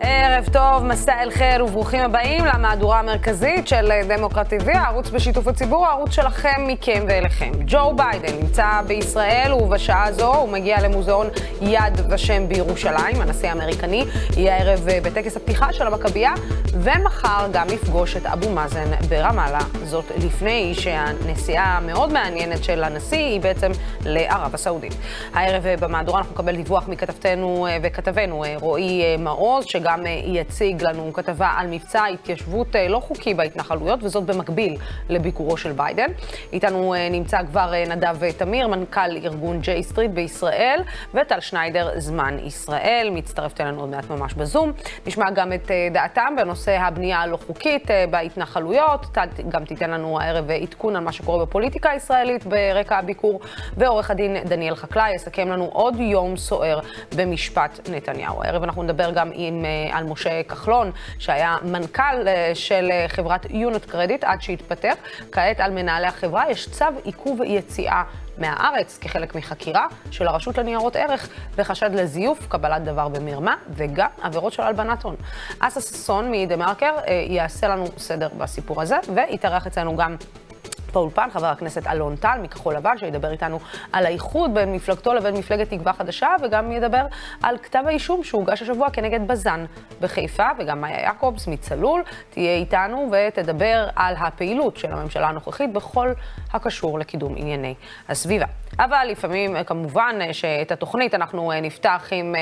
ערב 0.00 0.44
טוב, 0.52 0.84
מסע 0.84 1.22
אל 1.22 1.30
חיר 1.30 1.64
וברוכים 1.64 2.00
הבאים 2.00 2.44
למהדורה 2.44 2.98
המרכזית 2.98 3.68
של 3.68 3.90
דמוקרט 4.08 4.52
TV, 4.52 4.78
הערוץ 4.78 5.10
בשיתוף 5.10 5.48
הציבור, 5.48 5.86
הערוץ 5.86 6.10
שלכם, 6.10 6.66
מכם 6.66 7.04
ואליכם. 7.08 7.52
ג'ו 7.66 7.92
ביידן 7.96 8.36
נמצא 8.42 8.66
בישראל 8.86 9.52
ובשעה 9.52 10.12
זו 10.12 10.34
הוא 10.34 10.48
מגיע 10.48 10.80
למוזיאון 10.80 11.26
יד 11.60 12.00
ושם 12.10 12.48
בירושלים. 12.48 13.20
הנשיא 13.20 13.48
האמריקני 13.48 14.04
יהיה 14.36 14.56
הערב 14.56 14.80
בטקס 15.02 15.36
הפתיחה 15.36 15.72
של 15.72 15.86
המכבייה, 15.86 16.32
ומחר 16.72 17.46
גם 17.52 17.66
יפגוש 17.68 18.16
את 18.16 18.26
אבו 18.26 18.50
מאזן 18.50 18.90
ברמאללה. 19.08 19.58
זאת 19.84 20.04
לפני 20.24 20.74
שהנסיעה 20.74 21.64
המאוד 21.64 22.12
מעניינת 22.12 22.64
של 22.64 22.84
הנשיא 22.84 23.18
היא 23.18 23.40
בעצם 23.40 23.70
לערב 24.04 24.54
הסעודית. 24.54 24.94
הערב 25.34 25.64
במהדורה 25.80 26.18
אנחנו 26.18 26.32
נקבל 26.34 26.56
דיווח 26.56 26.88
מכתבתנו 26.88 27.66
וכתבנו 27.82 28.44
רועי 28.60 29.16
מעוז, 29.18 29.64
שגם 29.84 29.94
גם 29.94 30.06
יציג 30.24 30.82
לנו 30.82 31.12
כתבה 31.12 31.48
על 31.56 31.66
מבצע 31.66 32.04
התיישבות 32.04 32.68
לא 32.88 32.98
חוקי 32.98 33.34
בהתנחלויות, 33.34 34.02
וזאת 34.02 34.24
במקביל 34.24 34.76
לביקורו 35.08 35.56
של 35.56 35.72
ביידן. 35.72 36.10
איתנו 36.52 36.94
נמצא 37.10 37.38
כבר 37.42 37.72
נדב 37.88 38.30
תמיר, 38.30 38.68
מנכ"ל 38.68 39.16
ארגון 39.24 39.60
ג'יי 39.60 39.82
סטריט 39.82 40.10
בישראל, 40.10 40.82
וטל 41.14 41.40
שניידר, 41.40 41.90
זמן 41.96 42.36
ישראל, 42.38 43.08
מצטרפת 43.12 43.60
אלינו 43.60 43.80
עוד 43.80 43.88
מעט 43.88 44.10
ממש 44.10 44.34
בזום. 44.34 44.72
נשמע 45.06 45.30
גם 45.30 45.52
את 45.52 45.70
דעתם 45.92 46.34
בנושא 46.36 46.76
הבנייה 46.80 47.20
הלא 47.20 47.38
חוקית 47.46 47.90
בהתנחלויות. 48.10 49.06
טל 49.12 49.26
גם 49.48 49.64
תיתן 49.64 49.90
לנו 49.90 50.20
הערב 50.20 50.50
עדכון 50.50 50.96
על 50.96 51.04
מה 51.04 51.12
שקורה 51.12 51.46
בפוליטיקה 51.46 51.90
הישראלית 51.90 52.46
ברקע 52.46 52.98
הביקור, 52.98 53.40
ועורך 53.76 54.10
הדין 54.10 54.36
דניאל 54.44 54.74
חקלאי 54.74 55.14
יסכם 55.14 55.48
לנו 55.48 55.64
עוד 55.72 55.94
יום 56.00 56.36
סוער 56.36 56.78
במשפט 57.16 57.80
נתניהו. 57.90 58.42
הערב 58.42 58.62
אנחנו 58.62 58.82
נדבר 58.82 59.10
גם 59.10 59.30
עם 59.34 59.64
על 59.92 60.04
משה 60.04 60.42
כחלון, 60.42 60.90
שהיה 61.18 61.56
מנכ"ל 61.62 62.26
של 62.54 62.90
חברת 63.08 63.46
יונט 63.50 63.84
קרדיט 63.84 64.24
עד 64.24 64.42
שהתפטר. 64.42 64.92
כעת 65.32 65.60
על 65.60 65.70
מנהלי 65.70 66.06
החברה 66.06 66.50
יש 66.50 66.68
צו 66.68 66.84
עיכוב 67.04 67.40
יציאה 67.44 68.02
מהארץ 68.38 68.98
כחלק 68.98 69.34
מחקירה 69.34 69.86
של 70.10 70.28
הרשות 70.28 70.58
לניירות 70.58 70.96
ערך 70.96 71.28
בחשד 71.56 71.90
לזיוף, 71.94 72.46
קבלת 72.48 72.84
דבר 72.84 73.08
במרמה 73.08 73.54
וגם 73.70 74.08
עבירות 74.22 74.52
של 74.52 74.62
הלבנת 74.62 75.02
הון. 75.02 75.16
אסה 75.58 75.80
ששון 75.80 76.30
מדה-מרקר 76.30 76.94
יעשה 77.28 77.68
לנו 77.68 77.86
סדר 77.98 78.28
בסיפור 78.38 78.82
הזה, 78.82 78.96
ויתארח 79.14 79.66
אצלנו 79.66 79.96
גם 79.96 80.16
באולפן, 80.94 81.28
חבר 81.32 81.46
הכנסת 81.46 81.86
אלון 81.86 82.16
טל 82.16 82.38
מכחול 82.42 82.74
לבן, 82.76 82.98
שידבר 82.98 83.30
איתנו 83.30 83.58
על 83.92 84.06
האיחוד 84.06 84.54
בין 84.54 84.72
מפלגתו 84.72 85.14
לבין 85.14 85.34
מפלגת 85.36 85.70
תקווה 85.70 85.92
חדשה, 85.92 86.28
וגם 86.42 86.72
ידבר 86.72 87.06
על 87.42 87.58
כתב 87.58 87.82
האישום 87.86 88.24
שהוגש 88.24 88.62
השבוע 88.62 88.90
כנגד 88.90 89.28
בז"ן 89.28 89.64
בחיפה, 90.00 90.48
וגם 90.58 90.80
מאיה 90.80 91.00
יעקובס 91.00 91.46
מצלול 91.46 92.02
תהיה 92.30 92.56
איתנו 92.56 93.10
ותדבר 93.12 93.88
על 93.96 94.14
הפעילות 94.18 94.76
של 94.76 94.92
הממשלה 94.92 95.28
הנוכחית 95.28 95.72
בכל 95.72 96.12
הקשור 96.52 96.98
לקידום 96.98 97.34
ענייני 97.36 97.74
הסביבה. 98.08 98.46
אבל 98.78 99.06
לפעמים, 99.10 99.64
כמובן, 99.64 100.18
שאת 100.32 100.72
התוכנית 100.72 101.14
אנחנו 101.14 101.52
נפתח 101.62 102.08
עם 102.10 102.34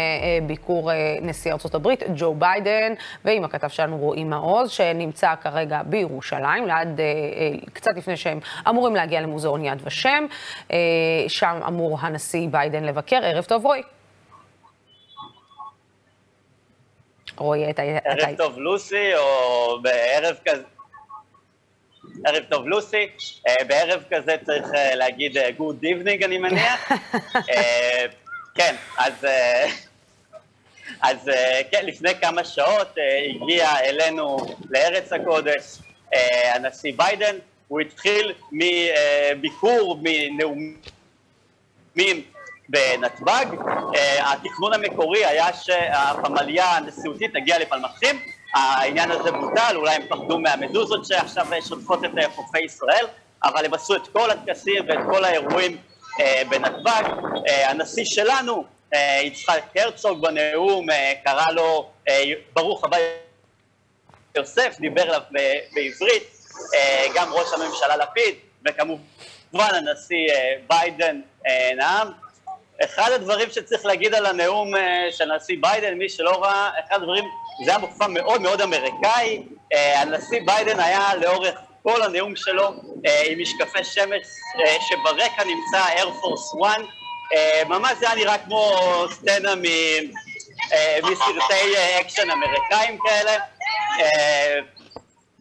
ביקור 0.46 0.90
נשיא 1.22 1.52
ארצות 1.52 1.74
הברית, 1.74 2.02
ג'ו 2.16 2.34
ביידן, 2.34 2.92
ועם 3.24 3.44
הכתב 3.44 3.68
שלנו 3.68 3.98
רועי 3.98 4.24
מעוז, 4.24 4.70
שנמצא 4.70 5.34
כרגע 5.42 5.80
בירושלים, 5.86 6.66
ליד, 6.66 7.00
קצת 7.72 7.90
לפני 7.96 8.16
שהם 8.16 8.40
אמורים 8.68 8.96
להגיע 8.96 9.20
למוזיאון 9.20 9.64
יד 9.64 9.82
ושם. 9.84 10.26
שם 11.28 11.60
אמור 11.66 11.98
הנשיא 12.00 12.48
ביידן 12.50 12.84
לבקר. 12.84 13.20
ערב 13.22 13.44
טוב, 13.44 13.64
רועי. 13.66 13.82
רועי, 17.36 17.70
אתה... 17.70 17.82
ערב 17.82 18.36
טוב, 18.36 18.58
לוסי, 18.58 19.16
או 19.16 19.82
בערב 19.82 20.36
כזה... 20.44 20.62
ערב 22.24 22.44
טוב 22.48 22.66
לוסי, 22.68 23.06
uh, 23.48 23.64
בערב 23.64 24.02
כזה 24.10 24.36
צריך 24.46 24.66
uh, 24.66 24.94
להגיד 24.94 25.38
uh, 25.38 25.40
good 25.58 25.84
evening 25.84 26.24
אני 26.24 26.38
מניח. 26.38 26.92
כן, 28.56 28.74
אז, 28.98 29.12
uh, 29.24 29.26
אז 31.00 31.28
uh, 31.28 31.32
כן, 31.70 31.86
לפני 31.86 32.10
כמה 32.20 32.44
שעות 32.44 32.88
uh, 32.96 33.00
הגיע 33.42 33.80
אלינו 33.80 34.36
לארץ 34.70 35.12
הקודש 35.12 35.62
uh, 36.14 36.16
הנשיא 36.54 36.92
ביידן, 36.96 37.36
הוא 37.68 37.80
התחיל 37.80 38.34
מביקור, 38.52 40.00
מנאומים 40.02 40.76
בנתב"ג, 42.68 43.46
uh, 43.58 43.98
התכנון 44.20 44.72
המקורי 44.72 45.24
היה 45.24 45.52
שהפמליה 45.52 46.66
הנשיאותית 46.66 47.32
תגיע 47.32 47.58
לפלמחים, 47.58 48.20
העניין 48.54 49.10
הזה 49.10 49.32
בוטל, 49.32 49.76
אולי 49.76 49.94
הם 49.94 50.02
פחדו 50.08 50.38
מהמדוזות 50.38 51.06
שעכשיו 51.06 51.46
שוטפות 51.68 52.04
את 52.04 52.10
חופי 52.34 52.58
ישראל, 52.58 53.06
אבל 53.44 53.64
הם 53.64 53.74
עשו 53.74 53.96
את 53.96 54.08
כל 54.12 54.30
הטקסים 54.30 54.88
ואת 54.88 54.98
כל 55.10 55.24
האירועים 55.24 55.76
אה, 56.20 56.42
בנתב"ג. 56.48 57.04
אה, 57.48 57.70
הנשיא 57.70 58.04
שלנו, 58.04 58.64
אה, 58.94 59.20
יצחק 59.22 59.62
הרצוג 59.76 60.20
בנאום, 60.20 60.90
אה, 60.90 61.12
קרא 61.24 61.50
לו 61.52 61.90
אה, 62.08 62.22
ברוך 62.52 62.84
הבא 62.84 62.96
יוסף, 64.36 64.76
דיבר 64.80 65.02
אליו 65.02 65.20
בעברית, 65.74 66.38
אה, 66.74 67.06
גם 67.14 67.32
ראש 67.32 67.48
הממשלה 67.52 67.96
לפיד, 67.96 68.34
וכמובן 68.66 69.74
הנשיא 69.74 70.30
אה, 70.30 70.54
ביידן 70.68 71.20
אה, 71.46 71.70
נאם. 71.76 72.08
אחד 72.84 73.12
הדברים 73.12 73.50
שצריך 73.50 73.86
להגיד 73.86 74.14
על 74.14 74.26
הנאום 74.26 74.76
אה, 74.76 75.06
של 75.10 75.30
הנשיא 75.30 75.56
ביידן, 75.60 75.94
מי 75.94 76.08
שלא 76.08 76.42
ראה, 76.42 76.70
אחד 76.86 76.96
הדברים 76.96 77.24
זה 77.64 77.70
היה 77.70 77.78
מופע 77.78 78.06
מאוד 78.06 78.42
מאוד 78.42 78.60
אמריקאי, 78.60 79.42
אה, 79.74 79.76
הנשיא 79.96 80.40
ביידן 80.46 80.80
היה 80.80 81.14
לאורך 81.14 81.54
כל 81.82 82.02
הנאום 82.02 82.36
שלו 82.36 82.68
אה, 82.68 83.08
עם 83.26 83.38
משקפי 83.40 83.84
שמש 83.84 84.26
אה, 84.56 84.82
שברקע 84.88 85.44
נמצא 85.44 85.84
Force 86.02 86.64
One, 86.64 86.82
אה, 86.82 87.68
ממש 87.68 87.92
זה 88.00 88.06
היה 88.06 88.16
נראה 88.16 88.38
כמו 88.38 88.72
סצנה 89.10 89.54
מ, 89.54 89.62
מסרטי 91.02 91.74
אקשן 92.00 92.30
אמריקאים 92.30 92.98
כאלה, 92.98 93.36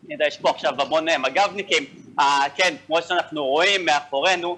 אני 0.05 0.13
יודע, 0.13 0.27
יש 0.27 0.37
פה 0.37 0.49
עכשיו 0.49 0.81
המון 0.81 1.05
מג"בניקים, 1.19 2.00
כן, 2.55 2.75
כמו 2.87 3.01
שאנחנו 3.01 3.45
רואים 3.45 3.85
מאחורינו, 3.85 4.57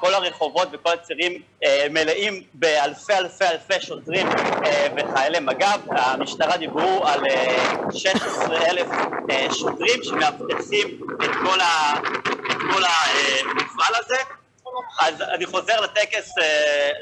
כל 0.00 0.14
הרחובות 0.14 0.68
וכל 0.72 0.92
הצירים 0.92 1.32
אה, 1.32 1.66
מלאים 1.90 2.42
באלפי 2.54 3.12
אלפי 3.12 3.44
אלפי 3.44 3.80
שוטרים 3.80 4.28
אה, 4.28 4.66
וחיילי 4.96 5.40
מג"ב, 5.40 5.80
המשטרה 5.88 6.56
דיברו 6.56 7.06
על 7.06 7.20
אה, 7.24 7.98
16 7.98 8.66
אלף 8.66 8.86
אה, 8.88 9.54
שוטרים 9.54 10.02
שמאבטחים 10.02 11.00
את 11.24 11.30
כל, 11.42 11.60
ה, 11.60 11.94
כל 12.72 12.82
המפעל 12.84 13.94
הזה, 13.94 14.16
אז 15.00 15.22
אני 15.22 15.46
חוזר 15.46 15.80
לטקס, 15.80 16.34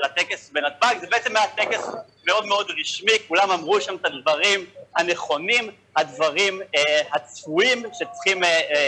לטקס 0.05 0.51
בנתב"ג, 0.53 0.95
זה 1.01 1.07
בעצם 1.11 1.37
היה 1.37 1.47
טקס 1.47 1.89
מאוד 2.27 2.47
מאוד 2.47 2.71
רשמי, 2.81 3.13
כולם 3.29 3.51
אמרו 3.51 3.81
שם 3.81 3.95
את 3.95 4.05
הדברים 4.05 4.67
הנכונים, 4.97 5.71
הדברים 5.97 6.61
הצפויים 7.13 7.83
שצריכים 7.93 8.43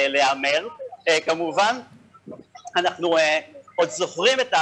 להיאמר, 0.08 0.68
כמובן, 1.24 1.80
אנחנו 2.76 3.18
uh, 3.18 3.20
עוד 3.76 3.90
זוכרים 3.90 4.40
את 4.40 4.54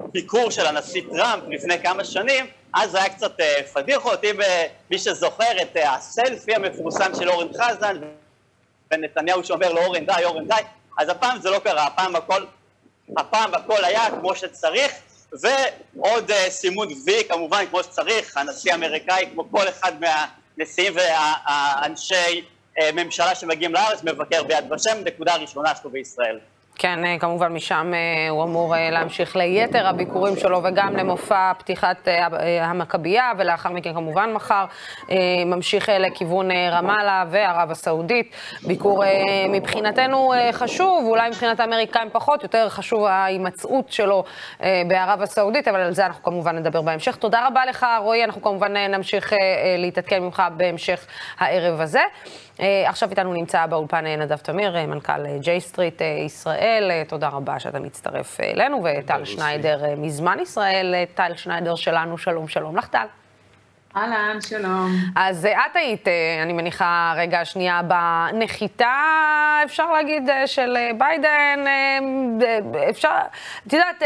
הביקור 0.00 0.50
של 0.50 0.66
הנשיא 0.66 1.02
טראמפ 1.10 1.42
לפני 1.48 1.82
כמה 1.82 2.04
שנים, 2.04 2.46
אז 2.74 2.94
היה 2.94 3.08
קצת 3.08 3.32
פדיחות, 3.72 4.24
אם 4.24 4.36
מי 4.90 4.98
שזוכר 4.98 5.62
את 5.62 5.76
הסלפי 5.84 6.54
המפורסם 6.54 7.12
של 7.18 7.30
אורן 7.30 7.48
חזן, 7.52 7.96
ונתניהו 8.90 9.44
שאומר 9.44 9.72
לו 9.72 9.82
אורן 9.82 10.06
די, 10.06 10.24
אורן 10.24 10.48
די, 10.48 10.54
אז 10.98 11.08
הפעם 11.08 11.40
זה 11.40 11.50
לא 11.50 11.58
קרה, 11.58 11.86
הפעם 11.86 12.16
הכל, 12.16 12.44
הפעם 13.16 13.54
הכל 13.54 13.84
היה 13.84 14.10
כמו 14.10 14.36
שצריך, 14.36 14.92
ועוד 15.32 16.30
סימון 16.48 16.88
וי 17.06 17.24
כמובן 17.28 17.64
כמו 17.70 17.82
שצריך, 17.82 18.36
הנשיא 18.36 18.72
האמריקאי 18.72 19.28
כמו 19.32 19.50
כל 19.50 19.68
אחד 19.68 19.92
מהנשיאים 20.00 20.92
והאנשי 20.96 22.44
ממשלה 22.94 23.34
שמגיעים 23.34 23.74
לארץ 23.74 24.04
מבקר 24.04 24.42
ביד 24.42 24.72
ושם, 24.72 24.96
נקודה 25.04 25.36
ראשונה 25.36 25.74
שלו 25.74 25.90
בישראל. 25.90 26.38
כן, 26.82 27.18
כמובן 27.18 27.52
משם 27.52 27.92
הוא 28.30 28.44
אמור 28.44 28.74
להמשיך 28.90 29.36
ליתר 29.36 29.86
הביקורים 29.86 30.36
שלו 30.36 30.60
וגם 30.64 30.96
למופע 30.96 31.52
פתיחת 31.58 32.08
המכבייה, 32.60 33.32
ולאחר 33.38 33.68
מכן 33.68 33.94
כמובן 33.94 34.32
מחר 34.32 34.64
ממשיך 35.46 35.88
לכיוון 35.98 36.50
רמאללה 36.50 37.24
וערב 37.30 37.70
הסעודית. 37.70 38.34
ביקור 38.66 39.04
מבחינתנו 39.48 40.32
חשוב, 40.52 41.04
אולי 41.06 41.28
מבחינת 41.28 41.60
האמריקאים 41.60 42.08
פחות, 42.12 42.42
יותר 42.42 42.68
חשוב 42.68 43.04
ההימצאות 43.04 43.92
שלו 43.92 44.24
בערב 44.60 45.22
הסעודית, 45.22 45.68
אבל 45.68 45.80
על 45.80 45.92
זה 45.92 46.06
אנחנו 46.06 46.22
כמובן 46.22 46.56
נדבר 46.56 46.82
בהמשך. 46.82 47.16
תודה 47.16 47.46
רבה 47.46 47.64
לך, 47.64 47.86
רועי, 47.98 48.24
אנחנו 48.24 48.42
כמובן 48.42 48.76
נמשיך 48.76 49.32
להתעדכן 49.78 50.22
ממך 50.22 50.42
בהמשך 50.56 51.06
הערב 51.38 51.80
הזה. 51.80 52.02
עכשיו 52.86 53.10
איתנו 53.10 53.32
נמצא 53.32 53.66
באולפן 53.66 54.06
נדב 54.06 54.36
תמיר, 54.36 54.86
מנכ"ל 54.86 55.38
ג'יי 55.38 55.60
סטריט 55.60 56.02
ישראל. 56.26 56.90
תודה 57.08 57.28
רבה 57.28 57.58
שאתה 57.58 57.80
מצטרף 57.80 58.40
אלינו, 58.40 58.84
וטל 58.84 59.24
שניידר 59.24 59.96
מזמן 59.96 60.38
ישראל, 60.40 60.94
טל 61.14 61.32
שניידר 61.36 61.74
שלנו, 61.74 62.18
שלום, 62.18 62.48
שלום 62.48 62.76
לך 62.76 62.88
טל. 62.88 63.06
אהלן, 63.96 64.38
שלום. 64.40 64.90
אז 65.16 65.46
אה, 65.46 65.66
את 65.66 65.76
היית, 65.76 66.08
אה, 66.08 66.42
אני 66.42 66.52
מניחה, 66.52 67.14
רגע 67.16 67.44
שנייה, 67.44 67.80
בנחיתה, 67.82 68.94
אפשר 69.64 69.92
להגיד, 69.92 70.30
אה, 70.30 70.46
של 70.46 70.76
ביידן, 70.98 71.64
אפשר, 72.90 73.10
את 73.66 73.72
יודעת, 73.72 74.02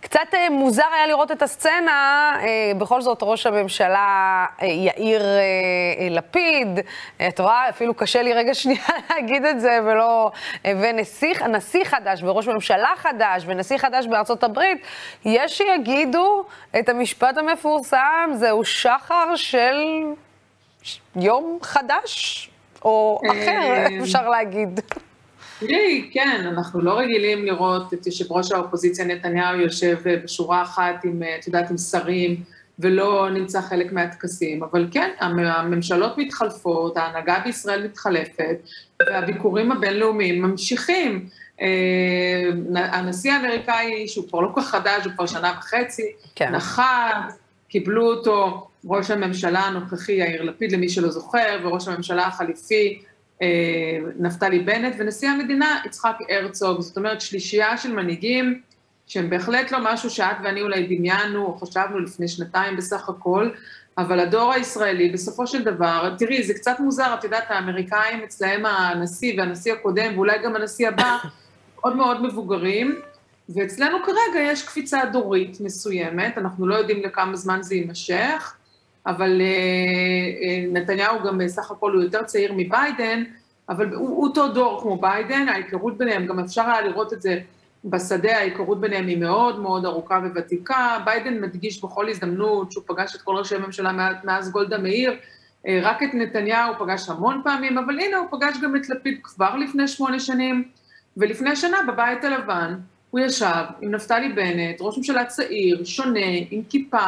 קצת 0.00 0.34
מוזר 0.50 0.86
היה 0.94 1.06
לראות 1.06 1.32
את 1.32 1.42
הסצנה, 1.42 2.32
בכל 2.78 3.00
זאת 3.00 3.18
ראש 3.22 3.46
הממשלה 3.46 4.46
יאיר 4.62 5.22
לפיד, 6.10 6.80
את 7.28 7.40
רואה, 7.40 7.68
אפילו 7.68 7.94
קשה 7.94 8.22
לי 8.22 8.32
רגע 8.32 8.54
שנייה 8.54 8.84
להגיד 9.10 9.44
את 9.44 9.60
זה, 9.60 9.78
ולא, 9.84 10.30
ונשיא 10.64 11.84
חדש, 11.84 12.22
וראש 12.22 12.48
ממשלה 12.48 12.92
חדש, 12.96 13.42
ונשיא 13.46 13.78
חדש 13.78 14.06
בארצות 14.06 14.44
הברית, 14.44 14.82
יש 15.24 15.58
שיגידו 15.58 16.44
את 16.78 16.88
המשפט 16.88 17.38
המפורסם, 17.38 18.30
זהו 18.34 18.64
שחר. 18.64 18.97
שחר 19.04 19.36
של 19.36 19.76
יום 21.16 21.58
חדש, 21.62 22.50
או 22.84 23.20
אחר, 23.30 23.60
אה, 23.60 23.86
אפשר 24.02 24.28
להגיד. 24.28 24.80
תראי, 25.58 26.10
כן, 26.12 26.46
אנחנו 26.46 26.80
לא 26.80 26.98
רגילים 26.98 27.44
לראות 27.44 27.94
את 27.94 28.06
יושב 28.06 28.32
ראש 28.32 28.52
האופוזיציה 28.52 29.04
נתניהו 29.04 29.60
יושב 29.60 29.98
אה, 30.06 30.16
בשורה 30.24 30.62
אחת 30.62 31.04
עם, 31.04 31.22
אה, 31.22 31.36
את 31.40 31.46
יודעת, 31.46 31.70
עם 31.70 31.78
שרים, 31.78 32.36
ולא 32.78 33.30
נמצא 33.30 33.60
חלק 33.60 33.92
מהטקסים, 33.92 34.62
אבל 34.62 34.86
כן, 34.90 35.10
הממשלות 35.20 36.18
מתחלפות, 36.18 36.96
ההנהגה 36.96 37.40
בישראל 37.44 37.84
מתחלפת, 37.84 38.56
והביקורים 39.00 39.72
הבינלאומיים 39.72 40.42
ממשיכים. 40.42 41.26
הנשיא 42.74 43.32
האמריקאי, 43.32 44.08
שהוא 44.08 44.28
כבר 44.28 44.40
לא 44.40 44.48
כל 44.54 44.60
כך 44.60 44.68
חדש, 44.68 45.04
הוא 45.04 45.12
כבר 45.12 45.26
שנה 45.26 45.52
וחצי, 45.58 46.12
כן. 46.34 46.52
נחת, 46.54 47.32
קיבלו 47.68 48.10
אותו 48.10 48.67
ראש 48.84 49.10
הממשלה 49.10 49.60
הנוכחי 49.60 50.12
יאיר 50.12 50.42
לפיד, 50.42 50.72
למי 50.72 50.88
שלא 50.88 51.10
זוכר, 51.10 51.60
וראש 51.64 51.88
הממשלה 51.88 52.26
החליפי 52.26 53.02
אה, 53.42 53.98
נפתלי 54.18 54.58
בנט, 54.58 54.94
ונשיא 54.98 55.28
המדינה 55.28 55.80
יצחק 55.86 56.16
הרצוג. 56.28 56.80
זאת 56.80 56.96
אומרת, 56.96 57.20
שלישייה 57.20 57.76
של 57.76 57.92
מנהיגים, 57.92 58.60
שהם 59.06 59.30
בהחלט 59.30 59.70
לא 59.70 59.78
משהו 59.82 60.10
שאת 60.10 60.36
ואני 60.44 60.62
אולי 60.62 60.96
דמיינו 60.96 61.46
או 61.46 61.56
חשבנו 61.56 61.98
לפני 61.98 62.28
שנתיים 62.28 62.76
בסך 62.76 63.08
הכל, 63.08 63.50
אבל 63.98 64.20
הדור 64.20 64.52
הישראלי, 64.52 65.08
בסופו 65.08 65.46
של 65.46 65.64
דבר, 65.64 66.14
תראי, 66.18 66.42
זה 66.42 66.54
קצת 66.54 66.80
מוזר, 66.80 67.14
את 67.18 67.24
יודעת, 67.24 67.44
האמריקאים 67.48 68.22
אצלהם 68.24 68.66
הנשיא 68.66 69.34
והנשיא 69.38 69.72
הקודם, 69.72 70.12
ואולי 70.14 70.38
גם 70.44 70.56
הנשיא 70.56 70.88
הבא, 70.88 71.16
מאוד 71.78 71.96
מאוד 71.96 72.22
מבוגרים, 72.22 73.00
ואצלנו 73.48 73.98
כרגע 74.04 74.40
יש 74.42 74.62
קפיצה 74.62 75.04
דורית 75.12 75.60
מסוימת, 75.60 76.38
אנחנו 76.38 76.66
לא 76.66 76.74
יודעים 76.74 77.02
לכמה 77.02 77.36
זמן 77.36 77.62
זה 77.62 77.74
יימשך, 77.74 78.54
אבל 79.06 79.40
אה, 79.40 79.46
אה, 79.46 80.64
נתניהו 80.72 81.22
גם 81.24 81.38
בסך 81.38 81.70
הכל 81.70 81.92
הוא 81.92 82.02
יותר 82.02 82.22
צעיר 82.22 82.52
מביידן, 82.56 83.24
אבל 83.68 83.94
הוא, 83.94 84.08
הוא 84.08 84.26
אותו 84.26 84.48
דור 84.48 84.80
כמו 84.82 84.96
ביידן, 85.00 85.48
ההיכרות 85.48 85.98
ביניהם, 85.98 86.26
גם 86.26 86.38
אפשר 86.38 86.62
היה 86.62 86.80
לראות 86.80 87.12
את 87.12 87.22
זה 87.22 87.40
בשדה, 87.84 88.36
ההיכרות 88.36 88.80
ביניהם 88.80 89.06
היא 89.06 89.16
מאוד 89.16 89.60
מאוד 89.60 89.84
ארוכה 89.84 90.20
וותיקה. 90.34 90.98
ביידן 91.04 91.40
מדגיש 91.40 91.84
בכל 91.84 92.08
הזדמנות 92.08 92.72
שהוא 92.72 92.84
פגש 92.86 93.16
את 93.16 93.22
כל 93.22 93.36
ראשי 93.36 93.54
הממשלה 93.54 93.92
מאז 94.24 94.50
גולדה 94.50 94.78
מאיר, 94.78 95.16
אה, 95.66 95.80
רק 95.82 96.02
את 96.02 96.14
נתניהו 96.14 96.74
פגש 96.78 97.08
המון 97.08 97.40
פעמים, 97.44 97.78
אבל 97.78 98.00
הנה 98.00 98.16
הוא 98.16 98.26
פגש 98.30 98.56
גם 98.62 98.76
את 98.76 98.88
לפיד 98.88 99.18
כבר 99.22 99.56
לפני 99.56 99.88
שמונה 99.88 100.20
שנים, 100.20 100.64
ולפני 101.16 101.56
שנה 101.56 101.78
בבית 101.88 102.24
הלבן 102.24 102.74
הוא 103.10 103.20
ישב 103.20 103.64
עם 103.80 103.90
נפתלי 103.90 104.28
בנט, 104.28 104.80
ראש 104.80 104.96
ממשלה 104.98 105.24
צעיר, 105.24 105.84
שונה, 105.84 106.26
עם 106.50 106.62
כיפה, 106.68 107.06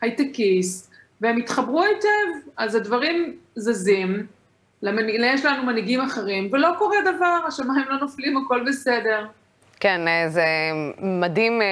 הייטקיסט, 0.00 0.90
והם 1.20 1.36
התחברו 1.36 1.82
היטב, 1.82 2.48
אז 2.56 2.74
הדברים 2.74 3.36
זזים, 3.56 4.26
למנ... 4.82 5.08
יש 5.08 5.44
לנו 5.44 5.62
מנהיגים 5.62 6.00
אחרים, 6.00 6.48
ולא 6.52 6.68
קורה 6.78 6.96
דבר, 7.02 7.38
השמיים 7.46 7.84
לא 7.88 7.98
נופלים, 7.98 8.36
הכל 8.36 8.64
בסדר. 8.66 9.26
כן, 9.80 10.08
אה, 10.08 10.28
זה 10.28 10.44
מדהים, 10.98 11.62
אה, 11.62 11.66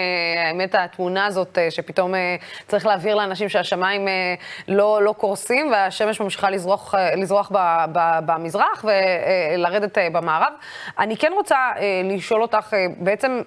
האמת, 0.46 0.74
התמונה 0.74 1.26
הזאת, 1.26 1.58
אה, 1.58 1.70
שפתאום 1.70 2.14
צריך 2.68 2.86
להבהיר 2.86 3.14
לאנשים 3.14 3.48
שהשמיים 3.48 4.08
לא, 4.68 5.02
לא 5.02 5.12
קורסים 5.12 5.72
והשמש 5.72 6.20
ממשיכה 6.20 6.50
לזרוח, 6.50 6.94
לזרוח 7.16 7.50
ב, 7.54 7.84
ב, 7.92 8.18
במזרח 8.26 8.84
ולרדת 8.84 9.98
במערב. 10.12 10.52
אני 10.98 11.16
כן 11.16 11.32
רוצה 11.34 11.56
לשאול 12.04 12.42
אותך, 12.42 12.76
בעצם, 12.96 13.42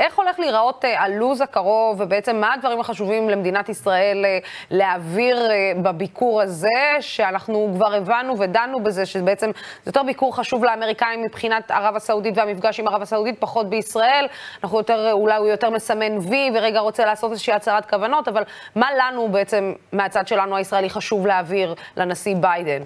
איך 0.00 0.18
הולך 0.18 0.38
להיראות 0.38 0.84
הלו"ז 0.96 1.40
הקרוב, 1.40 2.00
ובעצם 2.00 2.36
מה 2.36 2.54
הדברים 2.54 2.80
החשובים 2.80 3.30
למדינת 3.30 3.68
ישראל 3.68 4.24
להעביר 4.70 5.50
בביקור 5.82 6.42
הזה, 6.42 6.68
שאנחנו 7.00 7.70
כבר 7.74 7.94
הבנו 7.94 8.38
ודנו 8.38 8.82
בזה, 8.82 9.06
שבעצם 9.06 9.50
זה 9.84 9.88
יותר 9.88 10.02
ביקור 10.02 10.36
חשוב 10.36 10.64
לאמריקאים 10.64 11.22
מבחינת 11.22 11.70
ערב 11.70 11.96
הסעודית 11.96 12.38
והמפגש 12.38 12.80
עם 12.80 12.88
ערב 12.88 13.02
הסעודית, 13.02 13.36
פחות 13.38 13.70
בישראל. 13.70 14.01
ישראל, 14.02 14.26
אנחנו 14.64 14.78
יותר, 14.78 15.12
אולי 15.12 15.36
הוא 15.36 15.46
יותר 15.46 15.70
מסמן 15.70 16.18
וי 16.18 16.50
ורגע 16.54 16.80
רוצה 16.80 17.04
לעשות 17.04 17.30
איזושהי 17.30 17.54
הצהרת 17.54 17.90
כוונות, 17.90 18.28
אבל 18.28 18.42
מה 18.76 18.88
לנו 18.98 19.28
בעצם, 19.28 19.72
מהצד 19.92 20.26
שלנו 20.26 20.56
הישראלי, 20.56 20.90
חשוב 20.90 21.26
להעביר 21.26 21.74
לנשיא 21.96 22.36
ביידן? 22.40 22.82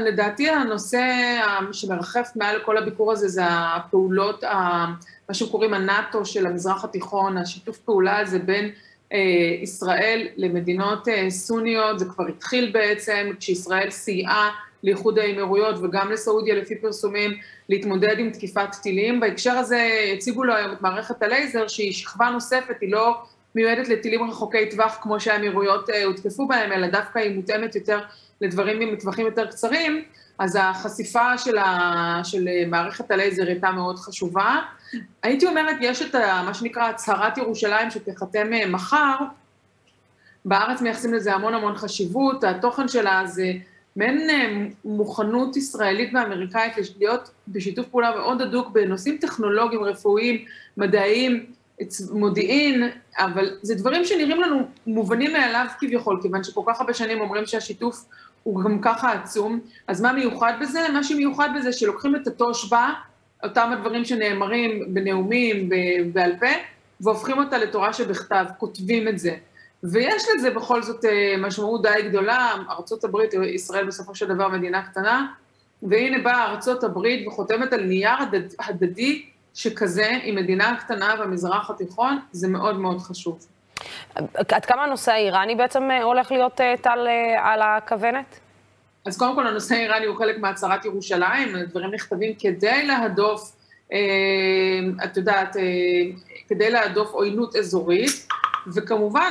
לדעתי 0.00 0.50
הנושא 0.50 1.02
שמרחף 1.72 2.30
מעל 2.36 2.58
כל 2.64 2.78
הביקור 2.78 3.12
הזה 3.12 3.28
זה 3.28 3.42
הפעולות, 3.46 4.44
מה 5.28 5.34
שקוראים 5.34 5.74
הנאטו 5.74 6.24
של 6.24 6.46
המזרח 6.46 6.84
התיכון, 6.84 7.38
השיתוף 7.38 7.78
פעולה 7.78 8.18
הזה 8.18 8.38
בין 8.38 8.70
אה, 9.12 9.18
ישראל 9.62 10.26
למדינות 10.36 11.08
אה, 11.08 11.30
סוניות, 11.30 11.98
זה 11.98 12.04
כבר 12.04 12.26
התחיל 12.26 12.70
בעצם, 12.72 13.30
כשישראל 13.40 13.90
סייעה 13.90 14.50
לאיחוד 14.84 15.18
האמירויות 15.18 15.76
וגם 15.82 16.10
לסעודיה 16.12 16.54
לפי 16.54 16.76
פרסומים 16.76 17.30
להתמודד 17.68 18.18
עם 18.18 18.30
תקיפת 18.30 18.68
טילים. 18.82 19.20
בהקשר 19.20 19.52
הזה 19.52 19.88
הציגו 20.14 20.44
לו 20.44 20.54
היום 20.54 20.72
את 20.72 20.82
מערכת 20.82 21.22
הלייזר 21.22 21.68
שהיא 21.68 21.92
שכבה 21.92 22.30
נוספת, 22.30 22.80
היא 22.80 22.92
לא 22.92 23.22
מיועדת 23.54 23.88
לטילים 23.88 24.30
רחוקי 24.30 24.70
טווח 24.70 24.98
כמו 25.02 25.20
שהאמירויות 25.20 25.90
אה, 25.90 26.04
הותקפו 26.04 26.46
בהם, 26.46 26.72
אלא 26.72 26.86
דווקא 26.86 27.18
היא 27.18 27.36
מותאמת 27.36 27.74
יותר 27.74 28.00
לדברים 28.40 28.80
עם 28.80 28.96
טווחים 28.96 29.26
יותר 29.26 29.46
קצרים, 29.46 30.02
אז 30.38 30.58
החשיפה 30.60 31.38
של, 31.38 31.58
ה, 31.58 32.20
של 32.24 32.48
מערכת 32.66 33.10
הלייזר 33.10 33.46
הייתה 33.46 33.70
מאוד 33.70 33.98
חשובה. 33.98 34.56
הייתי 35.22 35.46
אומרת, 35.46 35.76
יש 35.80 36.02
את 36.02 36.14
ה, 36.14 36.42
מה 36.46 36.54
שנקרא 36.54 36.88
הצהרת 36.88 37.38
ירושלים 37.38 37.90
שתיחתם 37.90 38.52
אה, 38.52 38.66
מחר, 38.66 39.16
בארץ 40.44 40.80
מייחסים 40.80 41.14
לזה 41.14 41.34
המון 41.34 41.54
המון 41.54 41.74
חשיבות, 41.74 42.44
התוכן 42.44 42.88
שלה 42.88 43.22
זה 43.26 43.52
מעין 43.96 44.30
אה, 44.30 44.66
מוכנות 44.84 45.56
ישראלית 45.56 46.10
ואמריקאית 46.14 46.72
להיות 46.98 47.30
בשיתוף 47.48 47.86
פעולה 47.86 48.16
מאוד 48.16 48.42
הדוק 48.42 48.68
בנושאים 48.68 49.18
טכנולוגיים, 49.20 49.82
רפואיים, 49.82 50.44
מדעיים, 50.76 51.46
מודיעין, 52.10 52.90
אבל 53.18 53.50
זה 53.62 53.74
דברים 53.74 54.04
שנראים 54.04 54.40
לנו 54.40 54.68
מובנים 54.86 55.32
מאליו 55.32 55.66
כביכול, 55.80 56.18
כיוון 56.22 56.44
שכל 56.44 56.62
כך 56.66 56.80
הרבה 56.80 56.94
שנים 56.94 57.20
אומרים 57.20 57.46
שהשיתוף 57.46 58.04
הוא 58.42 58.64
גם 58.64 58.80
ככה 58.80 59.12
עצום, 59.12 59.60
אז 59.86 60.00
מה 60.00 60.12
מיוחד 60.12 60.52
בזה? 60.60 60.80
מה 60.92 61.04
שמיוחד 61.04 61.48
בזה 61.56 61.72
שלוקחים 61.72 62.16
את 62.16 62.26
התושבע, 62.26 62.88
אותם 63.42 63.70
הדברים 63.72 64.04
שנאמרים 64.04 64.94
בנאומים, 64.94 65.70
בעל 66.12 66.32
פה, 66.40 66.46
והופכים 67.00 67.38
אותה 67.38 67.58
לתורה 67.58 67.92
שבכתב, 67.92 68.44
כותבים 68.58 69.08
את 69.08 69.18
זה. 69.18 69.36
ויש 69.82 70.24
לזה 70.34 70.50
בכל 70.50 70.82
זאת 70.82 71.04
אה, 71.04 71.34
משמעות 71.38 71.82
די 71.82 72.02
גדולה, 72.08 72.54
ארצות 72.70 73.04
הברית, 73.04 73.34
ישראל 73.34 73.86
בסופו 73.86 74.14
של 74.14 74.26
דבר 74.26 74.48
מדינה 74.48 74.82
קטנה, 74.82 75.26
והנה 75.82 76.18
באה 76.18 76.50
ארצות 76.50 76.84
הברית 76.84 77.28
וחותמת 77.28 77.72
על 77.72 77.80
נייר 77.80 78.22
הדד, 78.22 78.40
הדדי 78.60 79.24
שכזה 79.54 80.18
עם 80.22 80.34
מדינה 80.34 80.76
קטנה 80.80 81.16
במזרח 81.16 81.70
התיכון, 81.70 82.18
זה 82.32 82.48
מאוד 82.48 82.78
מאוד 82.78 82.98
חשוב. 83.00 83.46
עד 84.52 84.64
כמה 84.64 84.84
הנושא 84.84 85.12
האיראני 85.12 85.54
בעצם 85.54 85.90
אה, 85.90 86.02
הולך 86.02 86.32
להיות 86.32 86.60
אה, 86.60 86.74
טל 86.80 87.06
על 87.38 87.60
הכוונת? 87.62 88.38
אז 89.04 89.18
קודם 89.18 89.34
כל 89.34 89.46
הנושא 89.46 89.74
האיראני 89.74 90.06
הוא 90.06 90.16
חלק 90.16 90.38
מהצהרת 90.38 90.84
ירושלים, 90.84 91.56
הדברים 91.56 91.90
נכתבים 91.90 92.34
כדי 92.38 92.86
להדוף, 92.86 93.56
את 95.04 95.16
יודעת, 95.16 95.56
כדי 96.48 96.70
להדוף 96.70 97.10
עוינות 97.12 97.56
אזורית. 97.56 98.28
וכמובן, 98.74 99.30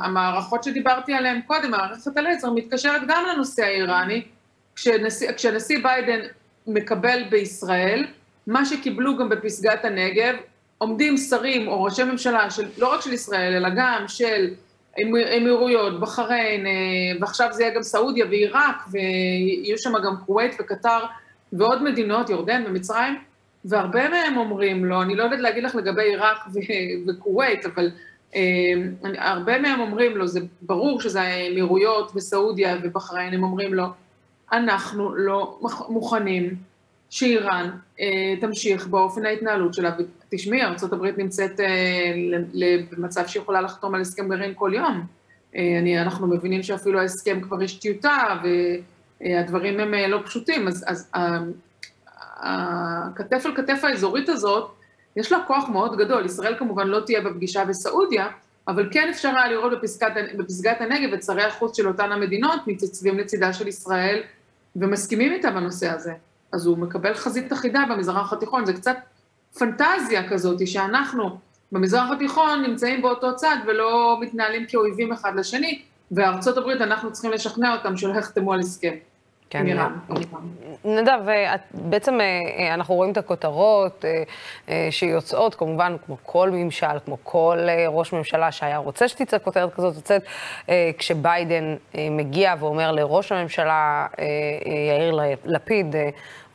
המערכות 0.00 0.64
שדיברתי 0.64 1.14
עליהן 1.14 1.40
קודם, 1.46 1.70
מערכת 1.70 2.16
הלייזר, 2.16 2.50
מתקשרת 2.50 3.02
גם 3.08 3.24
לנושא 3.32 3.62
האיראני. 3.62 4.22
כשנשיא, 4.76 5.32
כשנשיא 5.32 5.78
ביידן 5.82 6.20
מקבל 6.66 7.22
בישראל, 7.30 8.06
מה 8.46 8.64
שקיבלו 8.64 9.16
גם 9.16 9.28
בפסגת 9.28 9.84
הנגב, 9.84 10.34
עומדים 10.78 11.16
שרים 11.16 11.68
או 11.68 11.82
ראשי 11.82 12.04
ממשלה, 12.04 12.50
של, 12.50 12.68
לא 12.78 12.94
רק 12.94 13.00
של 13.00 13.12
ישראל, 13.12 13.54
אלא 13.54 13.68
גם 13.76 14.04
של 14.08 14.54
אמירויות, 15.36 16.00
בחריין, 16.00 16.66
אה, 16.66 16.72
ועכשיו 17.20 17.48
זה 17.52 17.62
יהיה 17.62 17.74
גם 17.74 17.82
סעודיה 17.82 18.26
ועיראק, 18.26 18.82
ויהיו 18.90 19.78
שם 19.78 19.92
גם 20.04 20.16
כווית 20.26 20.56
וקטר 20.60 20.98
ועוד 21.52 21.82
מדינות, 21.82 22.30
ירדן 22.30 22.64
ומצרים, 22.66 23.14
והרבה 23.64 24.08
מהם 24.08 24.36
אומרים 24.36 24.84
לו, 24.84 25.02
אני 25.02 25.14
לא 25.14 25.22
יודעת 25.22 25.40
להגיד 25.40 25.64
לך 25.64 25.74
לגבי 25.74 26.02
עיראק 26.02 26.38
וכווית, 27.06 27.66
אבל 27.66 27.90
הרבה 29.18 29.58
מהם 29.58 29.80
אומרים 29.80 30.16
לו, 30.16 30.26
זה 30.26 30.40
ברור 30.62 31.00
שזה 31.00 31.22
האמירויות 31.22 32.12
וסעודיה 32.14 32.76
ובחריין, 32.82 33.34
הם 33.34 33.42
אומרים 33.42 33.74
לו, 33.74 33.84
אנחנו 34.52 35.14
לא 35.14 35.58
מוכנים 35.88 36.54
שאיראן 37.10 37.70
אה, 38.00 38.34
תמשיך 38.40 38.86
באופן 38.86 39.26
ההתנהלות 39.26 39.74
שלה. 39.74 39.96
ותשמעי, 40.28 40.62
ארה"ב 40.62 41.04
נמצאת 41.16 41.60
אה, 41.60 42.12
במצב 42.90 43.26
שהיא 43.26 43.42
יכולה 43.42 43.60
לחתום 43.60 43.94
על 43.94 44.00
הסכם 44.00 44.28
גרעין 44.28 44.52
כל 44.54 44.72
יום. 44.74 45.06
אה, 45.56 45.78
אני, 45.78 46.02
אנחנו 46.02 46.26
מבינים 46.26 46.62
שאפילו 46.62 47.00
ההסכם 47.00 47.40
כבר 47.40 47.62
יש 47.62 47.74
טיוטה, 47.74 48.40
והדברים 49.22 49.80
הם 49.80 49.94
אה, 49.94 50.08
לא 50.08 50.20
פשוטים. 50.24 50.68
אז, 50.68 50.84
אז 50.86 51.10
הכתף 52.36 53.46
על 53.46 53.56
כתף 53.56 53.80
האזורית 53.84 54.28
הזאת, 54.28 54.70
יש 55.16 55.32
לה 55.32 55.38
כוח 55.46 55.68
מאוד 55.68 55.96
גדול. 55.96 56.24
ישראל 56.24 56.54
כמובן 56.58 56.86
לא 56.86 57.00
תהיה 57.00 57.20
בפגישה 57.20 57.64
בסעודיה, 57.64 58.28
אבל 58.68 58.88
כן 58.92 59.08
אפשר 59.08 59.28
היה 59.28 59.48
לראות 59.48 59.72
בפסקת, 59.72 60.12
בפסגת 60.38 60.80
הנגב 60.80 61.12
את 61.12 61.22
שרי 61.22 61.44
החוץ 61.44 61.76
של 61.76 61.88
אותן 61.88 62.12
המדינות 62.12 62.66
מתייצבים 62.66 63.18
לצידה 63.18 63.52
של 63.52 63.68
ישראל 63.68 64.22
ומסכימים 64.76 65.32
איתה 65.32 65.50
בנושא 65.50 65.90
הזה. 65.90 66.12
אז 66.52 66.66
הוא 66.66 66.78
מקבל 66.78 67.14
חזית 67.14 67.52
אחידה 67.52 67.84
במזרח 67.90 68.32
התיכון, 68.32 68.66
זה 68.66 68.72
קצת 68.72 68.96
פנטזיה 69.58 70.28
כזאת, 70.28 70.66
שאנחנו 70.66 71.38
במזרח 71.72 72.10
התיכון 72.10 72.62
נמצאים 72.62 73.02
באותו 73.02 73.36
צד 73.36 73.56
ולא 73.66 74.18
מתנהלים 74.20 74.66
כאויבים 74.66 75.12
אחד 75.12 75.32
לשני, 75.36 75.82
וארצות 76.12 76.58
הברית, 76.58 76.80
אנחנו 76.80 77.12
צריכים 77.12 77.30
לשכנע 77.30 77.76
אותם 77.76 77.96
שלא 77.96 78.14
יחתמו 78.18 78.52
על 78.52 78.60
הסכם. 78.60 78.94
כן, 79.50 79.66
נדב, 80.84 81.18
בעצם 81.74 82.20
אה, 82.20 82.26
אה, 82.58 82.74
אנחנו 82.74 82.94
רואים 82.94 83.12
את 83.12 83.16
הכותרות 83.16 84.04
אה, 84.68 84.88
שיוצאות, 84.90 85.54
כמובן, 85.54 85.96
כמו 86.06 86.16
כל 86.22 86.50
ממשל, 86.50 86.98
כמו 87.04 87.16
כל 87.22 87.58
ראש 87.88 88.12
ממשלה 88.12 88.52
שהיה 88.52 88.76
רוצה 88.78 89.08
שתצא 89.08 89.38
כותרת 89.38 89.74
כזאת, 89.74 89.94
יוצאת 89.96 90.22
כשביידן 90.98 91.76
מגיע 92.10 92.54
ואומר 92.58 92.92
לראש 92.92 93.32
הממשלה 93.32 94.06
יאיר 94.88 95.18
לפיד, 95.44 95.96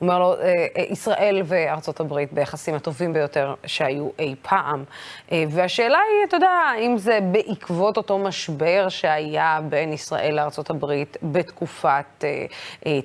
אומר 0.01 0.19
לו, 0.19 0.33
אה, 0.33 0.65
אה, 0.77 0.83
ישראל 0.89 1.41
וארצות 1.45 1.99
הברית 1.99 2.33
ביחסים 2.33 2.75
הטובים 2.75 3.13
ביותר 3.13 3.53
שהיו 3.65 4.09
אי 4.19 4.35
פעם. 4.41 4.83
אה, 5.31 5.43
והשאלה 5.49 5.97
היא, 5.97 6.27
אתה 6.27 6.37
יודע, 6.37 6.71
אם 6.79 6.97
זה 6.97 7.19
בעקבות 7.31 7.97
אותו 7.97 8.17
משבר 8.17 8.89
שהיה 8.89 9.59
בין 9.69 9.93
ישראל 9.93 10.35
לארצות 10.35 10.69
הברית 10.69 11.17
בתקופת 11.23 12.25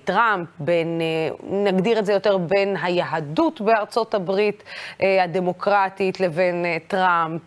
טראמפ, 0.05 0.49
בין, 0.59 1.01
נגדיר 1.51 1.99
את 1.99 2.07
זה 2.07 2.13
יותר, 2.13 2.37
בין 2.37 2.77
היהדות 2.83 3.61
בארצות 3.61 4.15
הברית 4.15 4.63
הדמוקרטית 5.01 6.21
לבין 6.21 6.65
טראמפ, 6.89 7.43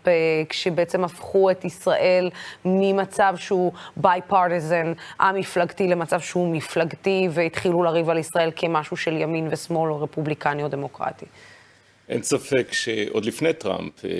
כשבעצם 0.48 1.04
הפכו 1.04 1.50
את 1.50 1.64
ישראל 1.64 2.30
ממצב 2.64 3.34
שהוא 3.36 3.72
bipartisan, 4.02 5.18
א-מפלגתי, 5.18 5.88
למצב 5.88 6.20
שהוא 6.20 6.54
מפלגתי, 6.54 7.28
והתחילו 7.30 7.82
לריב 7.82 8.10
על 8.10 8.18
ישראל 8.18 8.50
כמשהו 8.56 8.96
של 8.96 9.16
ימין. 9.16 9.39
ימין 9.40 9.52
ושמאל 9.52 9.90
או 9.90 10.02
רפובליקני 10.02 10.62
או 10.62 10.68
דמוקרטי. 10.68 11.26
אין 12.08 12.22
ספק 12.22 12.72
שעוד 12.72 13.24
לפני 13.24 13.52
טראמפ, 13.52 14.04
אה, 14.04 14.10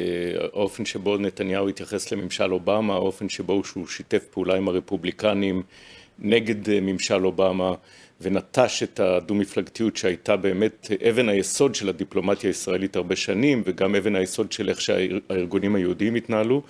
האופן 0.43 0.85
שבו 0.85 1.17
נתניהו 1.17 1.69
התייחס 1.69 2.12
לממשל 2.12 2.53
אובמה, 2.53 2.95
האופן 2.95 3.29
שבו 3.29 3.65
שהוא 3.65 3.87
שיתף 3.87 4.25
פעולה 4.31 4.57
עם 4.57 4.69
הרפובליקנים 4.69 5.62
נגד 6.19 6.69
אה, 6.69 6.81
ממשל 6.81 7.27
אובמה 7.27 7.75
ונטש 8.21 8.83
את 8.83 9.00
הדו-מפלגתיות 9.00 9.97
שהייתה 9.97 10.37
באמת 10.37 10.91
אבן 11.11 11.29
היסוד 11.29 11.75
של 11.75 11.89
הדיפלומטיה 11.89 12.50
הישראלית 12.50 12.97
הרבה 12.97 13.17
שנים 13.17 13.62
וגם 13.65 13.95
אבן 13.95 14.17
היסוד 14.17 14.53
של 14.53 14.69
איך 14.69 14.81
שהארגונים 14.81 15.75
היהודיים 15.75 16.15
התנהלו 16.15 16.62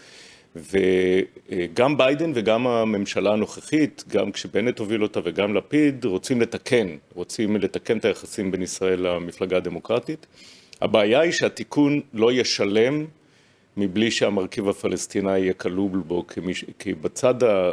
וגם 0.57 1.97
ביידן 1.97 2.33
וגם 2.35 2.67
הממשלה 2.67 3.33
הנוכחית, 3.33 4.05
גם 4.09 4.33
כשבנט 4.33 4.79
הוביל 4.79 5.03
אותה 5.03 5.21
וגם 5.25 5.55
לפיד, 5.55 6.05
רוצים 6.05 6.41
לתקן, 6.41 6.97
רוצים 7.15 7.57
לתקן 7.57 7.99
את 7.99 8.05
היחסים 8.05 8.51
בין 8.51 8.63
ישראל 8.63 9.01
למפלגה 9.01 9.57
הדמוקרטית. 9.57 10.27
הבעיה 10.81 11.21
היא 11.21 11.33
שהתיקון 11.33 12.01
לא 12.15 12.33
ישלם 12.33 13.07
מבלי 13.77 14.11
שהמרכיב 14.11 14.69
הפלסטיני 14.69 15.39
יהיה 15.39 15.53
כלול 15.53 15.99
בו, 15.99 16.25
כי 16.79 16.95
בצד 16.95 17.43
ה... 17.43 17.73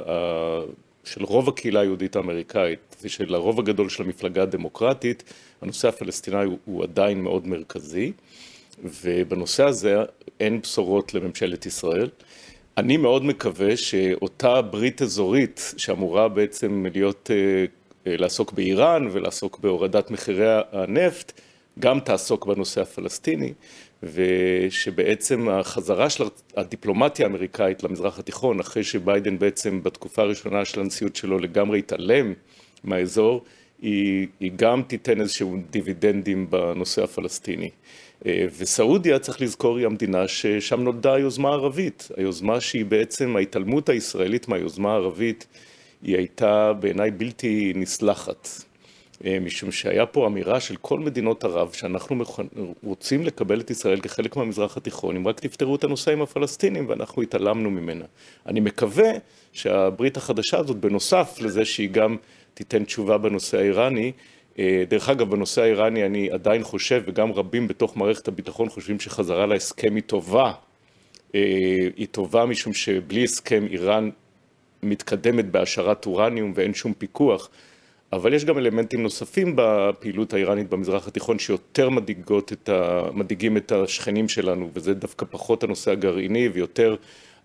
של 1.03 1.23
רוב 1.23 1.49
הקהילה 1.49 1.79
היהודית 1.79 2.15
האמריקאית 2.15 2.95
ושל 3.01 3.35
הרוב 3.35 3.59
הגדול 3.59 3.89
של 3.89 4.03
המפלגה 4.03 4.43
הדמוקרטית, 4.43 5.23
הנושא 5.61 5.87
הפלסטיני 5.87 6.43
הוא, 6.43 6.57
הוא 6.65 6.83
עדיין 6.83 7.21
מאוד 7.21 7.47
מרכזי, 7.47 8.11
ובנושא 8.83 9.63
הזה 9.63 9.95
אין 10.39 10.61
בשורות 10.61 11.13
לממשלת 11.13 11.65
ישראל. 11.65 12.09
אני 12.77 12.97
מאוד 12.97 13.25
מקווה 13.25 13.77
שאותה 13.77 14.61
ברית 14.61 15.01
אזורית 15.01 15.73
שאמורה 15.77 16.27
בעצם 16.29 16.85
להיות, 16.93 17.31
אה, 17.33 17.65
אה, 18.11 18.17
לעסוק 18.17 18.51
באיראן 18.51 19.07
ולעסוק 19.11 19.59
בהורדת 19.59 20.11
מחירי 20.11 20.45
הנפט, 20.71 21.41
גם 21.79 21.99
תעסוק 21.99 22.45
בנושא 22.45 22.81
הפלסטיני, 22.81 23.53
ושבעצם 24.03 25.49
החזרה 25.49 26.09
של 26.09 26.23
הדיפלומטיה 26.55 27.25
האמריקאית 27.25 27.83
למזרח 27.83 28.19
התיכון, 28.19 28.59
אחרי 28.59 28.83
שביידן 28.83 29.39
בעצם 29.39 29.83
בתקופה 29.83 30.21
הראשונה 30.21 30.65
של 30.65 30.81
הנשיאות 30.81 31.15
שלו 31.15 31.39
לגמרי 31.39 31.79
התעלם 31.79 32.33
מהאזור, 32.83 33.43
היא, 33.81 34.27
היא 34.39 34.51
גם 34.55 34.81
תיתן 34.87 35.21
איזשהו 35.21 35.57
דיבידנדים 35.69 36.49
בנושא 36.49 37.03
הפלסטיני. 37.03 37.69
אה, 38.25 38.45
וסעודיה, 38.57 39.19
צריך 39.19 39.41
לזכור, 39.41 39.77
היא 39.77 39.85
המדינה 39.85 40.27
ששם 40.27 40.81
נולדה 40.81 41.13
היוזמה 41.13 41.49
הערבית. 41.49 42.07
היוזמה 42.17 42.61
שהיא 42.61 42.85
בעצם, 42.85 43.35
ההתעלמות 43.35 43.89
הישראלית 43.89 44.47
מהיוזמה 44.47 44.91
הערבית, 44.91 45.47
היא 46.01 46.17
הייתה 46.17 46.73
בעיניי 46.73 47.11
בלתי 47.11 47.73
נסלחת. 47.75 48.49
אה, 49.25 49.37
משום 49.41 49.71
שהיה 49.71 50.05
פה 50.05 50.27
אמירה 50.27 50.59
של 50.59 50.75
כל 50.75 50.99
מדינות 50.99 51.43
ערב 51.43 51.71
שאנחנו 51.71 52.23
רוצים 52.83 53.25
לקבל 53.25 53.59
את 53.59 53.69
ישראל 53.69 53.99
כחלק 53.99 54.35
מהמזרח 54.35 54.77
התיכון, 54.77 55.15
אם 55.15 55.27
רק 55.27 55.39
תפתרו 55.39 55.75
את 55.75 55.83
הנושא 55.83 56.11
עם 56.11 56.21
הפלסטינים 56.21 56.89
ואנחנו 56.89 57.21
התעלמנו 57.21 57.71
ממנה. 57.71 58.05
אני 58.45 58.59
מקווה 58.59 59.11
שהברית 59.53 60.17
החדשה 60.17 60.57
הזאת, 60.57 60.77
בנוסף 60.77 61.37
לזה 61.41 61.65
שהיא 61.65 61.89
גם 61.89 62.17
תיתן 62.53 62.83
תשובה 62.83 63.17
בנושא 63.17 63.57
האיראני, 63.57 64.11
דרך 64.87 65.09
אגב, 65.09 65.29
בנושא 65.29 65.61
האיראני 65.61 66.05
אני 66.05 66.31
עדיין 66.31 66.63
חושב, 66.63 67.03
וגם 67.05 67.31
רבים 67.31 67.67
בתוך 67.67 67.97
מערכת 67.97 68.27
הביטחון 68.27 68.69
חושבים 68.69 68.99
שחזרה 68.99 69.45
להסכם 69.45 69.95
היא 69.95 70.03
טובה. 70.03 70.51
אה, 71.35 71.87
היא 71.95 72.07
טובה 72.11 72.45
משום 72.45 72.73
שבלי 72.73 73.23
הסכם 73.23 73.65
איראן 73.69 74.09
מתקדמת 74.83 75.45
בהשארת 75.45 76.05
אורניום 76.05 76.51
ואין 76.55 76.73
שום 76.73 76.93
פיקוח, 76.93 77.49
אבל 78.13 78.33
יש 78.33 78.45
גם 78.45 78.57
אלמנטים 78.57 79.03
נוספים 79.03 79.53
בפעילות 79.55 80.33
האיראנית 80.33 80.69
במזרח 80.69 81.07
התיכון 81.07 81.39
שיותר 81.39 81.89
את 82.51 82.69
ה... 82.69 83.01
מדאיגים 83.13 83.57
את 83.57 83.71
השכנים 83.71 84.29
שלנו, 84.29 84.69
וזה 84.73 84.93
דווקא 84.93 85.25
פחות 85.29 85.63
הנושא 85.63 85.91
הגרעיני 85.91 86.47
ויותר 86.47 86.95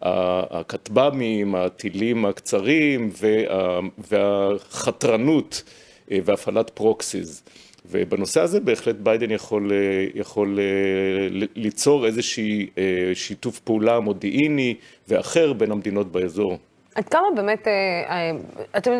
הכטב"מים, 0.01 1.55
הטילים 1.55 2.25
הקצרים 2.25 3.11
וה... 3.21 3.81
והחתרנות. 4.11 5.63
אה, 6.11 6.19
והפעלת 6.25 6.71
proxies. 6.71 7.43
ובנושא 7.91 8.41
הזה 8.41 8.61
בהחלט 8.61 8.97
ביידן 8.97 9.31
יכול, 9.31 9.73
אה, 9.73 10.07
יכול 10.15 10.59
אה, 10.59 11.47
ליצור 11.57 12.07
איזשהי 12.07 12.67
שיתוף 13.15 13.59
פעולה 13.59 14.01
מודיעיני 14.01 14.75
ואחר 15.09 15.53
בין 15.53 15.71
המדינות 15.71 16.13
באזור. 16.13 16.59
עד 16.95 17.09
כמה 17.09 17.27
באמת, 17.37 17.69
אה, 17.69 17.73
אה, 18.09 18.31
אתם, 18.77 18.91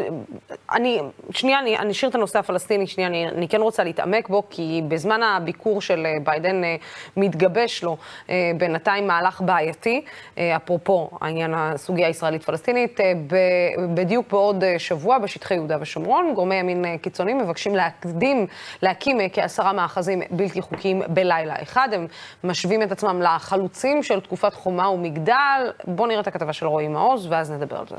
אני, 0.73 1.01
שנייה, 1.31 1.59
אני, 1.59 1.79
אני 1.79 1.93
אשאיר 1.93 2.11
את 2.11 2.15
הנושא 2.15 2.39
הפלסטיני, 2.39 2.87
שנייה, 2.87 3.09
אני, 3.09 3.29
אני 3.29 3.49
כן 3.49 3.61
רוצה 3.61 3.85
להתעמק 3.85 4.29
בו, 4.29 4.43
כי 4.51 4.83
בזמן 4.89 5.23
הביקור 5.23 5.81
של 5.81 6.07
אה, 6.07 6.17
ביידן 6.25 6.63
מתגבש 7.17 7.83
לו 7.83 7.97
בינתיים 8.59 9.07
מהלך 9.07 9.41
בעייתי, 9.41 10.05
אפרופו 10.57 11.11
העניין 11.21 11.55
הסוגיה 11.55 12.07
הישראלית-פלסטינית, 12.07 13.01
בדיוק 13.95 14.31
בעוד 14.31 14.65
שבוע 14.79 15.19
בשטחי 15.19 15.55
יהודה 15.55 15.77
ושומרון, 15.81 16.35
גורמי 16.35 16.55
ימין 16.55 16.99
קיצוניים 16.99 17.39
מבקשים 17.39 17.77
להקדים, 17.77 18.47
להקים 18.83 19.19
כעשרה 19.33 19.73
מאחזים 19.73 20.23
בלתי 20.31 20.63
חוקיים 20.63 21.03
בלילה 21.09 21.55
אחד, 21.63 21.89
הם 21.93 22.07
משווים 22.45 22.83
את 22.83 22.93
עצמם 22.93 23.23
לחלוצים 23.23 24.03
של 24.03 24.21
תקופת 24.21 24.55
חומה 24.55 24.89
ומגדל. 24.91 25.73
בואו 25.85 26.09
נראה 26.09 26.21
את 26.21 26.27
הכתבה 26.27 26.53
של 26.53 26.67
רועי 26.67 26.89
מעוז, 26.89 27.27
ואז 27.31 27.51
נדבר 27.51 27.82
זה. 27.89 27.97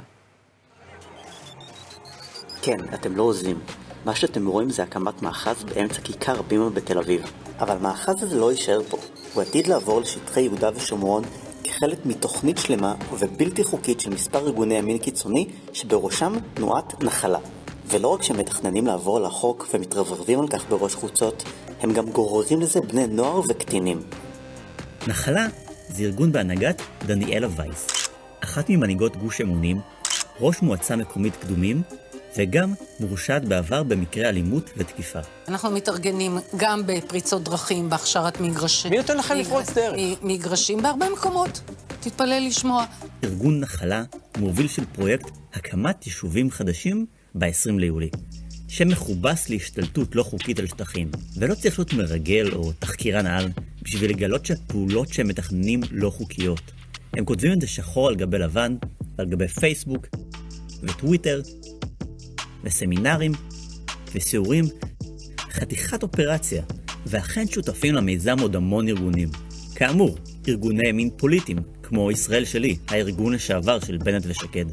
כן, 2.62 2.78
אתם 2.94 3.16
לא 3.16 3.24
עוזבים. 3.24 3.60
מה 4.06 4.16
שאתם 4.16 4.48
רואים 4.48 4.70
זה 4.70 4.84
הקמת 4.84 5.22
מאחז 5.22 5.63
באמצע 5.63 6.02
כיכר 6.02 6.42
בימה 6.42 6.70
בתל 6.70 6.98
אביב. 6.98 7.32
אבל 7.60 7.75
המאחז 7.75 8.24
הזה 8.24 8.40
לא 8.40 8.52
יישאר 8.52 8.82
פה. 8.90 8.98
הוא 9.34 9.44
עתיד 9.44 9.68
לעבור 9.68 10.02
לשטחי 10.02 10.42
יהודה 10.42 10.70
ושומרון 10.75 11.24
כחלק 11.63 12.06
מתוכנית 12.06 12.58
שלמה 12.58 12.96
ובלתי 13.20 13.63
חוקית 13.63 14.00
של 14.00 14.10
מספר 14.10 14.40
ארגוני 14.40 14.74
ימין 14.74 14.98
קיצוני 14.98 15.48
שבראשם 15.74 16.34
תנועת 16.54 17.04
נחלה. 17.04 17.40
ולא 17.88 18.08
רק 18.08 18.24
שהם 18.24 18.38
מתכננים 18.38 18.88
לעבור 18.88 19.18
על 19.18 19.25
החוק 19.25 19.68
ומתרברבים 19.74 20.40
על 20.40 20.48
כך 20.48 20.66
בראש 20.70 20.96
חוצות, 20.96 21.44
הם 21.82 21.94
גם 21.94 22.10
גוררים 22.10 22.62
לזה 22.62 22.82
בני 22.82 23.08
נוער 23.08 23.42
וקטינים. 23.50 24.02
נחלה 25.08 25.48
זה 25.90 26.04
ארגון 26.04 26.32
בהנהגת 26.32 26.82
דניאלה 27.06 27.48
וייס. 27.56 28.02
אחת 28.43 28.69
ממנהיגות 28.69 29.15
גוש 29.15 29.41
אמונים, 29.41 29.79
ראש 30.39 30.62
מועצה 30.62 30.95
מקומית 30.95 31.35
קדומים, 31.35 31.81
וגם 32.38 32.73
מורשעת 33.00 33.45
בעבר 33.45 33.83
במקרה 33.83 34.29
אלימות 34.29 34.69
ותקיפה. 34.77 35.19
אנחנו 35.47 35.71
מתארגנים 35.71 36.38
גם 36.57 36.81
בפריצות 36.85 37.43
דרכים, 37.43 37.89
בהכשרת 37.89 38.41
מגרשים. 38.41 38.91
מי 38.91 38.97
נותן 38.97 39.17
לכם 39.17 39.35
לפרוץ 39.35 39.69
דרך? 39.73 39.95
מגרשים 40.23 40.81
בהרבה 40.81 41.09
מקומות. 41.09 41.62
תתפלא 42.00 42.39
לשמוע. 42.39 42.85
ארגון 43.23 43.59
נחלה 43.59 44.03
מוביל 44.38 44.67
של 44.67 44.85
פרויקט 44.85 45.29
הקמת 45.53 46.05
יישובים 46.05 46.51
חדשים 46.51 47.05
ב-20 47.35 47.79
ליולי. 47.79 48.09
שמכובס 48.67 49.50
להשתלטות 49.50 50.15
לא 50.15 50.23
חוקית 50.23 50.59
על 50.59 50.67
שטחים, 50.67 51.12
ולא 51.38 51.55
צריך 51.55 51.79
להיות 51.79 51.93
מרגל 51.93 52.51
או 52.53 52.71
תחקירן 52.71 53.25
על 53.25 53.50
בשביל 53.81 54.09
לגלות 54.09 54.45
שהפעולות 54.45 55.13
שהם 55.13 55.27
מתכננים 55.27 55.81
לא 55.91 56.09
חוקיות. 56.09 56.71
הם 57.17 57.25
כותבים 57.25 57.53
את 57.53 57.62
זה 57.62 57.67
שחור 57.67 58.08
על 58.08 58.15
גבי 58.15 58.38
לבן, 58.38 58.75
על 59.17 59.25
גבי 59.25 59.48
פייסבוק, 59.48 60.08
וטוויטר, 60.84 61.41
וסמינרים, 62.63 63.32
וסיורים, 64.15 64.65
חתיכת 65.39 66.03
אופרציה, 66.03 66.63
ואכן 67.05 67.48
שותפים 67.48 67.96
למיזם 67.96 68.39
עוד 68.39 68.55
המון 68.55 68.88
ארגונים. 68.88 69.29
כאמור, 69.75 70.17
ארגוני 70.48 70.89
ימין 70.89 71.10
פוליטיים, 71.17 71.58
כמו 71.84 72.12
ישראל 72.12 72.46
שלי, 72.46 72.75
הארגון 72.88 73.34
לשעבר 73.34 73.79
של 73.79 73.98
בנט 73.98 74.24
ושקד. 74.27 74.65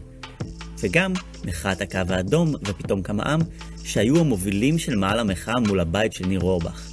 וגם 0.80 1.12
מחאת 1.44 1.80
הקו 1.80 1.99
האדום 2.09 2.54
ופתאום 2.54 3.02
כמה 3.02 3.23
עם, 3.23 3.40
שהיו 3.85 4.20
המובילים 4.20 4.78
של 4.78 4.97
מעל 4.97 5.18
המחאה 5.18 5.61
מול 5.61 5.80
הבית 5.80 6.12
של 6.12 6.26
ניר 6.26 6.40
אורבך. 6.40 6.90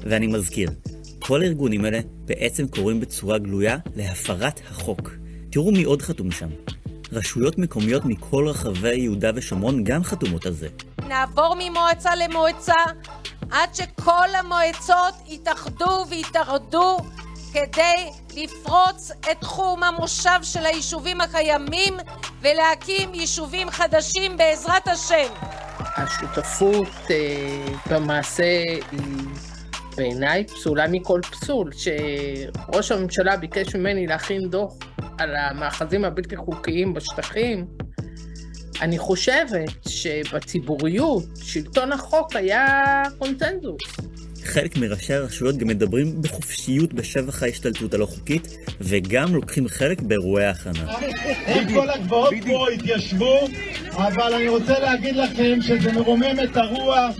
ואני 0.00 0.26
מזכיר, 0.26 0.70
כל 1.18 1.42
הארגונים 1.42 1.84
האלה 1.84 2.00
בעצם 2.24 2.68
קוראים 2.68 3.00
בצורה 3.00 3.38
גלויה 3.38 3.76
להפרת 3.96 4.60
החוק. 4.70 5.10
תראו 5.50 5.72
מי 5.72 5.84
עוד 5.84 6.02
חתום 6.02 6.30
שם. 6.30 6.48
רשויות 7.12 7.58
מקומיות 7.58 8.04
מכל 8.04 8.48
רחבי 8.48 8.94
יהודה 8.96 9.30
ושומרון 9.34 9.84
גם 9.84 10.04
חתומות 10.04 10.46
על 10.46 10.52
זה. 10.52 10.68
נעבור 11.08 11.56
ממועצה 11.58 12.14
למועצה 12.14 12.74
עד 13.50 13.74
שכל 13.74 14.28
המועצות 14.38 15.14
יתאחדו 15.28 16.04
ויתאחדו 16.10 16.96
כדי 17.52 18.10
לפרוץ 18.36 19.10
את 19.20 19.40
תחום 19.40 19.82
המושב 19.82 20.38
של 20.42 20.66
היישובים 20.66 21.20
הקיימים 21.20 21.94
ולהקים 22.40 23.14
יישובים 23.14 23.70
חדשים 23.70 24.36
בעזרת 24.36 24.88
השם. 24.88 25.28
השותפות 25.78 26.88
אה, 27.10 27.16
במעשה 27.90 28.62
היא 28.92 29.00
בעיניי 29.98 30.44
פסולה 30.44 30.88
מכל 30.88 31.20
פסול. 31.30 31.70
שראש 31.72 32.92
הממשלה 32.92 33.36
ביקש 33.36 33.74
ממני 33.74 34.06
להכין 34.06 34.50
דוח 34.50 34.74
על 35.18 35.36
המאחזים 35.36 36.04
הבלתי 36.04 36.36
חוקיים 36.36 36.94
בשטחים, 36.94 37.66
אני 38.80 38.98
חושבת 38.98 39.70
שבציבוריות 39.88 41.24
שלטון 41.42 41.92
החוק 41.92 42.36
היה 42.36 43.02
קונצנזוס. 43.18 43.82
חלק 44.44 44.76
מראשי 44.76 45.14
הרשויות 45.14 45.56
גם 45.56 45.68
מדברים 45.68 46.22
בחופשיות 46.22 46.94
בשבח 46.94 47.42
ההשתלטות 47.42 47.94
הלא 47.94 48.06
חוקית, 48.06 48.48
וגם 48.80 49.34
לוקחים 49.34 49.68
חלק 49.68 50.00
באירועי 50.00 50.44
ההכנה. 50.44 50.98
אם 51.48 51.74
כל 51.74 51.90
הגבעות 51.90 52.34
פה 52.46 52.66
התיישבו, 52.70 53.48
אבל 53.92 54.34
אני 54.34 54.48
רוצה 54.48 54.78
להגיד 54.78 55.16
לכם 55.16 55.58
שזה 55.60 55.92
מרומם 55.92 56.36
את 56.44 56.56
הרוח, 56.56 57.16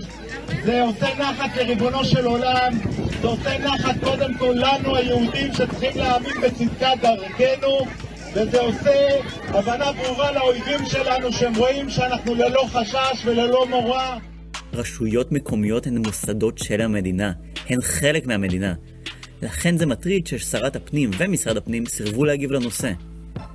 זה 0.65 0.81
עושה 0.81 1.07
נחת 1.19 1.57
לריבונו 1.57 2.05
של 2.05 2.25
עולם, 2.25 2.73
זה 3.21 3.27
עושה 3.27 3.57
נחת 3.57 3.95
קודם 4.03 4.33
כל 4.37 4.55
לנו 4.55 4.95
היהודים 4.95 5.53
שצריכים 5.53 5.91
להאמין 5.95 6.41
בצדקת 6.41 6.97
דרכנו, 7.01 7.85
וזה 8.33 8.61
עושה 8.61 9.09
הבנה 9.47 9.91
ברורה 9.91 10.31
לאויבים 10.31 10.85
שלנו 10.85 11.33
שהם 11.33 11.55
רואים 11.55 11.89
שאנחנו 11.89 12.35
ללא 12.35 12.65
חשש 12.67 13.25
וללא 13.25 13.65
מורא. 13.69 14.17
רשויות 14.73 15.31
מקומיות 15.31 15.87
הן 15.87 15.97
מוסדות 15.97 16.57
של 16.57 16.81
המדינה, 16.81 17.31
הן 17.69 17.81
חלק 17.81 18.27
מהמדינה. 18.27 18.73
לכן 19.41 19.77
זה 19.77 19.85
מטריד 19.85 20.27
ששרת 20.27 20.75
הפנים 20.75 21.11
ומשרד 21.17 21.57
הפנים 21.57 21.85
סירבו 21.85 22.25
להגיב 22.25 22.51
לנושא. 22.51 22.91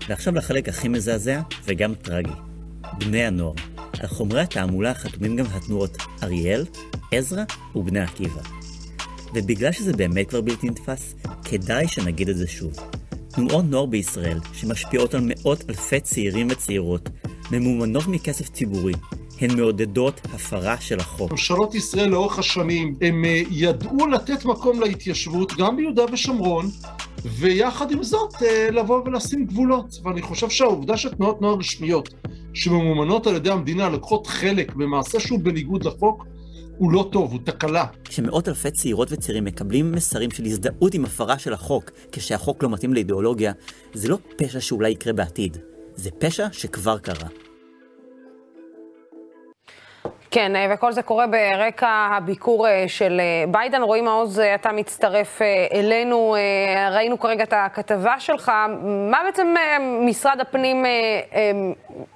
ועכשיו 0.08 0.34
לחלק 0.34 0.68
הכי 0.68 0.88
מזעזע 0.88 1.40
וגם 1.64 1.94
טרגי. 1.94 2.30
בני 2.98 3.24
הנוער. 3.24 3.73
על 4.00 4.06
חומרי 4.06 4.40
התעמולה 4.40 4.94
חתומים 4.94 5.36
גם 5.36 5.44
התנועות 5.52 5.96
אריאל, 6.22 6.64
עזרא 7.12 7.44
ובני 7.74 8.00
עקיבא. 8.00 8.40
ובגלל 9.34 9.72
שזה 9.72 9.92
באמת 9.92 10.28
כבר 10.28 10.40
בלתי 10.40 10.66
נתפס, 10.66 11.14
כדאי 11.44 11.88
שנגיד 11.88 12.28
את 12.28 12.36
זה 12.36 12.48
שוב. 12.48 12.72
תנועות 13.28 13.64
נוער 13.64 13.86
בישראל, 13.86 14.38
שמשפיעות 14.52 15.14
על 15.14 15.20
מאות 15.24 15.64
אלפי 15.68 16.00
צעירים 16.00 16.48
וצעירות, 16.50 17.08
ממומנות 17.50 18.06
מכסף 18.06 18.48
ציבורי, 18.48 18.92
הן 19.40 19.56
מעודדות 19.56 20.20
הפרה 20.24 20.80
של 20.80 21.00
החוק. 21.00 21.30
ממשלות 21.30 21.74
ישראל 21.74 22.08
לאורך 22.08 22.38
השנים, 22.38 22.94
הם 23.00 23.24
אה, 23.24 23.42
ידעו 23.50 24.06
לתת 24.06 24.44
מקום 24.44 24.80
להתיישבות 24.80 25.52
גם 25.58 25.76
ביהודה 25.76 26.02
ושומרון, 26.12 26.66
ויחד 27.24 27.90
עם 27.90 28.02
זאת 28.02 28.42
אה, 28.42 28.68
לבוא 28.70 29.02
ולשים 29.06 29.46
גבולות. 29.46 30.00
ואני 30.04 30.22
חושב 30.22 30.50
שהעובדה 30.50 30.96
שתנועות 30.96 31.40
נוער 31.40 31.56
רשמיות, 31.58 32.08
שממומנות 32.54 33.26
על 33.26 33.34
ידי 33.34 33.50
המדינה, 33.50 33.88
לוקחות 33.88 34.26
חלק 34.26 34.74
במעשה 34.74 35.20
שהוא 35.20 35.38
בניגוד 35.38 35.84
לחוק, 35.84 36.26
הוא 36.78 36.92
לא 36.92 37.08
טוב, 37.12 37.32
הוא 37.32 37.40
תקלה. 37.44 37.86
כשמאות 38.04 38.48
אלפי 38.48 38.70
צעירות 38.70 39.12
וצעירים 39.12 39.44
מקבלים 39.44 39.92
מסרים 39.92 40.30
של 40.30 40.44
הזדהות 40.44 40.94
עם 40.94 41.04
הפרה 41.04 41.38
של 41.38 41.52
החוק, 41.52 41.90
כשהחוק 42.12 42.62
לא 42.62 42.70
מתאים 42.70 42.94
לאידיאולוגיה, 42.94 43.52
זה 43.94 44.08
לא 44.08 44.18
פשע 44.36 44.60
שאולי 44.60 44.90
יקרה 44.90 45.12
בעתיד, 45.12 45.56
זה 45.96 46.10
פשע 46.10 46.46
שכבר 46.52 46.98
קרה. 46.98 47.28
כן, 50.34 50.56
אה, 50.56 50.66
וכל 50.70 50.92
זה 50.92 51.02
קורה 51.02 51.26
ברקע 51.26 51.88
הביקור 51.88 52.68
אה, 52.68 52.84
של 52.88 53.20
אה, 53.20 53.52
ביידן. 53.52 53.82
רועי 53.82 54.00
מעוז, 54.00 54.40
אתה 54.54 54.72
מצטרף 54.72 55.42
אלינו. 55.72 56.36
ראינו 56.90 57.20
כרגע 57.20 57.44
את 57.44 57.52
הכתבה 57.56 58.20
שלך. 58.20 58.52
מה 59.10 59.20
בעצם 59.24 59.54
משרד 60.00 60.40
הפנים 60.40 60.84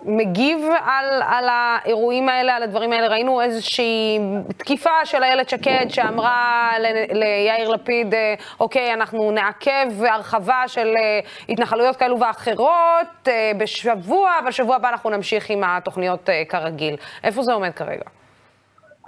מגיב 0.05 0.59
על, 0.85 1.23
על 1.23 1.49
האירועים 1.51 2.29
האלה, 2.29 2.57
על 2.57 2.63
הדברים 2.63 2.93
האלה? 2.93 3.09
ראינו 3.09 3.41
איזושהי 3.41 4.19
תקיפה 4.57 5.05
של 5.05 5.23
איילת 5.23 5.49
שקד 5.49 5.87
שאמרה 5.89 6.71
ליאיר 7.13 7.69
לפיד, 7.69 8.15
אוקיי, 8.61 8.95
אנחנו 8.95 9.31
נעכב 9.31 10.05
הרחבה 10.05 10.63
של 10.67 10.95
התנחלויות 11.49 11.97
כאלו 11.97 12.21
ואחרות 12.21 13.29
בשבוע, 13.59 14.31
אבל 14.43 14.51
שבוע 14.51 14.77
הבא 14.77 14.89
אנחנו 14.89 15.11
נמשיך 15.11 15.51
עם 15.51 15.65
התוכניות 15.65 16.29
כרגיל. 16.49 16.97
איפה 17.25 17.43
זה 17.43 17.53
עומד 17.53 17.73
כרגע? 17.75 18.08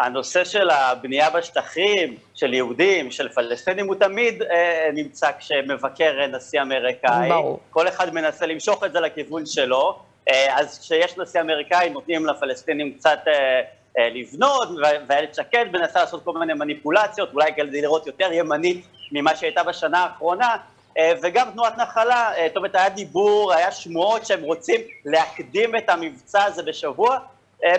הנושא 0.01 0.45
של 0.45 0.71
הבנייה 0.71 1.31
בשטחים, 1.31 2.17
של 2.35 2.55
יהודים, 2.55 3.11
של 3.11 3.29
פלסטינים, 3.29 3.87
הוא 3.87 3.95
תמיד 3.95 4.43
אה, 4.43 4.89
נמצא 4.95 5.31
כשמבקר 5.39 6.27
נשיא 6.27 6.63
אמריקאי. 6.63 7.29
ברור. 7.29 7.61
כל 7.71 7.89
אחד 7.89 8.15
מנסה 8.15 8.47
למשוך 8.47 8.85
את 8.85 8.93
זה 8.93 9.01
לכיוון 9.01 9.47
שלו. 9.47 9.99
אה, 10.31 10.59
אז 10.59 10.79
כשיש 10.79 11.19
נשיא 11.19 11.41
אמריקאי 11.41 11.91
נותנים 11.91 12.27
לפלסטינים 12.27 12.93
קצת 12.93 13.19
אה, 13.27 13.61
אה, 13.99 14.09
לבנות, 14.11 14.69
ואיילת 15.09 15.35
שקד 15.35 15.67
מנסה 15.73 16.01
לעשות 16.01 16.25
כל 16.25 16.33
מיני 16.39 16.55
מניפולציות, 16.55 17.35
אולי 17.35 17.53
כדי 17.57 17.81
לראות 17.83 18.07
יותר 18.07 18.33
ימנית 18.33 18.85
ממה 19.13 19.37
שהייתה 19.37 19.63
בשנה 19.63 19.99
האחרונה. 19.99 20.57
אה, 20.99 21.13
וגם 21.23 21.51
תנועת 21.51 21.79
נחלה, 21.79 22.33
אה, 22.37 22.47
זאת 22.49 22.57
אומרת, 22.57 22.75
היה 22.75 22.89
דיבור, 22.89 23.53
היה 23.53 23.73
שמועות 23.73 24.27
שהם 24.27 24.43
רוצים 24.43 24.81
להקדים 25.05 25.77
את 25.77 25.89
המבצע 25.89 26.45
הזה 26.45 26.63
בשבוע, 26.63 27.13
אה, 27.13 27.19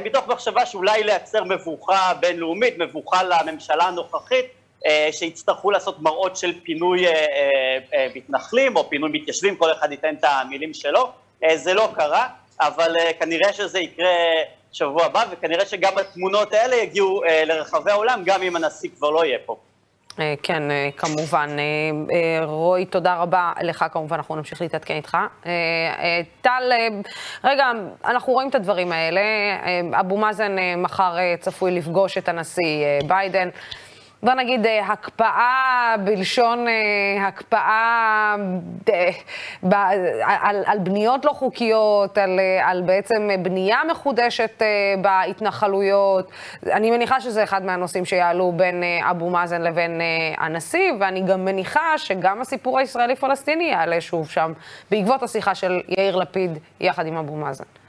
מתוך 0.04 0.28
מחשבה 0.28 0.66
שאולי 0.66 1.04
לייצר 1.04 1.44
מבוכה 1.44 2.14
בינלאומית, 2.20 2.78
מבוכה 2.78 3.24
לממשלה 3.24 3.84
הנוכחית, 3.84 4.46
אה, 4.86 5.10
שיצטרכו 5.12 5.72
לעשות 5.72 6.00
מראות 6.00 6.38
של 6.38 6.54
פינוי 6.64 7.08
אה, 7.08 8.08
מתנחלים 8.16 8.76
או 8.76 8.90
פינוי 8.90 9.10
מתיישבים, 9.14 9.56
כל 9.56 9.72
אחד 9.72 9.92
ייתן 9.92 10.16
את 10.16 10.24
המילים 10.24 10.74
שלו. 10.74 11.12
זה 11.56 11.74
לא 11.74 11.90
קרה, 11.96 12.28
אבל 12.60 12.96
כנראה 13.20 13.54
שזה 13.54 13.80
יקרה 13.80 14.12
שבוע 14.72 15.06
הבא, 15.06 15.26
וכנראה 15.32 15.66
שגם 15.66 15.98
התמונות 15.98 16.54
האלה 16.54 16.76
יגיעו 16.76 17.22
לרחבי 17.46 17.92
העולם, 17.92 18.22
גם 18.26 18.42
אם 18.44 18.56
הנשיא 18.56 18.90
כבר 18.98 19.10
לא 19.10 19.26
יהיה 19.26 19.38
פה. 19.46 19.56
אה, 20.20 20.34
כן, 20.44 20.72
אה, 20.72 20.90
כמובן. 20.98 21.50
אה, 21.60 22.46
רועי, 22.46 22.86
תודה 22.86 23.16
רבה 23.16 23.54
לך, 23.62 23.86
כמובן, 23.92 24.16
אנחנו 24.16 24.36
נמשיך 24.36 24.62
להתעדכן 24.62 24.96
איתך. 24.96 25.18
טל, 26.42 26.72
רגע, 27.44 27.72
אנחנו 28.06 28.34
רואים 28.34 28.50
את 28.50 28.56
הדברים 28.56 28.92
האלה. 28.92 29.22
אבו 30.00 30.18
מאזן 30.18 30.56
מחר 30.78 31.16
צפוי 31.40 31.72
לפגוש 31.72 32.18
את 32.18 32.30
הנשיא 32.30 32.86
ביידן. 33.08 33.50
בוא 34.24 34.34
נגיד, 34.34 34.66
אה, 34.66 34.88
הקפאה 34.88 35.96
בלשון 36.04 36.68
אה, 36.68 37.28
הקפאה 37.28 38.36
ב, 39.64 39.74
על, 40.24 40.64
על 40.66 40.80
בניות 40.80 41.26
לא 41.26 41.32
חוקיות, 41.32 42.18
על, 42.18 42.40
על 42.64 42.82
בעצם 42.82 43.30
בנייה 43.42 43.78
מחודשת 43.92 44.62
בהתנחלויות. 45.02 46.32
אני 46.72 46.92
מניחה 46.92 47.22
שזה 47.22 47.44
אחד 47.44 47.66
מהנושאים 47.66 48.06
שיעלו 48.06 48.52
בין 48.56 48.84
אבו 49.10 49.30
מאזן 49.30 49.62
לבין 49.62 50.02
הנשיא, 50.38 50.92
ואני 51.00 51.22
גם 51.22 51.46
מניחה 51.46 51.98
שגם 51.98 52.42
הסיפור 52.42 52.80
הישראלי-פלסטיני 52.80 53.64
יעלה 53.64 54.02
שוב 54.02 54.30
שם, 54.30 54.54
בעקבות 54.92 55.24
השיחה 55.24 55.56
של 55.56 55.82
יאיר 55.88 56.16
לפיד 56.16 56.58
יחד 56.80 57.06
עם 57.06 57.18
אבו 57.18 57.36
מאזן. 57.36 57.81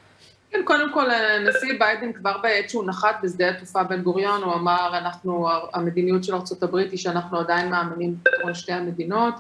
כן, 0.53 0.61
קודם 0.65 0.93
כל, 0.93 1.11
הנשיא 1.11 1.79
ביידן 1.79 2.13
כבר 2.13 2.39
בעת 2.43 2.71
שהוא 2.71 2.85
נחת 2.87 3.17
בשדה 3.23 3.51
התעופה 3.51 3.83
בן 3.83 4.03
גוריון, 4.03 4.43
הוא 4.43 4.55
אמר, 4.55 4.99
אנחנו, 4.99 5.49
המדיניות 5.75 6.25
של 6.25 6.35
ארה"ב 6.35 6.77
היא 6.77 6.99
שאנחנו 6.99 7.39
עדיין 7.39 7.71
מאמינים 7.71 8.15
בפתרון 8.23 8.55
שתי 8.55 8.73
המדינות. 8.73 9.35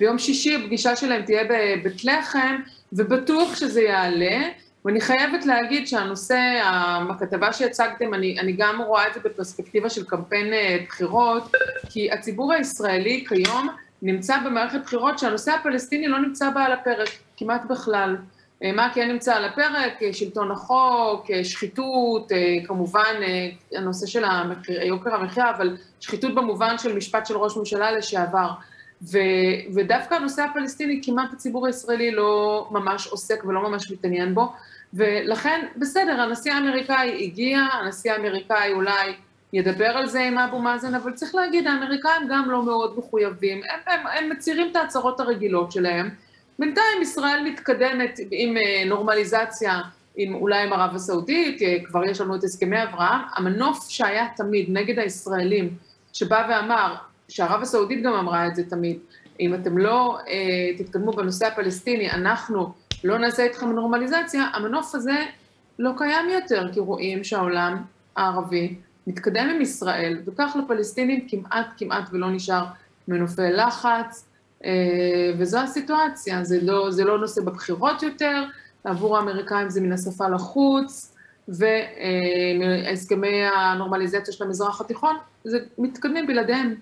ביום 0.00 0.18
שישי 0.18 0.56
הפגישה 0.56 0.96
שלהם 0.96 1.22
תהיה 1.22 1.42
בבית 1.44 2.04
לחם, 2.04 2.56
ובטוח 2.92 3.56
שזה 3.56 3.82
יעלה. 3.82 4.48
ואני 4.84 5.00
חייבת 5.00 5.46
להגיד 5.46 5.88
שהנושא, 5.88 6.38
הכתבה 7.10 7.52
שהצגתם, 7.52 8.14
אני, 8.14 8.40
אני 8.40 8.52
גם 8.52 8.82
רואה 8.82 9.08
את 9.08 9.14
זה 9.14 9.20
בפרספקטיבה 9.24 9.90
של 9.90 10.04
קמפיין 10.04 10.52
אה, 10.52 10.76
בחירות, 10.88 11.52
כי 11.90 12.12
הציבור 12.12 12.52
הישראלי 12.52 13.24
כיום 13.28 13.68
נמצא 14.02 14.38
במערכת 14.44 14.80
בחירות 14.84 15.18
שהנושא 15.18 15.52
הפלסטיני 15.52 16.08
לא 16.08 16.18
נמצא 16.18 16.50
בה 16.50 16.64
על 16.64 16.72
הפרק, 16.72 17.08
כמעט 17.36 17.64
בכלל. 17.64 18.16
אה, 18.64 18.72
מה 18.72 18.90
כן 18.94 19.08
נמצא 19.08 19.34
על 19.34 19.44
הפרק? 19.44 20.02
אה, 20.02 20.12
שלטון 20.12 20.50
החוק, 20.50 21.30
אה, 21.30 21.44
שחיתות, 21.44 22.32
כמובן 22.66 23.14
הנושא 23.72 24.06
של 24.06 24.24
המחיר, 24.24 24.82
יוקר 24.82 25.14
המחיה, 25.14 25.50
אבל 25.50 25.76
שחיתות 26.00 26.34
במובן 26.34 26.78
של 26.78 26.96
משפט 26.96 27.26
של 27.26 27.36
ראש 27.36 27.56
ממשלה 27.56 27.92
לשעבר. 27.92 28.50
ו, 29.02 29.18
ודווקא 29.74 30.14
הנושא 30.14 30.42
הפלסטיני, 30.42 31.00
כמעט 31.04 31.32
הציבור 31.32 31.66
הישראלי 31.66 32.10
לא 32.10 32.68
ממש 32.70 33.06
עוסק 33.06 33.44
ולא 33.44 33.70
ממש 33.70 33.90
מתעניין 33.90 34.34
בו, 34.34 34.52
ולכן, 34.94 35.66
בסדר, 35.76 36.20
הנשיא 36.20 36.52
האמריקאי 36.52 37.24
הגיע, 37.24 37.58
הנשיא 37.58 38.12
האמריקאי 38.12 38.72
אולי 38.72 39.12
ידבר 39.52 39.88
על 39.88 40.06
זה 40.06 40.20
עם 40.20 40.38
אבו 40.38 40.58
מאזן, 40.58 40.94
אבל 40.94 41.12
צריך 41.12 41.34
להגיד, 41.34 41.66
האמריקאים 41.66 42.28
גם 42.28 42.50
לא 42.50 42.62
מאוד 42.62 42.98
מחויבים, 42.98 43.58
הם, 43.58 43.80
הם, 43.86 44.06
הם 44.06 44.30
מצהירים 44.30 44.70
את 44.70 44.76
ההצהרות 44.76 45.20
הרגילות 45.20 45.72
שלהם, 45.72 46.10
בינתיים 46.58 47.02
ישראל 47.02 47.44
מתקדמת 47.44 48.20
עם 48.30 48.56
אה, 48.56 48.84
נורמליזציה, 48.86 49.80
עם, 50.16 50.34
אולי 50.34 50.62
עם 50.62 50.72
ערב 50.72 50.94
הסעודית, 50.94 51.62
אה, 51.62 51.76
כבר 51.84 52.04
יש 52.04 52.20
לנו 52.20 52.36
את 52.36 52.44
הסכמי 52.44 52.82
אברהם, 52.82 53.20
המנוף 53.34 53.90
שהיה 53.90 54.26
תמיד 54.36 54.66
נגד 54.68 54.98
הישראלים, 54.98 55.70
שבא 56.12 56.46
ואמר, 56.50 56.94
שערב 57.28 57.62
הסעודית 57.62 58.02
גם 58.02 58.12
אמרה 58.12 58.46
את 58.46 58.56
זה 58.56 58.70
תמיד, 58.70 58.98
אם 59.40 59.54
אתם 59.54 59.78
לא 59.78 60.18
אה, 60.28 60.78
תתקדמו 60.78 61.12
בנושא 61.12 61.46
הפלסטיני, 61.46 62.10
אנחנו 62.10 62.72
לא 63.04 63.18
נעשה 63.18 63.42
איתכם 63.42 63.72
נורמליזציה, 63.72 64.44
המנוף 64.54 64.94
הזה 64.94 65.16
לא 65.78 65.90
קיים 65.96 66.28
יותר, 66.28 66.72
כי 66.72 66.80
רואים 66.80 67.24
שהעולם 67.24 67.82
הערבי 68.16 68.74
מתקדם 69.06 69.48
עם 69.48 69.60
ישראל, 69.60 70.18
וכך 70.26 70.56
לפלסטינים 70.64 71.26
כמעט 71.28 71.66
כמעט 71.76 72.08
ולא 72.12 72.30
נשאר 72.30 72.64
מנופי 73.08 73.50
לחץ, 73.52 74.28
וזו 75.38 75.58
הסיטואציה, 75.58 76.44
זה 76.44 76.58
לא, 76.62 76.90
זה 76.90 77.04
לא 77.04 77.18
נושא 77.18 77.40
בבחירות 77.40 78.02
יותר, 78.02 78.44
עבור 78.84 79.16
האמריקאים 79.16 79.70
זה 79.70 79.80
מן 79.80 79.92
השפה 79.92 80.28
לחוץ, 80.28 81.16
והסכמי 81.48 83.44
הנורמליזציה 83.56 84.34
של 84.34 84.44
המזרח 84.44 84.80
התיכון, 84.80 85.16
זה 85.44 85.58
מתקדמים 85.78 86.26
בלעדיהם. 86.26 86.74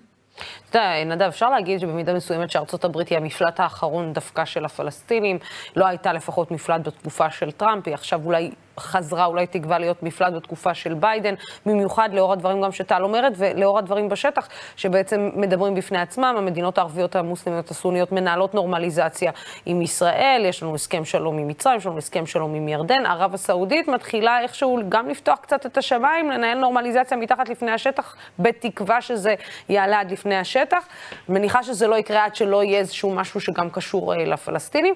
אתה 0.69 0.77
יודע, 0.77 1.15
נדב, 1.15 1.25
אפשר 1.25 1.49
להגיד 1.49 1.79
שבמידה 1.79 2.13
מסוימת 2.13 2.51
שארצות 2.51 2.85
הברית 2.85 3.09
היא 3.09 3.17
המפלט 3.17 3.59
האחרון 3.59 4.13
דווקא 4.13 4.45
של 4.45 4.65
הפלסטינים, 4.65 5.39
לא 5.75 5.85
הייתה 5.85 6.13
לפחות 6.13 6.51
מפלט 6.51 6.87
בתקופה 6.87 7.29
של 7.29 7.51
טראמפ, 7.51 7.87
היא 7.87 7.93
עכשיו 7.93 8.21
אולי 8.25 8.51
חזרה, 8.79 9.25
אולי 9.25 9.47
תקווה 9.47 9.79
להיות 9.79 10.03
מפלט 10.03 10.33
בתקופה 10.33 10.73
של 10.73 10.93
ביידן, 10.93 11.33
במיוחד 11.65 12.09
לאור 12.13 12.33
הדברים 12.33 12.61
גם 12.61 12.71
שטל 12.71 13.03
אומרת, 13.03 13.33
ולאור 13.37 13.77
הדברים 13.77 14.09
בשטח, 14.09 14.47
שבעצם 14.75 15.29
מדברים 15.33 15.75
בפני 15.75 15.99
עצמם, 15.99 16.35
המדינות 16.37 16.77
הערביות 16.77 17.15
המוסלמיות 17.15 17.71
הסוניות 17.71 18.11
מנהלות 18.11 18.53
נורמליזציה 18.53 19.31
עם 19.65 19.81
ישראל, 19.81 20.45
יש 20.45 20.63
לנו 20.63 20.75
הסכם 20.75 21.05
שלום 21.05 21.37
עם 21.37 21.47
מצרים, 21.47 21.77
יש 21.77 21.85
לנו 21.85 21.97
הסכם 21.97 22.25
שלום 22.25 22.55
עם 22.55 22.67
ירדן, 22.67 23.05
ערב 23.05 23.33
הסעודית 23.33 23.87
מתחילה 23.87 24.41
איכשהו 24.41 24.79
גם 24.89 25.09
לפתוח 25.09 25.39
קצת 25.39 25.65
את 25.65 25.77
השמיים, 25.77 26.31
לנהל 26.31 26.57
נורמליזציה 26.57 27.17
מתחת 27.17 27.49
לפני 27.49 27.71
השטח, 27.71 28.15
בתקווה 28.39 29.01
שזה 29.01 29.35
יעלה 29.69 29.99
עד 29.99 30.11
לפני 30.11 30.35
השטח. 30.35 30.87
מניחה 31.29 31.63
שזה 31.63 31.87
לא 31.87 31.95
יקרה 31.95 32.25
עד 32.25 32.35
שלא 32.35 32.63
יהיה 32.63 32.79
איזשהו 32.79 33.11
משהו 33.15 33.41
שגם 33.41 33.69
קשור 33.69 34.13
אה, 34.13 34.25
לפלסטינים. 34.25 34.95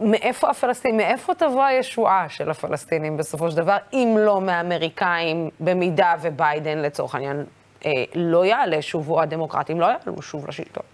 מאיפה 0.00 0.50
הפלסטינים, 0.50 0.96
מאיפה 0.96 1.34
תבוא 1.34 1.62
הישועה 1.64 2.28
של 2.28 2.50
הפלסטינים 2.50 3.16
בסופו 3.16 3.50
של 3.50 3.56
דבר, 3.56 3.76
אם 3.92 4.16
לא 4.18 4.40
מהאמריקאים, 4.40 5.50
במידה 5.60 6.14
וביידן 6.22 6.78
לצורך 6.78 7.14
העניין 7.14 7.44
אה, 7.86 7.90
לא 8.14 8.44
יעלה 8.44 8.82
שוב, 8.82 9.10
או 9.10 9.22
הדמוקרטים 9.22 9.80
לא 9.80 9.86
יעלו 9.86 10.22
שוב 10.22 10.48
לשלטון? 10.48 10.84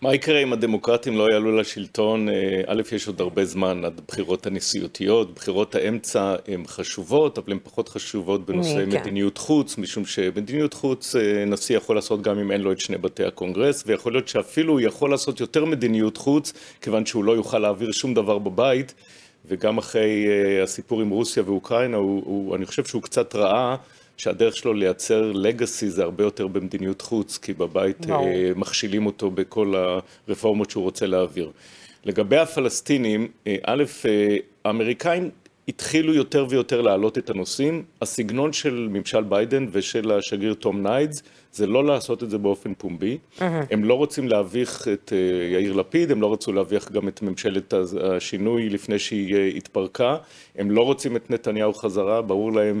מה 0.00 0.14
יקרה 0.14 0.42
אם 0.42 0.52
הדמוקרטים 0.52 1.16
לא 1.16 1.26
יעלו 1.32 1.56
לשלטון? 1.56 2.28
אה, 2.28 2.62
א', 2.66 2.82
יש 2.92 3.06
עוד 3.06 3.20
הרבה 3.20 3.44
זמן 3.44 3.84
עד 3.84 3.98
הבחירות 3.98 4.46
הנשיאותיות, 4.46 5.34
בחירות 5.34 5.74
האמצע 5.74 6.34
הן 6.48 6.66
חשובות, 6.66 7.38
אבל 7.38 7.52
הן 7.52 7.58
פחות 7.62 7.88
חשובות 7.88 8.46
בנושא 8.46 8.84
כן. 8.90 9.00
מדיניות 9.00 9.38
חוץ, 9.38 9.78
משום 9.78 10.04
שמדיניות 10.04 10.74
חוץ 10.74 11.16
אה, 11.16 11.44
נשיא 11.44 11.76
יכול 11.76 11.96
לעשות 11.96 12.22
גם 12.22 12.38
אם 12.38 12.52
אין 12.52 12.60
לו 12.60 12.72
את 12.72 12.80
שני 12.80 12.98
בתי 12.98 13.24
הקונגרס, 13.24 13.84
ויכול 13.86 14.12
להיות 14.12 14.28
שאפילו 14.28 14.72
הוא 14.72 14.80
יכול 14.80 15.10
לעשות 15.10 15.40
יותר 15.40 15.64
מדיניות 15.64 16.16
חוץ, 16.16 16.52
כיוון 16.80 17.06
שהוא 17.06 17.24
לא 17.24 17.32
יוכל 17.32 17.58
להעביר 17.58 17.92
שום 17.92 18.14
דבר 18.14 18.38
בבית, 18.38 18.94
וגם 19.46 19.78
אחרי 19.78 20.26
אה, 20.28 20.62
הסיפור 20.62 21.00
עם 21.00 21.10
רוסיה 21.10 21.42
ואוקראינה, 21.46 21.96
הוא, 21.96 22.22
הוא, 22.24 22.56
אני 22.56 22.66
חושב 22.66 22.84
שהוא 22.84 23.02
קצת 23.02 23.34
ראה 23.34 23.76
שהדרך 24.18 24.56
שלו 24.56 24.74
לייצר 24.74 25.32
legacy 25.32 25.90
זה 25.90 26.02
הרבה 26.02 26.24
יותר 26.24 26.46
במדיניות 26.46 27.02
חוץ, 27.02 27.38
כי 27.38 27.52
בבית 27.52 28.00
נו. 28.00 28.10
אה, 28.10 28.50
מכשילים 28.56 29.06
אותו 29.06 29.30
בכל 29.30 29.74
הרפורמות 30.28 30.70
שהוא 30.70 30.84
רוצה 30.84 31.06
להעביר. 31.06 31.50
לגבי 32.04 32.36
הפלסטינים, 32.36 33.28
אה, 33.46 33.56
א', 33.62 33.84
אה, 34.08 34.36
האמריקאים 34.64 35.30
התחילו 35.68 36.14
יותר 36.14 36.46
ויותר 36.48 36.80
להעלות 36.80 37.18
את 37.18 37.30
הנושאים. 37.30 37.82
הסגנון 38.02 38.52
של 38.52 38.88
ממשל 38.90 39.22
ביידן 39.22 39.66
ושל 39.72 40.12
השגריר 40.12 40.54
תום 40.54 40.82
ניידס 40.82 41.22
זה 41.52 41.66
לא 41.66 41.84
לעשות 41.84 42.22
את 42.22 42.30
זה 42.30 42.38
באופן 42.38 42.74
פומבי. 42.74 43.18
אמ-המ. 43.18 43.42
הם 43.70 43.84
לא 43.84 43.94
רוצים 43.94 44.28
להביך 44.28 44.88
את 44.88 45.12
יאיר 45.52 45.72
לפיד, 45.72 46.10
הם 46.10 46.20
לא 46.20 46.32
רצו 46.32 46.52
להביך 46.52 46.92
גם 46.92 47.08
את 47.08 47.22
ממשלת 47.22 47.74
השינוי 48.00 48.68
לפני 48.68 48.98
שהיא 48.98 49.56
התפרקה. 49.56 50.16
הם 50.56 50.70
לא 50.70 50.80
רוצים 50.80 51.16
את 51.16 51.30
נתניהו 51.30 51.74
חזרה, 51.74 52.22
ברור 52.22 52.52
להם 52.52 52.80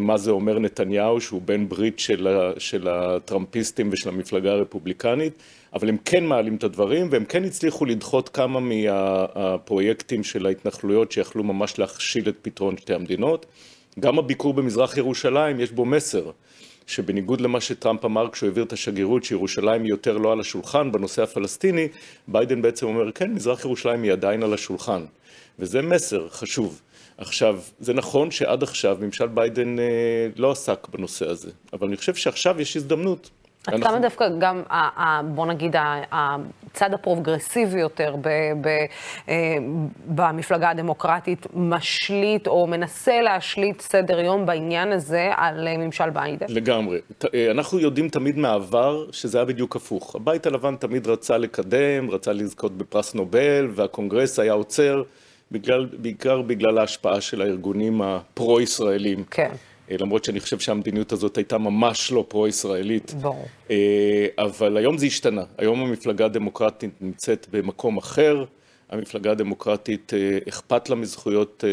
מה 0.00 0.16
זה 0.18 0.30
אומר 0.30 0.58
נתניהו, 0.58 1.20
שהוא 1.20 1.42
בן 1.44 1.68
ברית 1.68 1.98
של, 1.98 2.28
של 2.58 2.88
הטראמפיסטים 2.88 3.88
ושל 3.92 4.08
המפלגה 4.08 4.52
הרפובליקנית, 4.52 5.32
אבל 5.74 5.88
הם 5.88 5.96
כן 6.04 6.26
מעלים 6.26 6.56
את 6.56 6.64
הדברים, 6.64 7.08
והם 7.10 7.24
כן 7.24 7.44
הצליחו 7.44 7.84
לדחות 7.84 8.28
כמה 8.28 8.60
מהפרויקטים 8.60 10.24
של 10.24 10.46
ההתנחלויות 10.46 11.12
שיכלו 11.12 11.44
ממש 11.44 11.78
להכשיל 11.78 12.28
את 12.28 12.34
פתרון 12.42 12.76
שתי 12.76 12.94
המדינות. 12.94 13.46
גם 14.00 14.18
הביקור 14.18 14.54
במזרח 14.54 14.96
ירושלים, 14.96 15.60
יש 15.60 15.72
בו 15.72 15.84
מסר. 15.84 16.30
שבניגוד 16.86 17.40
למה 17.40 17.60
שטראמפ 17.60 18.04
אמר 18.04 18.30
כשהוא 18.30 18.46
העביר 18.46 18.64
את 18.64 18.72
השגרירות, 18.72 19.24
שירושלים 19.24 19.82
היא 19.82 19.90
יותר 19.90 20.18
לא 20.18 20.32
על 20.32 20.40
השולחן 20.40 20.92
בנושא 20.92 21.22
הפלסטיני, 21.22 21.88
ביידן 22.28 22.62
בעצם 22.62 22.86
אומר, 22.86 23.12
כן, 23.12 23.32
מזרח 23.32 23.64
ירושלים 23.64 24.02
היא 24.02 24.12
עדיין 24.12 24.42
על 24.42 24.54
השולחן. 24.54 25.04
וזה 25.58 25.82
מסר 25.82 26.28
חשוב. 26.28 26.80
עכשיו, 27.18 27.58
זה 27.80 27.94
נכון 27.94 28.30
שעד 28.30 28.62
עכשיו 28.62 28.96
ממשל 29.00 29.26
ביידן 29.26 29.78
אה, 29.78 29.84
לא 30.36 30.50
עסק 30.50 30.88
בנושא 30.88 31.28
הזה, 31.28 31.50
אבל 31.72 31.86
אני 31.86 31.96
חושב 31.96 32.14
שעכשיו 32.14 32.60
יש 32.60 32.76
הזדמנות. 32.76 33.30
עד 33.66 33.74
אנחנו... 33.74 33.88
כמה 33.88 34.00
דווקא 34.00 34.28
גם, 34.38 34.62
בוא 35.34 35.46
נגיד, 35.46 35.76
הצד 36.12 36.94
הפרוגרסיבי 36.94 37.80
יותר 37.80 38.16
ב, 38.20 38.28
ב, 38.60 38.68
אה, 39.28 39.56
במפלגה 40.06 40.70
הדמוקרטית 40.70 41.46
משליט 41.54 42.46
או 42.46 42.66
מנסה 42.66 43.20
להשליט 43.20 43.80
סדר 43.80 44.20
יום 44.20 44.46
בעניין 44.46 44.92
הזה 44.92 45.30
על 45.36 45.68
אה, 45.68 45.76
ממשל 45.76 46.10
ביידן? 46.10 46.46
לגמרי. 46.48 46.98
אנחנו 47.50 47.78
יודעים 47.78 48.08
תמיד 48.08 48.38
מהעבר 48.38 49.10
שזה 49.12 49.38
היה 49.38 49.44
בדיוק 49.44 49.76
הפוך. 49.76 50.14
הבית 50.14 50.46
הלבן 50.46 50.76
תמיד 50.76 51.06
רצה 51.06 51.38
לקדם, 51.38 52.10
רצה 52.10 52.32
לזכות 52.32 52.78
בפרס 52.78 53.14
נובל, 53.14 53.68
והקונגרס 53.74 54.38
היה 54.38 54.52
עוצר. 54.52 55.02
בגלל, 55.54 55.86
בעיקר 55.98 56.42
בגלל 56.42 56.78
ההשפעה 56.78 57.20
של 57.20 57.42
הארגונים 57.42 58.02
הפרו-ישראלים. 58.02 59.24
כן. 59.30 59.50
אה, 59.90 59.96
למרות 60.00 60.24
שאני 60.24 60.40
חושב 60.40 60.58
שהמדיניות 60.58 61.12
הזאת 61.12 61.36
הייתה 61.36 61.58
ממש 61.58 62.12
לא 62.12 62.24
פרו-ישראלית. 62.28 63.14
ברור. 63.20 63.46
אה, 63.70 64.26
אבל 64.38 64.76
היום 64.76 64.98
זה 64.98 65.06
השתנה. 65.06 65.42
היום 65.58 65.80
המפלגה 65.80 66.24
הדמוקרטית 66.24 66.90
נמצאת 67.00 67.46
במקום 67.52 67.96
אחר. 67.96 68.44
המפלגה 68.90 69.30
הדמוקרטית 69.30 70.14
אה, 70.14 70.38
אכפת 70.48 70.90
לה 70.90 70.96
מזכויות, 70.96 71.64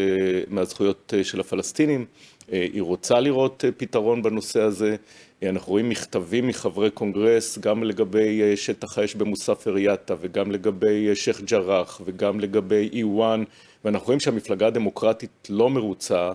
מהזכויות 0.48 1.14
של 1.22 1.40
הפלסטינים. 1.40 2.06
היא 2.48 2.82
רוצה 2.82 3.20
לראות 3.20 3.64
פתרון 3.76 4.22
בנושא 4.22 4.60
הזה. 4.60 4.96
אנחנו 5.42 5.72
רואים 5.72 5.88
מכתבים 5.88 6.46
מחברי 6.46 6.90
קונגרס 6.90 7.58
גם 7.58 7.84
לגבי 7.84 8.56
שטח 8.56 8.98
האש 8.98 9.14
במוספר 9.14 9.78
יאטה 9.78 10.14
וגם 10.20 10.52
לגבי 10.52 11.16
שייח' 11.16 11.40
ג'ראח 11.40 12.00
וגם 12.04 12.40
לגבי 12.40 12.90
E1 12.92 13.44
ואנחנו 13.84 14.06
רואים 14.06 14.20
שהמפלגה 14.20 14.66
הדמוקרטית 14.66 15.48
לא 15.50 15.70
מרוצה 15.70 16.32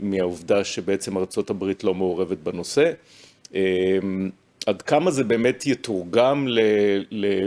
מהעובדה 0.00 0.64
שבעצם 0.64 1.18
ארצות 1.18 1.50
הברית 1.50 1.84
לא 1.84 1.94
מעורבת 1.94 2.38
בנושא. 2.38 2.92
עד 4.66 4.82
כמה 4.82 5.10
זה 5.10 5.24
באמת 5.24 5.66
יתורגם 5.66 6.46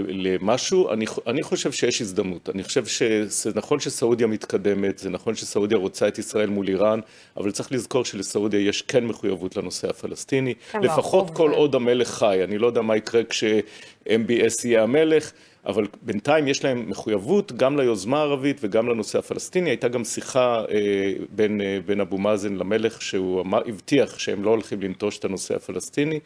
למשהו, 0.08 0.90
אני, 0.92 1.06
אני 1.28 1.44
חושב 1.44 1.72
שיש 1.72 2.02
הזדמנות. 2.02 2.50
אני 2.50 2.64
חושב 2.64 2.86
שזה 2.86 3.52
נכון 3.56 3.80
שסעודיה 3.80 4.28
מתקדמת, 4.28 5.00
זה 5.00 5.10
נכון 5.10 5.36
שסעודיה 5.36 5.78
רוצה 5.78 6.08
את 6.08 6.20
ישראל 6.20 6.50
מול 6.50 6.68
איראן, 6.68 7.00
אבל 7.38 7.52
צריך 7.52 7.72
לזכור 7.72 8.06
שלסעודיה 8.06 8.60
יש 8.60 8.82
כן 8.82 9.06
מחויבות 9.06 9.58
לנושא 9.58 9.90
הפלסטיני, 9.90 10.54
כן, 10.72 10.82
לפחות 10.82 11.30
כל. 11.30 11.52
עוד 11.52 11.76
המלך 11.76 12.10
חי. 12.10 12.44
אני 12.44 12.58
לא 12.58 12.68
יודע 12.68 12.82
מה 12.82 12.98
יקרה 12.98 13.24
כש-MBS 13.24 14.68
יהיה 14.68 14.84
המלך. 14.84 15.32
אבל 15.66 15.88
בינתיים 16.02 16.48
יש 16.48 16.64
להם 16.64 16.90
מחויבות 16.90 17.52
גם 17.52 17.80
ליוזמה 17.80 18.18
הערבית 18.18 18.58
וגם 18.62 18.90
לנושא 18.90 19.20
הפלסטיני. 19.20 19.70
הייתה 19.70 19.88
גם 19.88 20.04
שיחה 20.04 20.64
אה, 20.72 21.14
בין, 21.30 21.62
אה, 21.62 21.78
בין 21.86 22.02
אבו 22.02 22.18
מאזן 22.18 22.54
למלך, 22.54 23.02
שהוא 23.02 23.42
אמר, 23.42 23.62
הבטיח 23.68 24.20
שהם 24.20 24.44
לא 24.44 24.50
הולכים 24.50 24.82
לנטוש 24.82 25.18
את 25.18 25.26
הנושא 25.26 25.56
הפלסטיני. 25.56 26.20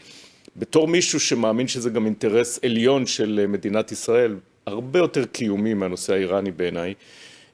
בתור 0.58 0.88
מישהו 0.88 1.20
שמאמין 1.20 1.68
שזה 1.68 1.90
גם 1.90 2.06
אינטרס 2.06 2.60
עליון 2.64 3.06
של 3.06 3.40
אה, 3.42 3.48
מדינת 3.48 3.92
ישראל, 3.92 4.36
הרבה 4.66 5.00
יותר 5.00 5.26
קיומי 5.26 5.74
מהנושא 5.74 6.14
האיראני 6.14 6.52
בעיניי, 6.52 6.94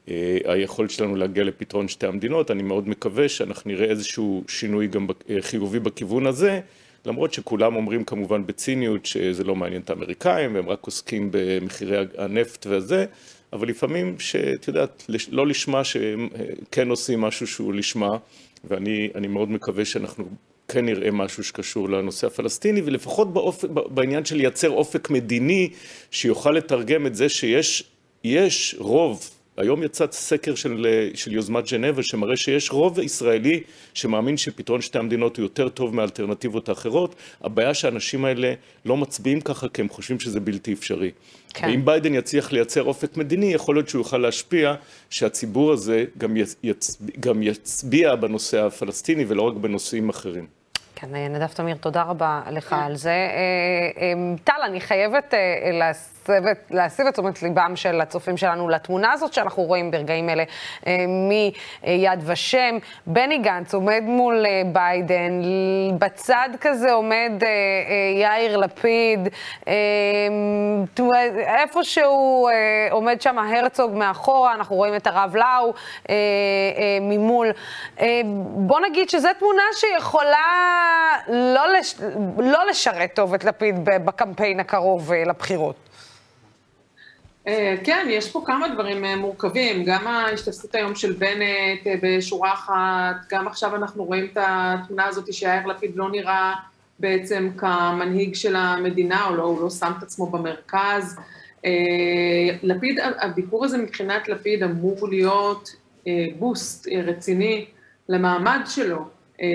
אה, 0.08 0.38
היכולת 0.44 0.90
שלנו 0.90 1.16
להגיע 1.16 1.44
לפתרון 1.44 1.88
שתי 1.88 2.06
המדינות, 2.06 2.50
אני 2.50 2.62
מאוד 2.62 2.88
מקווה 2.88 3.28
שאנחנו 3.28 3.70
נראה 3.70 3.86
איזשהו 3.86 4.44
שינוי 4.48 4.86
גם 4.86 5.06
אה, 5.30 5.36
חיובי 5.40 5.80
בכיוון 5.80 6.26
הזה, 6.26 6.60
למרות 7.06 7.32
שכולם 7.32 7.76
אומרים 7.76 8.04
כמובן 8.04 8.46
בציניות 8.46 9.06
שזה 9.06 9.44
לא 9.44 9.56
מעניין 9.56 9.82
את 9.82 9.90
האמריקאים 9.90 10.54
והם 10.54 10.68
רק 10.68 10.84
עוסקים 10.84 11.28
במחירי 11.32 12.06
הנפט 12.18 12.66
וזה, 12.70 13.06
אבל 13.52 13.68
לפעמים 13.68 14.18
שאת 14.18 14.68
יודעת, 14.68 15.04
לא 15.30 15.46
לשמה 15.46 15.84
שהם 15.84 16.28
כן 16.70 16.88
עושים 16.88 17.20
משהו 17.20 17.46
שהוא 17.46 17.74
לשמה, 17.74 18.16
ואני 18.64 19.26
מאוד 19.28 19.50
מקווה 19.50 19.84
שאנחנו 19.84 20.24
כן 20.68 20.86
נראה 20.86 21.10
משהו 21.10 21.44
שקשור 21.44 21.88
לנושא 21.88 22.26
הפלסטיני, 22.26 22.82
ולפחות 22.84 23.32
באופ... 23.32 23.64
בעניין 23.64 24.24
של 24.24 24.36
לייצר 24.36 24.70
אופק 24.70 25.10
מדיני 25.10 25.70
שיוכל 26.10 26.50
לתרגם 26.50 27.06
את 27.06 27.14
זה 27.14 27.28
שיש 27.28 28.74
רוב, 28.78 29.30
היום 29.56 29.82
יצא 29.82 30.06
סקר 30.10 30.54
של, 30.54 30.86
של 31.14 31.32
יוזמת 31.32 31.72
ג'נבה 31.72 32.02
שמראה 32.02 32.36
שיש 32.36 32.70
רוב 32.70 32.98
ישראלי 32.98 33.60
שמאמין 33.94 34.36
שפתרון 34.36 34.80
שתי 34.80 34.98
המדינות 34.98 35.36
הוא 35.36 35.44
יותר 35.44 35.68
טוב 35.68 35.94
מאלטרנטיבות 35.94 36.68
האחרות, 36.68 37.14
הבעיה 37.42 37.74
שהאנשים 37.74 38.24
האלה 38.24 38.52
לא 38.84 38.96
מצביעים 38.96 39.40
ככה 39.40 39.68
כי 39.68 39.82
הם 39.82 39.88
חושבים 39.88 40.20
שזה 40.20 40.40
בלתי 40.40 40.72
אפשרי. 40.72 41.10
כן. 41.54 41.66
ואם 41.66 41.84
ביידן 41.84 42.14
יצליח 42.14 42.52
לייצר 42.52 42.82
אופק 42.82 43.16
מדיני, 43.16 43.46
יכול 43.46 43.74
להיות 43.74 43.88
שהוא 43.88 44.00
יוכל 44.00 44.18
להשפיע 44.18 44.74
שהציבור 45.10 45.72
הזה 45.72 46.04
גם, 46.18 46.36
יצ... 46.62 47.02
גם 47.20 47.42
יצביע 47.42 48.14
בנושא 48.14 48.64
הפלסטיני 48.66 49.24
ולא 49.28 49.42
רק 49.42 49.54
בנושאים 49.54 50.08
אחרים. 50.08 50.46
כן, 50.94 51.14
נדב 51.14 51.46
תמיר, 51.46 51.76
תודה 51.76 52.02
רבה 52.02 52.42
לך 52.50 52.76
על 52.78 52.96
זה. 52.96 53.10
אה, 53.10 54.02
אה, 54.02 54.36
טל, 54.44 54.62
אני 54.64 54.80
חייבת 54.80 55.34
אה, 55.34 55.70
להסב 56.70 57.06
את 57.06 57.12
תשומת 57.12 57.42
ליבם 57.42 57.72
של 57.76 58.00
הצופים 58.00 58.36
שלנו 58.36 58.68
לתמונה 58.68 59.12
הזאת 59.12 59.32
שאנחנו 59.32 59.62
רואים 59.62 59.90
ברגעים 59.90 60.28
אלה 60.28 60.44
מיד 61.86 62.22
ושם. 62.26 62.78
בני 63.06 63.38
גנץ 63.38 63.74
עומד 63.74 64.02
מול 64.02 64.44
ביידן, 64.72 65.40
בצד 65.98 66.48
כזה 66.60 66.92
עומד 66.92 67.32
יאיר 68.14 68.56
לפיד, 68.56 69.28
איפשהו 71.46 72.48
עומד 72.90 73.20
שם 73.20 73.38
הרצוג 73.38 73.96
מאחורה, 73.96 74.54
אנחנו 74.54 74.76
רואים 74.76 74.94
את 74.96 75.06
הרב 75.06 75.36
לאו 75.36 75.74
ממול. 77.00 77.52
בוא 78.44 78.80
נגיד 78.80 79.10
שזו 79.10 79.28
תמונה 79.38 79.62
שיכולה... 79.72 80.36
לא, 81.28 81.72
לש... 81.72 81.94
לא 82.38 82.66
לשרת 82.66 83.14
טוב 83.14 83.34
את 83.34 83.44
לפיד 83.44 83.84
בקמפיין 83.84 84.60
הקרוב 84.60 85.12
אה, 85.12 85.24
לבחירות. 85.24 85.83
אה, 87.48 87.74
כן, 87.84 88.06
יש 88.10 88.32
פה 88.32 88.42
כמה 88.46 88.68
דברים 88.68 89.04
אה, 89.04 89.16
מורכבים, 89.16 89.84
גם 89.84 90.06
ההשתתפות 90.06 90.74
היום 90.74 90.94
של 90.94 91.12
בנט 91.12 92.00
בשורה 92.02 92.52
אחת, 92.52 93.16
גם 93.30 93.48
עכשיו 93.48 93.76
אנחנו 93.76 94.04
רואים 94.04 94.24
את 94.32 94.38
התמונה 94.40 95.06
הזאת 95.06 95.32
שיאיר 95.32 95.66
לפיד 95.66 95.96
לא 95.96 96.10
נראה 96.10 96.54
בעצם 96.98 97.50
כמנהיג 97.56 98.34
של 98.34 98.56
המדינה, 98.56 99.26
או 99.26 99.34
לא, 99.34 99.42
הוא 99.42 99.60
לא 99.62 99.70
שם 99.70 99.92
את 99.98 100.02
עצמו 100.02 100.26
במרכז. 100.26 101.16
לפיד, 102.62 102.98
הביקור 103.20 103.64
הזה 103.64 103.78
מבחינת 103.78 104.28
לפיד 104.28 104.62
אמור 104.62 105.08
להיות 105.08 105.76
בוסט 106.38 106.88
רציני 107.06 107.66
למעמד 108.08 108.60
שלו. 108.66 109.04
אה, 109.42 109.46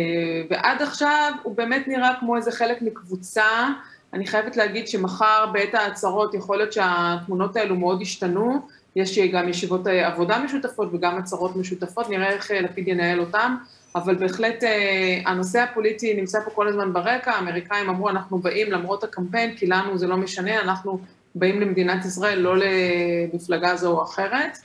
ועד 0.50 0.82
עכשיו 0.82 1.32
הוא 1.44 1.56
באמת 1.56 1.88
נראה 1.88 2.12
כמו 2.20 2.36
איזה 2.36 2.52
חלק 2.52 2.82
מקבוצה. 2.82 3.68
אני 4.14 4.28
חייבת 4.28 4.58
להגיד 4.58 4.88
שמחר 4.88 5.46
בעת 5.54 5.74
ההצהרות 5.74 6.34
יכול 6.34 6.58
להיות 6.58 6.74
שהתמונות 6.74 7.56
האלו 7.56 7.76
מאוד 7.76 8.02
השתנו, 8.02 8.62
יש 8.96 9.20
גם 9.20 9.50
ישיבות 9.50 9.88
עבודה 9.88 10.40
משותפות 10.40 10.90
וגם 10.94 11.18
הצהרות 11.18 11.56
משותפות, 11.56 12.10
נראה 12.10 12.30
איך 12.30 12.52
אה, 12.52 12.62
לפיד 12.62 12.88
ינהל 12.88 13.20
אותם, 13.20 13.56
אבל 13.96 14.16
בהחלט 14.16 14.64
אה, 14.64 15.22
הנושא 15.26 15.60
הפוליטי 15.60 16.14
נמצא 16.14 16.40
פה 16.46 16.52
כל 16.52 16.68
הזמן 16.68 16.94
ברקע, 16.94 17.32
האמריקאים 17.32 17.90
אמרו 17.90 18.10
אנחנו 18.10 18.40
באים 18.40 18.72
למרות 18.72 19.04
הקמפיין, 19.04 19.56
כי 19.56 19.68
לנו 19.68 19.98
זה 19.98 20.08
לא 20.08 20.18
משנה, 20.18 20.62
אנחנו 20.62 21.00
באים 21.36 21.62
למדינת 21.62 22.06
ישראל, 22.06 22.40
לא 22.40 22.56
למפלגה 22.58 23.76
זו 23.76 23.92
או 23.92 24.04
אחרת, 24.04 24.58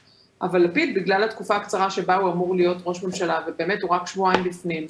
אבל 0.43 0.63
לפיד, 0.63 0.95
בגלל 0.95 1.25
התקופה 1.25 1.57
הקצרה 1.57 1.91
שבה 1.91 2.15
הוא 2.15 2.33
אמור 2.33 2.57
להיות 2.57 2.77
ראש 2.85 3.03
ממשלה, 3.03 3.41
ובאמת 3.47 3.83
הוא 3.83 3.91
רק 3.91 4.07
שבועיים 4.07 4.45
בפנים, 4.45 4.87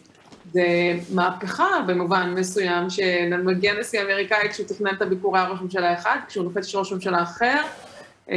זה 0.54 0.92
מהפכה 1.14 1.80
במובן 1.86 2.34
מסוים, 2.38 2.90
שמגיע 2.90 3.80
נשיא 3.80 4.02
אמריקאי 4.02 4.48
כשהוא 4.50 4.66
תכנן 4.66 4.94
את 4.96 5.02
הביקור 5.02 5.36
היה 5.36 5.48
ראש 5.48 5.60
ממשלה 5.60 5.94
אחד, 5.94 6.16
כשהוא 6.28 6.50
של 6.62 6.78
ראש 6.78 6.92
ממשלה 6.92 7.22
אחר, 7.22 7.62
אה, 8.30 8.36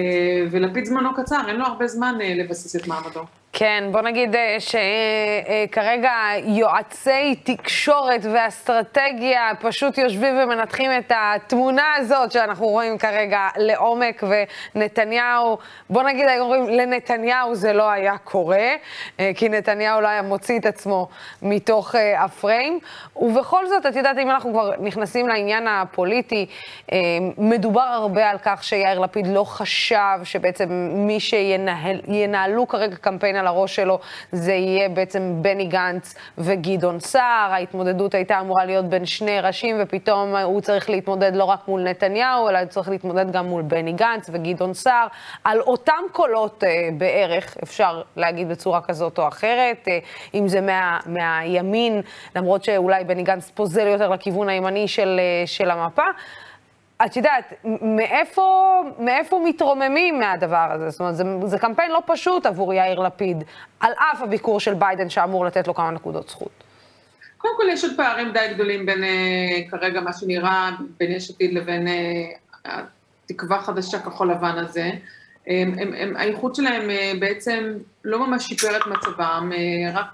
ולפיד 0.52 0.86
זמנו 0.86 1.16
קצר, 1.16 1.42
אין 1.48 1.56
לו 1.56 1.66
הרבה 1.66 1.88
זמן 1.88 2.18
אה, 2.22 2.34
לבסס 2.36 2.76
את 2.76 2.88
מעמדו. 2.88 3.24
כן, 3.60 3.84
בוא 3.92 4.02
נגיד 4.02 4.36
אה, 4.36 4.58
שכרגע 4.60 6.12
יועצי 6.44 7.36
תקשורת 7.44 8.22
ואסטרטגיה 8.34 9.52
פשוט 9.62 9.98
יושבים 9.98 10.40
ומנתחים 10.40 10.92
את 10.98 11.12
התמונה 11.16 11.96
הזאת 11.98 12.32
שאנחנו 12.32 12.68
רואים 12.68 12.98
כרגע 12.98 13.48
לעומק, 13.58 14.24
ונתניהו, 14.76 15.58
בוא 15.90 16.04
נגיד 16.04 16.28
היום 16.28 16.42
אומרים, 16.42 16.80
לנתניהו 16.80 17.56
זה 17.56 17.74
לא 17.74 17.90
היה 17.90 18.18
קורה, 18.18 18.70
אה, 19.20 19.32
כי 19.36 19.50
נתניהו 19.50 20.02
לא 20.02 20.08
היה 20.08 20.22
מוציא 20.22 20.60
את 20.60 20.66
עצמו 20.66 21.08
מתוך 21.42 21.96
אה, 21.96 22.24
הפריים. 22.24 22.80
ובכל 23.16 23.68
זאת, 23.68 23.86
את 23.86 23.96
יודעת, 23.96 24.18
אם 24.18 24.30
אנחנו 24.30 24.52
כבר 24.52 24.72
נכנסים 24.80 25.28
לעניין 25.28 25.68
הפוליטי, 25.68 26.46
מדובר 27.38 27.82
הרבה 27.82 28.30
על 28.30 28.38
כך 28.44 28.64
שיאיר 28.64 29.00
לפיד 29.00 29.28
לא 29.28 29.44
חשב 29.44 30.20
שבעצם 30.24 30.70
מי 30.94 31.20
שינהלו 31.20 32.68
כרגע 32.68 32.96
קמפיין 32.96 33.36
על 33.36 33.47
הראש 33.48 33.76
שלו 33.76 34.00
זה 34.32 34.54
יהיה 34.54 34.90
בעצם 34.90 35.38
בני 35.42 35.66
גנץ 35.66 36.16
וגדעון 36.38 37.00
סער. 37.00 37.52
ההתמודדות 37.52 38.16
הייתה 38.16 38.40
אמורה 38.40 38.66
להיות 38.66 38.86
בין 38.86 39.06
שני 39.06 39.42
ראשים, 39.42 39.76
ופתאום 39.80 40.36
הוא 40.36 40.62
צריך 40.62 40.90
להתמודד 40.90 41.36
לא 41.36 41.44
רק 41.44 41.68
מול 41.68 41.82
נתניהו, 41.82 42.50
אלא 42.50 42.58
הוא 42.58 42.68
צריך 42.68 42.90
להתמודד 42.90 43.32
גם 43.32 43.46
מול 43.46 43.62
בני 43.62 43.94
גנץ 43.94 44.30
וגדעון 44.34 44.74
סער, 44.74 45.08
על 45.44 45.60
אותם 45.60 46.04
קולות 46.12 46.64
אה, 46.64 46.90
בערך, 46.98 47.58
אפשר 47.64 48.02
להגיד 48.16 48.50
בצורה 48.50 48.82
כזאת 48.82 49.20
או 49.20 49.28
אחרת, 49.28 49.88
אה, 49.88 50.00
אם 50.34 50.48
זה 50.48 50.62
מה, 50.62 51.00
מהימין, 51.06 52.02
למרות 52.36 52.64
שאולי 52.64 53.04
בני 53.04 53.24
גנץ 53.24 53.50
פוזל 53.50 53.88
יותר 53.88 54.10
לכיוון 54.10 54.50
הימני 54.50 54.88
של, 54.88 55.20
אה, 55.20 55.48
של 55.48 55.72
המפה. 55.72 56.04
את 57.06 57.18
יודעת, 57.18 57.54
מאיפה, 57.82 58.82
מאיפה 59.00 59.42
מתרוממים 59.46 60.20
מהדבר 60.20 60.68
הזה? 60.72 60.90
זאת 60.90 61.00
אומרת, 61.00 61.16
זה, 61.16 61.24
זה 61.46 61.60
קמפיין 61.60 61.92
לא 61.92 62.02
פשוט 62.06 62.46
עבור 62.46 62.74
יאיר 62.74 63.00
לפיד, 63.00 63.44
על 63.80 63.92
אף 63.92 64.22
הביקור 64.22 64.60
של 64.60 64.74
ביידן 64.74 65.10
שאמור 65.10 65.46
לתת 65.46 65.68
לו 65.68 65.74
כמה 65.74 65.92
נקודות 65.92 66.30
זכות. 66.30 66.64
קודם 67.38 67.54
כל, 67.58 67.64
יש 67.70 67.84
עוד 67.84 67.94
פערים 67.98 68.32
די 68.34 68.48
גדולים 68.54 68.86
בין 68.86 69.04
uh, 69.04 69.72
כרגע 69.72 70.02
מה 70.02 70.14
שנראה 70.14 70.70
בין 71.00 71.12
יש 71.12 71.30
עתיד 71.30 71.54
לבין 71.54 71.88
uh, 71.88 72.70
התקווה 73.26 73.62
חדשה 73.62 74.00
כחול 74.00 74.32
לבן 74.32 74.58
הזה. 74.58 74.90
הם, 75.48 75.74
הם, 75.80 75.94
הם, 75.98 76.16
האיחוד 76.18 76.56
שלהם 76.56 76.90
uh, 76.90 77.20
בעצם 77.20 77.74
לא 78.04 78.28
ממש 78.28 78.44
שיפר 78.44 78.78
את 78.78 78.88
מצבם, 78.88 79.52
uh, 79.54 79.98
רק 79.98 80.08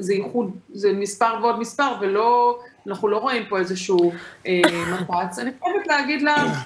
זה 0.00 0.12
איחוד, 0.12 0.56
זה 0.72 0.92
מספר 0.92 1.34
ועוד 1.42 1.58
מספר, 1.60 1.94
ולא 2.00 2.58
אנחנו 2.86 3.08
לא 3.08 3.18
רואים 3.18 3.42
פה 3.48 3.58
איזשהו 3.58 4.12
אה, 4.46 4.60
מפץ. 4.92 5.38
אני 5.38 5.50
חייבת 5.62 5.86
להגיד 5.86 6.22
לך, 6.22 6.64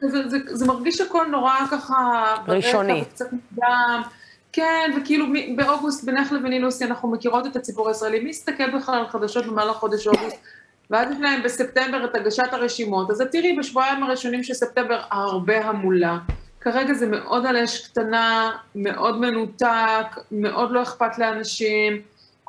זה, 0.00 0.28
זה, 0.28 0.38
זה 0.44 0.66
מרגיש 0.66 1.00
הכל 1.00 1.26
נורא 1.26 1.54
ככה... 1.70 2.24
ראשוני. 2.48 3.04
קצת 3.04 3.32
מוקדם. 3.32 4.02
כן, 4.52 4.90
וכאילו 4.96 5.26
באוגוסט, 5.56 6.04
בינך 6.04 6.32
לביני 6.32 6.58
לוסי, 6.58 6.84
אנחנו 6.84 7.10
מכירות 7.10 7.46
את 7.46 7.56
הציבור 7.56 7.88
הישראלי. 7.88 8.20
מי 8.20 8.30
יסתכל 8.30 8.78
בכלל 8.78 8.98
על 8.98 9.08
חדשות 9.08 9.46
במהלך 9.46 9.76
חודש 9.76 10.06
אוגוסט? 10.06 10.36
ואז 10.90 11.10
יש 11.10 11.20
להם 11.20 11.42
בספטמבר 11.42 12.04
את 12.04 12.14
הגשת 12.14 12.52
הרשימות, 12.52 13.10
אז 13.10 13.22
תראי 13.32 13.56
בשבועיים 13.58 14.02
הראשונים 14.02 14.42
של 14.42 14.54
ספטמבר 14.54 15.00
הרבה 15.10 15.64
המולה. 15.64 16.18
כרגע 16.60 16.94
זה 16.94 17.06
מאוד 17.06 17.46
על 17.46 17.56
אש 17.56 17.86
קטנה, 17.86 18.50
מאוד 18.74 19.20
מנותק, 19.20 20.06
מאוד 20.32 20.70
לא 20.70 20.82
אכפת 20.82 21.18
לאנשים. 21.18 22.02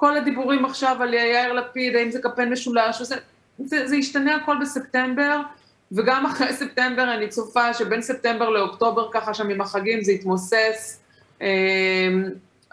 כל 0.06 0.18
הדיבורים 0.18 0.66
עכשיו 0.66 0.98
על 1.00 1.14
יאיר 1.14 1.54
לפיד, 1.54 1.96
האם 1.96 2.12
זה 2.12 2.22
קמפיין 2.22 2.50
משולש, 2.52 3.02
זה, 3.02 3.16
זה, 3.60 3.88
זה 3.88 3.96
ישתנה 3.96 4.36
הכל 4.36 4.56
בספטמבר, 4.62 5.42
וגם 5.92 6.26
אחרי 6.26 6.54
ספטמבר 6.54 7.14
אני 7.14 7.28
צופה 7.28 7.74
שבין 7.74 8.02
ספטמבר 8.02 8.50
לאוקטובר 8.50 9.12
ככה 9.12 9.34
שם 9.34 9.50
עם 9.50 9.62
החגים 9.62 10.04
זה 10.04 10.12
יתמוסס. 10.12 11.00
אמ, 11.42 11.46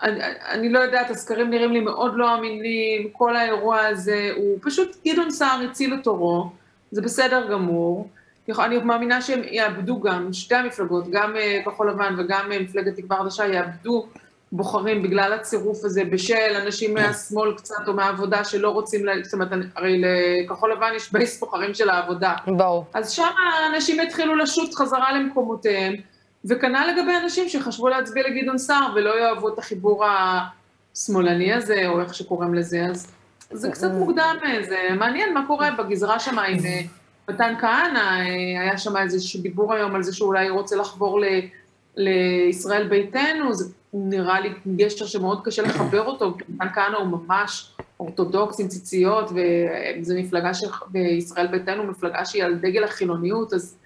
אני, 0.03 0.21
אני 0.51 0.69
לא 0.69 0.79
יודעת, 0.79 1.11
הסקרים 1.11 1.51
נראים 1.51 1.73
לי 1.73 1.81
מאוד 1.81 2.13
לא 2.15 2.35
אמינים, 2.35 3.09
כל 3.13 3.37
האירוע 3.37 3.81
הזה 3.81 4.31
הוא 4.37 4.59
פשוט, 4.63 4.97
גדעון 5.09 5.31
סער 5.31 5.61
הציל 5.71 5.95
את 5.95 6.05
תורו, 6.05 6.51
זה 6.91 7.03
בסדר 7.03 7.53
גמור. 7.53 8.09
אני 8.59 8.79
מאמינה 8.79 9.23
שהם 9.23 9.41
יאבדו 9.51 10.01
גם, 10.01 10.33
שתי 10.33 10.55
המפלגות, 10.55 11.11
גם 11.11 11.37
אה, 11.37 11.63
כחול 11.65 11.91
לבן 11.91 12.15
וגם 12.19 12.53
אה, 12.53 12.59
מפלגת 12.61 12.97
תקווה 12.97 13.19
חדשה, 13.19 13.47
יאבדו 13.47 14.07
בוחרים 14.53 15.03
בגלל 15.03 15.33
הצירוף 15.33 15.85
הזה 15.85 16.05
בשל 16.05 16.57
אנשים 16.65 16.95
מהשמאל 16.95 17.55
קצת 17.57 17.89
או 17.89 17.93
מהעבודה 17.93 18.45
שלא 18.45 18.71
רוצים, 18.71 19.05
לה, 19.05 19.13
זאת 19.23 19.33
אומרת, 19.33 19.49
הרי 19.77 20.03
לכחול 20.03 20.73
לבן 20.73 20.93
יש 20.97 21.13
בייס 21.13 21.41
בוחרים 21.41 21.75
של 21.75 21.91
העבודה. 21.91 22.35
ברור. 22.47 22.85
אז 22.95 23.11
שם 23.11 23.31
אנשים 23.75 24.01
יתחילו 24.01 24.35
לשוט 24.35 24.75
חזרה 24.75 25.13
למקומותיהם, 25.13 25.95
וכנ"ל 26.45 26.87
לגבי 26.93 27.13
אנשים 27.23 27.49
שחשבו 27.49 27.89
להצביע 27.89 28.23
לגדעון 28.29 28.59
סער 28.59 28.93
ולא 28.95 29.21
יאהבו 29.21 29.49
את 29.49 29.59
החיבור 29.59 30.05
השמאלני 30.95 31.55
הזה, 31.55 31.89
או 31.89 32.01
איך 32.01 32.15
שקוראים 32.15 32.55
לזה, 32.55 32.87
אז 32.91 33.13
זה 33.51 33.71
קצת 33.71 33.91
מוקדם, 33.93 34.37
זה 34.63 34.77
מעניין 34.99 35.35
מה 35.35 35.47
קורה 35.47 35.71
בגזרה 35.71 36.21
שם 36.21 36.39
עם 36.39 36.59
אה, 36.65 36.81
מתן 37.29 37.55
כהנא, 37.61 37.99
אה, 37.99 38.61
היה 38.61 38.79
שם 38.79 38.97
איזשהו 38.97 39.41
דיבור 39.41 39.75
היום 39.75 39.95
על 39.95 40.03
זה 40.03 40.15
שאולי 40.15 40.51
רוצה 40.51 40.77
לחבור 40.77 41.21
ל... 41.21 41.25
לישראל 41.97 42.89
ביתנו, 42.89 43.55
זה 43.55 43.65
נראה 43.95 44.41
לי 44.41 44.49
גשר 44.77 45.07
שמאוד 45.07 45.45
קשה 45.45 45.63
לחבר 45.63 46.05
אותו, 46.07 46.35
כי 46.39 46.45
מתן 46.49 46.69
כהנא 46.75 46.97
הוא 46.97 47.07
ממש 47.07 47.73
אורתודוקס 48.01 48.61
עם 48.61 48.69
ציציות, 48.69 49.31
וזו 49.31 50.15
מפלגה 50.19 50.55
של, 50.55 50.67
בישראל 50.89 51.47
ביתנו, 51.47 51.85
מפלגה 51.85 52.25
שהיא 52.25 52.45
על 52.45 52.55
דגל 52.55 52.85
החילוניות, 52.85 53.53
אז, 53.53 53.79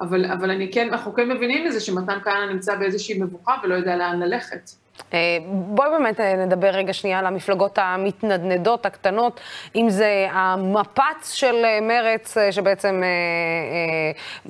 אבל, 0.00 0.24
אבל 0.24 0.50
אני 0.50 0.72
כן, 0.72 0.88
אנחנו 0.92 1.14
כן 1.14 1.28
מבינים 1.28 1.66
מזה 1.66 1.80
שמתן 1.80 2.18
כהנא 2.24 2.52
נמצא 2.52 2.76
באיזושהי 2.76 3.20
מבוכה 3.20 3.56
ולא 3.62 3.74
יודע 3.74 3.96
לאן 3.96 4.20
ללכת. 4.20 4.70
אה, 5.14 5.38
בואי 5.48 5.90
באמת 5.90 6.20
אה, 6.20 6.36
נדבר 6.36 6.68
רגע 6.68 6.92
שנייה 6.92 7.18
על 7.18 7.26
המפלגות 7.26 7.78
המתנדנדות, 7.82 8.86
הקטנות, 8.86 9.40
אם 9.76 9.90
זה 9.90 10.26
המפץ 10.30 11.32
של 11.32 11.64
אה, 11.64 11.80
מרץ, 11.80 12.36
שבעצם 12.50 13.02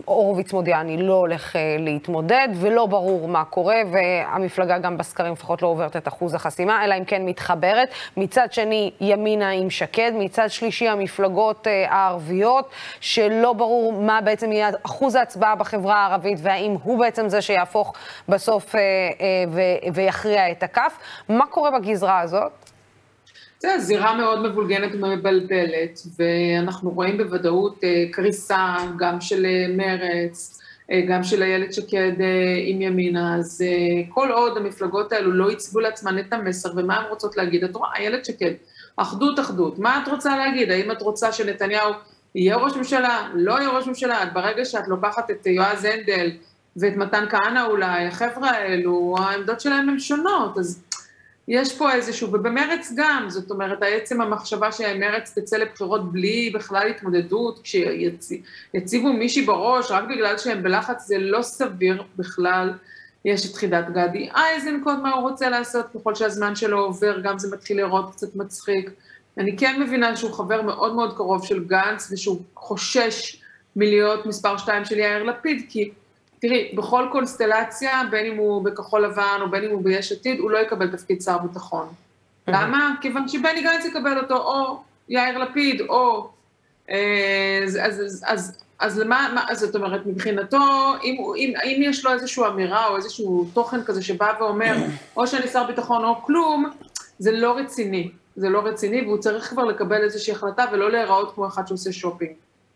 הורוביץ 0.04 0.52
מודיע, 0.52 0.80
אני 0.80 1.02
לא 1.02 1.14
הולך 1.14 1.56
להתמודד, 1.78 2.48
ולא 2.54 2.86
ברור 2.86 3.28
מה 3.28 3.44
קורה, 3.44 3.76
והמפלגה 3.92 4.78
גם 4.78 4.98
בסקרים 4.98 5.32
לפחות 5.32 5.62
לא 5.62 5.68
עוברת 5.68 5.96
את 5.96 6.08
אחוז 6.08 6.34
החסימה, 6.34 6.84
אלא 6.84 6.94
אם 6.98 7.04
כן 7.04 7.24
מתחברת. 7.24 7.88
מצד 8.16 8.52
שני, 8.52 8.90
ימינה 9.00 9.50
עם 9.50 9.70
שקד, 9.70 10.12
מצד 10.14 10.50
שלישי, 10.50 10.88
המפלגות 10.88 11.66
הערביות, 11.88 12.70
שלא 13.00 13.52
ברור 13.52 13.92
מה 13.92 14.20
בעצם 14.20 14.52
יהיה 14.52 14.70
אחוז 14.82 15.14
ההצבעה 15.14 15.54
בחברה 15.56 15.96
הערבית, 15.96 16.38
והאם 16.42 16.76
הוא 16.82 16.98
בעצם 16.98 17.28
זה 17.28 17.42
שיהפוך 17.42 17.94
בסוף 18.28 18.74
ויכריע 19.92 20.37
להכריע 20.38 20.52
את 20.52 20.62
הכף. 20.62 20.98
מה 21.28 21.46
קורה 21.46 21.70
בגזרה 21.78 22.20
הזאת? 22.20 22.52
זה 23.60 23.78
זירה 23.78 24.16
מאוד 24.16 24.48
מבולגנת 24.48 24.94
ומבלבלת, 24.94 26.00
ואנחנו 26.18 26.90
רואים 26.90 27.18
בוודאות 27.18 27.84
אה, 27.84 28.04
קריסה 28.12 28.76
גם 28.98 29.20
של 29.20 29.46
אה, 29.46 29.66
מרץ, 29.76 30.60
אה, 30.90 31.00
גם 31.08 31.22
של 31.24 31.42
איילת 31.42 31.72
שקד 31.72 32.12
עם 32.66 32.82
ימינה, 32.82 33.36
אז 33.36 33.64
כל 34.08 34.32
עוד 34.32 34.56
המפלגות 34.56 35.12
האלו 35.12 35.32
לא 35.32 35.50
ייצבו 35.50 35.80
לעצמן 35.80 36.18
את 36.18 36.32
המסר 36.32 36.68
ומה 36.76 36.96
הן 36.96 37.04
רוצות 37.08 37.36
להגיד, 37.36 37.64
את 37.64 37.76
רואה, 37.76 37.90
איילת 37.96 38.24
שקד, 38.24 38.52
אחדות 38.96 39.40
אחדות, 39.40 39.78
מה 39.78 40.02
את 40.02 40.08
רוצה 40.08 40.36
להגיד? 40.36 40.70
האם 40.70 40.90
את 40.90 41.02
רוצה 41.02 41.32
שנתניהו 41.32 41.92
יהיה 42.34 42.56
ראש 42.56 42.76
ממשלה, 42.76 43.28
לא 43.34 43.52
יהיה 43.52 43.68
ראש 43.68 43.86
ממשלה? 43.86 44.24
ברגע 44.32 44.64
שאת 44.64 44.88
לוקחת 44.88 45.30
את 45.30 45.46
יועז 45.46 45.84
הנדל, 45.84 46.30
ואת 46.80 46.96
מתן 46.96 47.24
כהנא 47.30 47.66
אולי, 47.66 48.06
החבר'ה 48.06 48.50
האלו, 48.50 49.16
העמדות 49.18 49.60
שלהם 49.60 49.88
הן 49.88 49.98
שונות, 49.98 50.58
אז 50.58 50.82
יש 51.48 51.78
פה 51.78 51.92
איזשהו, 51.92 52.28
ובמרץ 52.28 52.92
גם, 52.96 53.24
זאת 53.28 53.50
אומרת, 53.50 53.78
עצם 53.82 54.20
המחשבה 54.20 54.72
שמרץ 54.72 55.38
תצא 55.38 55.56
לבחירות 55.56 56.12
בלי 56.12 56.50
בכלל 56.54 56.88
התמודדות, 56.88 57.60
כשיציבו 57.62 59.12
מישהי 59.12 59.42
בראש, 59.42 59.90
רק 59.90 60.04
בגלל 60.04 60.38
שהם 60.38 60.62
בלחץ, 60.62 61.06
זה 61.06 61.18
לא 61.18 61.42
סביר 61.42 62.02
בכלל. 62.16 62.72
יש 63.24 63.50
את 63.50 63.56
חידת 63.56 63.84
גדי 63.88 64.28
איזנקוט, 64.54 64.98
מה 65.02 65.14
הוא 65.14 65.22
רוצה 65.22 65.48
לעשות, 65.48 65.86
ככל 65.94 66.14
שהזמן 66.14 66.56
שלו 66.56 66.78
עובר, 66.78 67.20
גם 67.20 67.38
זה 67.38 67.56
מתחיל 67.56 67.76
לראות 67.76 68.12
קצת 68.12 68.36
מצחיק. 68.36 68.90
אני 69.38 69.56
כן 69.56 69.82
מבינה 69.82 70.16
שהוא 70.16 70.32
חבר 70.32 70.62
מאוד 70.62 70.94
מאוד 70.94 71.16
קרוב 71.16 71.46
של 71.46 71.64
גנץ, 71.64 72.12
ושהוא 72.12 72.40
חושש 72.56 73.42
מלהיות 73.76 74.26
מספר 74.26 74.56
שתיים 74.56 74.84
של 74.84 74.98
יאיר 74.98 75.22
לפיד, 75.22 75.66
כי 75.68 75.90
תראי, 76.40 76.72
בכל 76.74 77.06
קונסטלציה, 77.12 78.02
בין 78.10 78.26
אם 78.26 78.36
הוא 78.36 78.64
בכחול 78.64 79.04
לבן 79.04 79.38
או 79.40 79.50
בין 79.50 79.64
אם 79.64 79.70
הוא 79.70 79.84
ביש 79.84 80.12
עתיד, 80.12 80.38
הוא 80.38 80.50
לא 80.50 80.58
יקבל 80.58 80.90
תפקיד 80.90 81.22
שר 81.22 81.38
ביטחון. 81.38 81.88
למה? 82.48 82.94
כיוון 83.00 83.28
שבני 83.28 83.62
גנץ 83.62 83.84
יקבל 83.84 84.18
אותו, 84.18 84.36
או 84.36 84.82
יאיר 85.08 85.38
לפיד, 85.38 85.80
או... 85.80 86.30
אה, 86.90 87.60
אז, 87.64 87.78
אז, 87.82 88.00
אז, 88.00 88.24
אז, 88.26 88.58
אז 88.78 88.98
למה, 88.98 89.28
מה, 89.34 89.54
זאת 89.54 89.76
אומרת, 89.76 90.06
מבחינתו, 90.06 90.58
אם, 91.04 91.16
אם, 91.36 91.52
אם 91.64 91.80
יש 91.84 92.04
לו 92.04 92.12
איזושהי 92.12 92.46
אמירה 92.46 92.88
או 92.88 92.96
איזשהו 92.96 93.48
תוכן 93.54 93.84
כזה 93.84 94.02
שבא 94.02 94.32
ואומר, 94.40 94.76
או 95.16 95.26
שאני 95.26 95.48
שר 95.48 95.64
ביטחון 95.64 96.04
או 96.04 96.22
כלום, 96.22 96.70
זה 97.18 97.32
לא 97.32 97.56
רציני. 97.56 98.10
זה 98.36 98.48
לא 98.48 98.60
רציני, 98.60 99.02
והוא 99.02 99.18
צריך 99.18 99.50
כבר 99.50 99.64
לקבל 99.64 100.02
איזושהי 100.02 100.32
החלטה 100.32 100.64
ולא 100.72 100.90
להיראות 100.90 101.34
כמו 101.34 101.46
אחד 101.46 101.66
שעושה 101.66 101.92
שופינג. 101.92 102.32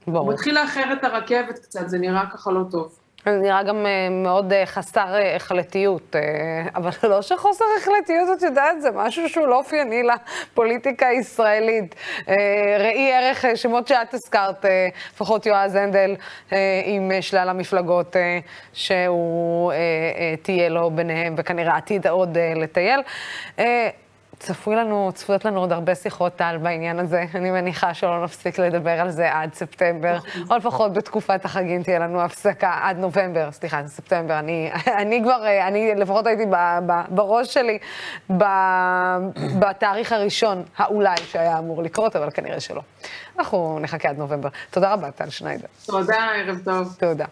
ברור. 0.07 0.27
הוא 0.27 0.33
מתחיל 0.33 0.55
לאחר 0.55 0.93
את 0.93 1.05
הרכבת 1.05 1.59
קצת, 1.59 1.89
זה 1.89 1.99
נראה 1.99 2.25
ככה 2.33 2.51
לא 2.53 2.63
טוב. 2.71 2.99
זה 3.25 3.39
נראה 3.39 3.63
גם 3.63 3.87
אה, 3.87 4.09
מאוד 4.11 4.53
אה, 4.53 4.67
חסר 4.67 5.15
אה, 5.15 5.37
החלטיות, 5.37 6.17
אבל 6.75 6.91
לא 7.11 7.23
שחוסר 7.23 7.65
החלטיות, 7.79 8.39
את 8.39 8.43
יודעת, 8.43 8.83
זה 8.83 8.91
משהו 8.91 9.29
שהוא 9.29 9.47
לא 9.47 9.57
אופייני 9.57 10.03
לפוליטיקה 10.03 11.07
הישראלית. 11.07 11.95
ראי 12.79 13.13
ערך 13.13 13.45
שמות 13.55 13.89
שאת 13.89 14.15
הזכרת, 14.15 14.65
לפחות 15.15 15.47
יועז 15.47 15.75
הנדל, 15.75 16.15
עם 16.85 17.13
שלל 17.21 17.49
המפלגות 17.49 18.17
שהוא 18.73 19.73
תהיה 20.43 20.69
לו 20.69 20.91
ביניהם, 20.91 21.35
וכנראה 21.39 21.77
עתיד 21.77 22.07
עוד 22.07 22.39
לטייל. 22.57 23.01
צפוי 24.43 24.77
לנו, 24.77 25.11
צפויות 25.15 25.45
לנו 25.45 25.61
עוד 25.61 25.73
הרבה 25.73 25.95
שיחות 25.95 26.37
טל 26.37 26.59
בעניין 26.63 26.99
הזה. 26.99 27.25
אני 27.35 27.51
מניחה 27.51 27.95
שלא 27.95 28.25
נפסיק 28.25 28.59
לדבר 28.59 28.91
על 28.91 29.11
זה 29.11 29.33
עד 29.33 29.55
ספטמבר, 29.55 30.19
או 30.51 30.57
לפחות 30.57 30.93
בתקופת 30.93 31.45
החגים 31.45 31.83
תהיה 31.83 31.99
לנו 31.99 32.21
הפסקה 32.21 32.79
עד 32.83 32.99
נובמבר, 32.99 33.53
סליחה, 33.53 33.83
זה 33.83 33.89
ספטמבר. 33.89 34.39
אני, 34.39 34.71
אני 35.03 35.21
כבר, 35.23 35.45
אני 35.69 35.95
לפחות 35.95 36.27
הייתי 36.27 36.47
ב, 36.47 36.79
ב, 36.87 36.93
בראש 37.09 37.55
שלי 37.55 37.79
ב, 38.37 38.45
בתאריך 39.59 40.13
הראשון, 40.13 40.63
האולי, 40.77 41.17
שהיה 41.25 41.59
אמור 41.59 41.83
לקרות, 41.83 42.17
אבל 42.17 42.31
כנראה 42.31 42.61
שלא. 42.61 42.81
אנחנו 43.39 43.79
נחכה 43.81 44.09
עד 44.09 44.19
נובמבר. 44.19 44.49
תודה 44.71 44.93
רבה, 44.93 45.11
טל 45.11 45.31
שניידר. 45.31 45.67
תודה, 45.87 46.27
ערב 46.35 46.59
טוב. 46.65 46.97
תודה. 46.99 47.25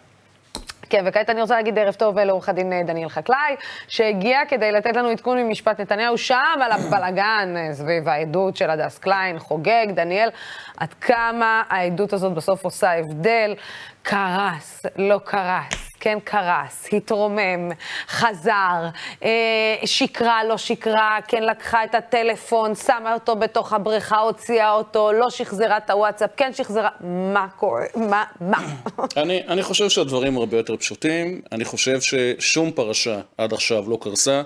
כן, 0.91 1.03
וכעת 1.07 1.29
אני 1.29 1.41
רוצה 1.41 1.55
להגיד 1.55 1.79
ערב 1.79 1.93
טוב 1.93 2.19
לעורך 2.19 2.49
הדין 2.49 2.73
אה, 2.73 2.83
דניאל 2.83 3.09
חקלאי, 3.09 3.55
שהגיע 3.87 4.39
כדי 4.47 4.71
לתת 4.71 4.95
לנו 4.95 5.07
עדכון 5.07 5.37
ממשפט 5.37 5.79
נתניהו. 5.79 6.17
שם 6.17 6.59
על 6.61 6.71
הבלגן 6.71 7.53
אה, 7.57 7.73
סביב 7.73 8.09
העדות 8.09 8.55
של 8.55 8.69
הדס 8.69 8.97
קליין, 8.97 9.39
חוגג, 9.39 9.85
דניאל, 9.93 10.29
עד 10.77 10.93
כמה 10.93 11.63
העדות 11.69 12.13
הזאת 12.13 12.33
בסוף 12.33 12.63
עושה 12.63 12.91
הבדל. 12.91 13.55
קרס, 14.03 14.85
לא 14.95 15.19
קרס, 15.25 15.80
כן 16.01 16.17
קרס, 16.23 16.87
התרומם, 16.93 17.71
חזר, 18.07 18.87
אה, 19.23 19.29
שקרה, 19.85 20.43
לא 20.43 20.57
שקרה, 20.57 21.17
כן 21.27 21.43
לקחה 21.43 21.83
את 21.83 21.95
הטלפון, 21.95 22.75
שמה 22.75 23.13
אותו 23.13 23.35
בתוך 23.35 23.73
הבריכה, 23.73 24.19
הוציאה 24.19 24.71
אותו, 24.71 25.11
לא 25.11 25.29
שחזרה 25.29 25.77
את 25.77 25.89
הוואטסאפ, 25.89 26.29
כן 26.37 26.53
שחזרה, 26.53 26.89
מה 27.33 27.47
קורה, 27.57 27.85
מה, 27.95 28.23
מה? 28.41 28.57
אני, 29.17 29.43
אני 29.47 29.63
חושב 29.63 29.89
שהדברים 29.89 30.37
הרבה 30.37 30.57
יותר 30.57 30.77
פשוטים, 30.77 31.41
אני 31.51 31.65
חושב 31.65 31.99
ששום 32.01 32.71
פרשה 32.71 33.19
עד 33.37 33.53
עכשיו 33.53 33.89
לא 33.89 33.97
קרסה, 34.01 34.41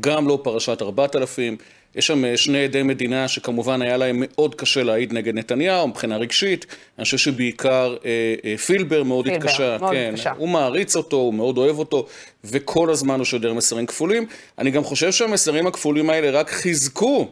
גם 0.00 0.28
לא 0.28 0.38
פרשת 0.42 0.82
4000, 0.82 1.56
יש 1.98 2.06
שם 2.06 2.24
אה, 2.24 2.36
שני 2.36 2.64
עדי 2.64 2.82
מדינה 2.82 3.28
שכמובן 3.28 3.82
היה 3.82 3.96
להם 3.96 4.16
מאוד 4.18 4.54
קשה 4.54 4.82
להעיד 4.82 5.12
נגד 5.12 5.34
נתניהו 5.34 5.88
מבחינה 5.88 6.16
רגשית. 6.16 6.66
אני 6.98 7.04
חושב 7.04 7.16
שבעיקר 7.18 7.96
אה, 8.04 8.34
אה, 8.44 8.56
פילבר 8.56 9.02
מאוד 9.02 9.24
פילבר, 9.24 9.46
התקשה. 9.46 9.76
מאוד 9.80 9.92
כן, 9.92 10.10
התקשה. 10.12 10.32
הוא 10.36 10.48
מעריץ 10.48 10.96
אותו, 10.96 11.16
הוא 11.16 11.34
מאוד 11.34 11.58
אוהב 11.58 11.78
אותו, 11.78 12.06
וכל 12.44 12.90
הזמן 12.90 13.18
הוא 13.18 13.24
שודר 13.24 13.52
מסרים 13.52 13.86
כפולים. 13.86 14.26
אני 14.58 14.70
גם 14.70 14.84
חושב 14.84 15.12
שהמסרים 15.12 15.66
הכפולים 15.66 16.10
האלה 16.10 16.30
רק 16.30 16.50
חיזקו 16.50 17.28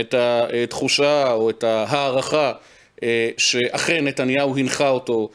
את 0.00 0.14
התחושה 0.18 1.32
או 1.32 1.50
את 1.50 1.64
ההערכה 1.64 2.52
שאכן 3.36 4.04
נתניהו 4.04 4.56
הנחה 4.56 4.88
אותו 4.88 5.30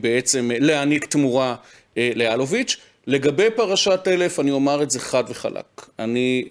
בעצם 0.00 0.50
להעניק 0.58 1.04
תמורה 1.04 1.54
לאלוביץ'. 1.96 2.76
לגבי 3.06 3.50
פרשת 3.56 4.00
אלף, 4.06 4.40
אני 4.40 4.50
אומר 4.50 4.82
את 4.82 4.90
זה 4.90 5.00
חד 5.00 5.24
וחלק. 5.28 5.86
אני 5.98 6.44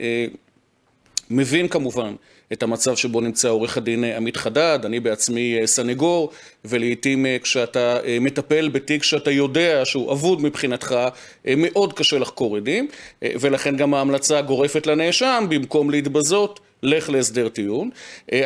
מבין 1.30 1.67
כמובן 1.67 2.15
את 2.53 2.63
המצב 2.63 2.95
שבו 2.95 3.21
נמצא 3.21 3.49
עורך 3.49 3.77
הדין 3.77 4.03
עמית 4.03 4.38
חדד, 4.38 4.80
אני 4.86 4.99
בעצמי 4.99 5.57
סנגור, 5.65 6.32
ולעיתים 6.65 7.25
כשאתה 7.41 7.97
מטפל 8.21 8.69
בתיק 8.69 9.03
שאתה 9.03 9.32
יודע 9.32 9.82
שהוא 9.86 10.11
אבוד 10.13 10.41
מבחינתך, 10.41 10.95
מאוד 11.57 11.93
קשה 11.93 12.19
לחקור 12.19 12.57
עדים, 12.57 12.88
ולכן 13.21 13.77
גם 13.77 13.93
ההמלצה 13.93 14.41
גורפת 14.41 14.88
לנאשם, 14.88 15.45
במקום 15.49 15.89
להתבזות, 15.89 16.59
לך 16.84 17.09
להסדר 17.09 17.49
טיעון. 17.49 17.89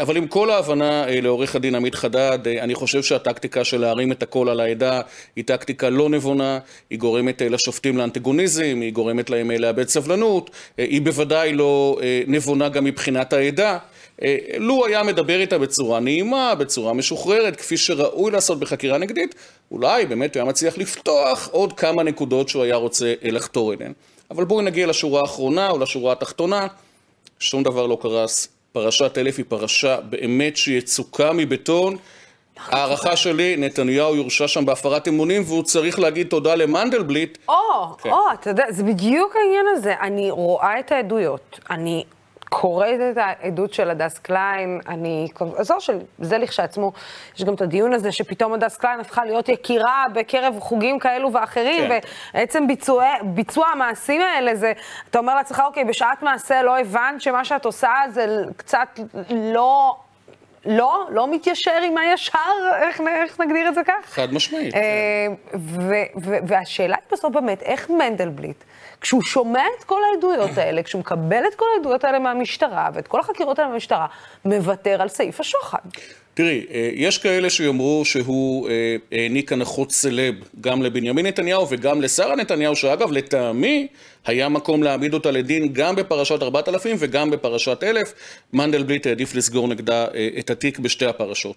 אבל 0.02 0.18
עם 0.18 0.28
כל 0.28 0.50
ההבנה 0.50 1.06
לעורך 1.10 1.56
הדין 1.56 1.76
עמית 1.76 1.96
חדד, 1.96 2.40
אני 2.48 2.76
חושב 2.76 3.04
שהטקטיקה 3.04 3.64
של 3.64 3.82
להרים 3.82 4.12
את 4.12 4.24
הקול 4.24 4.50
על 4.50 4.60
העדה 4.60 5.02
היא 5.36 5.44
טקטיקה 5.44 5.90
לא 5.90 6.10
נבונה, 6.10 6.60
היא 6.90 7.00
גורמת 7.00 7.42
לשופטים 7.42 7.98
לאנטגוניזם, 7.98 8.80
היא 8.82 8.94
גורמת 8.94 9.30
להם 9.30 9.52
לאבד 9.52 9.88
סבלנות, 9.88 10.50
היא 10.78 11.02
בוודאי 11.02 11.54
לא 11.54 11.98
נבונה 12.28 12.70
גם 12.70 12.84
מבחינת 12.84 13.34
העדה. 13.34 13.78
לו 14.58 14.86
היה 14.86 15.04
מדבר 15.04 15.40
איתה 15.40 15.58
בצורה 15.58 16.00
נעימה, 16.00 16.56
בצורה 16.56 16.94
משוחררת, 16.94 17.56
כפי 17.56 17.78
שראוי 17.78 18.32
לעשות 18.32 18.60
בחקירה 18.60 18.98
נגדית, 18.98 19.36
אולי 19.72 20.06
באמת 20.06 20.36
הוא 20.36 20.42
היה 20.42 20.50
מצליח 20.50 20.78
לפתוח 20.78 21.50
עוד 21.52 21.74
כמה 21.74 22.04
נקודות 22.04 22.50
שהוא 22.50 22.64
היה 22.64 22.76
רוצה 22.76 23.14
לחתור 23.22 23.74
אליהן. 23.74 23.94
אבל 24.32 24.44
בואו 24.44 24.62
נגיע 24.62 24.88
לשורה 24.88 25.22
האחרונה 25.22 25.70
או 25.70 25.80
לשורה 25.80 26.12
התחתונה. 26.12 26.68
שום 27.40 27.64
דבר 27.64 27.88
לא 27.88 27.98
קרס. 28.02 28.48
פרשת 28.72 29.18
אלף 29.18 29.38
היא 29.38 29.46
פרשה 29.50 30.02
באמת 30.02 30.58
שיצוקה 30.58 31.34
מבטון. 31.34 31.98
הערכה 32.68 33.16
שלי, 33.16 33.56
נתניהו 33.58 34.16
יורשע 34.16 34.48
שם 34.48 34.66
בהפרת 34.66 35.08
אמונים, 35.08 35.44
והוא 35.46 35.64
צריך 35.64 36.00
להגיד 36.00 36.28
תודה 36.28 36.56
למנדלבליט. 36.56 37.38
או, 37.50 37.54
כן. 37.98 38.10
או, 38.10 38.18
אתה 38.34 38.50
יודע, 38.50 38.66
זה 38.70 38.84
בדיוק 38.84 39.36
העניין 39.36 39.66
הזה. 39.72 39.94
אני 40.02 40.32
רואה 40.32 40.80
את 40.80 40.92
העדויות, 40.92 41.60
אני 41.70 42.04
קוראת 42.54 43.00
את 43.12 43.18
העדות 43.18 43.74
של 43.74 43.90
הדס 43.90 44.20
קליין, 44.20 44.80
אני, 44.88 45.28
עזוב 45.58 45.80
שזה 45.80 46.38
לכשעצמו, 46.38 46.92
יש 47.36 47.44
גם 47.44 47.54
את 47.54 47.62
הדיון 47.62 47.94
הזה 47.94 48.12
שפתאום 48.12 48.54
הדס 48.54 48.78
קליין 48.78 49.00
הפכה 49.00 49.26
להיות 49.26 49.50
יקירה 49.50 50.06
בקרב 50.14 50.60
חוגים 50.60 51.00
כאלו 51.00 51.34
ואחרים, 51.34 51.88
כן. 51.88 52.00
ובעצם 52.34 52.68
ביצוע, 52.68 53.06
ביצוע 53.24 53.68
המעשים 53.68 54.22
האלה 54.22 54.56
זה, 54.56 54.74
אתה 55.10 55.20
אומר 55.20 55.36
לעצמך, 55.36 55.62
אוקיי, 55.66 55.86
בשעת 55.86 56.24
מעשה 56.24 56.62
לא 56.62 56.80
הבנת 56.80 57.22
שמה 57.22 57.46
שאת 57.46 57.66
עושה 57.66 57.92
זה 58.10 58.44
קצת 58.58 59.00
לא... 59.30 59.96
לא, 60.66 61.08
לא 61.10 61.32
מתיישר 61.32 61.82
עם 61.84 61.98
הישר, 61.98 62.40
איך, 62.82 63.02
איך 63.02 63.40
נגדיר 63.40 63.70
את 63.70 63.76
זה 63.76 63.82
כך? 63.84 64.06
חד 64.06 64.34
משמעית. 64.34 64.76
אה, 64.76 65.28
והשאלה 66.48 66.96
היא 66.96 67.06
בסוף 67.12 67.34
באמת, 67.34 67.62
איך 67.62 67.90
מנדלבליט, 67.90 68.64
כשהוא 69.04 69.22
שומע 69.22 69.64
את 69.80 69.84
כל 69.84 70.00
העדויות 70.12 70.58
האלה, 70.58 70.84
כשהוא 70.84 71.00
מקבל 71.00 71.44
את 71.48 71.56
כל 71.56 71.66
העדויות 71.76 72.04
האלה 72.04 72.20
מהמשטרה, 72.20 72.90
ואת 72.94 73.08
כל 73.08 73.20
החקירות 73.20 73.60
האלה 73.60 73.70
מהמשטרה, 73.70 74.08
מוותר 74.46 75.02
על 75.02 75.10
סעיף 75.10 75.40
השוחד. 75.40 75.80
תראי, 76.34 76.66
אה, 76.72 76.90
יש 76.94 77.18
כאלה 77.18 77.50
שיאמרו 77.50 78.06
שהוא 78.06 78.70
אה, 78.70 78.96
העניק 79.12 79.52
הנחות 79.52 79.92
סלב 79.92 80.36
גם 80.62 80.82
לבנימין 80.82 81.26
נתניהו 81.26 81.68
וגם 81.70 82.02
לשרה 82.02 82.36
נתניהו, 82.36 82.76
שאגב, 82.76 83.12
לטעמי, 83.12 83.88
היה 84.26 84.50
מקום 84.50 84.84
להעמיד 84.84 85.14
אותה 85.14 85.32
לדין 85.32 85.74
גם 85.74 85.96
בפרשת 85.96 86.44
4000 86.44 86.98
וגם 87.00 87.32
בפרשת 87.32 87.84
1000. 87.84 88.14
מנדלבליט 88.54 89.08
העדיף 89.08 89.36
לסגור 89.36 89.68
נגדה 89.68 90.06
אה, 90.16 90.30
את 90.40 90.50
התיק 90.50 90.80
בשתי 90.80 91.06
הפרשות. 91.06 91.56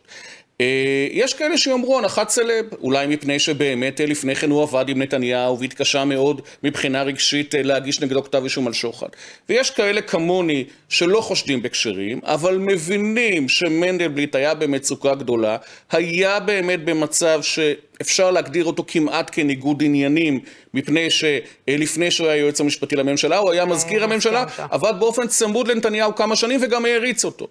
יש 1.11 1.35
כאלה 1.35 1.59
שיאמרו 1.59 1.99
הנחת 1.99 2.29
סלב, 2.29 2.67
אולי 2.83 3.07
מפני 3.07 3.39
שבאמת 3.39 4.01
לפני 4.01 4.35
כן 4.35 4.51
הוא 4.51 4.63
עבד 4.63 4.89
עם 4.89 5.03
נתניהו 5.03 5.59
והתקשה 5.59 6.05
מאוד 6.05 6.41
מבחינה 6.63 7.03
רגשית 7.03 7.55
להגיש 7.59 8.01
נגדו 8.01 8.25
כתב 8.25 8.45
אישום 8.45 8.67
על 8.67 8.73
שוחד. 8.73 9.07
ויש 9.49 9.71
כאלה 9.71 10.01
כמוני 10.03 10.65
שלא 10.89 11.21
חושדים 11.21 11.63
בכשרים, 11.63 12.21
אבל 12.25 12.59
מבינים 12.59 13.49
שמנדלבליט 13.49 14.35
היה 14.35 14.55
במצוקה 14.55 15.15
גדולה, 15.15 15.57
היה 15.91 16.41
באמת 16.41 16.85
במצב 16.85 17.41
שאפשר 17.43 18.31
להגדיר 18.31 18.65
אותו 18.65 18.85
כמעט 18.89 19.31
כניגוד 19.33 19.83
עניינים, 19.83 20.41
מפני 20.75 21.09
שלפני 21.11 22.11
שהוא 22.11 22.29
היה 22.29 22.37
יועץ 22.37 22.61
המשפטי 22.61 22.97
לממשלה, 22.97 23.37
הוא 23.37 23.51
היה 23.51 23.65
מזכיר 23.65 24.05
הממשלה, 24.05 24.45
עבד 24.71 24.93
באופן 24.99 25.27
צמוד 25.27 25.69
לנתניהו 25.69 26.15
כמה 26.15 26.37
שנים 26.37 26.61
וגם 26.63 26.85
העריץ 26.85 27.25
אותו. 27.25 27.49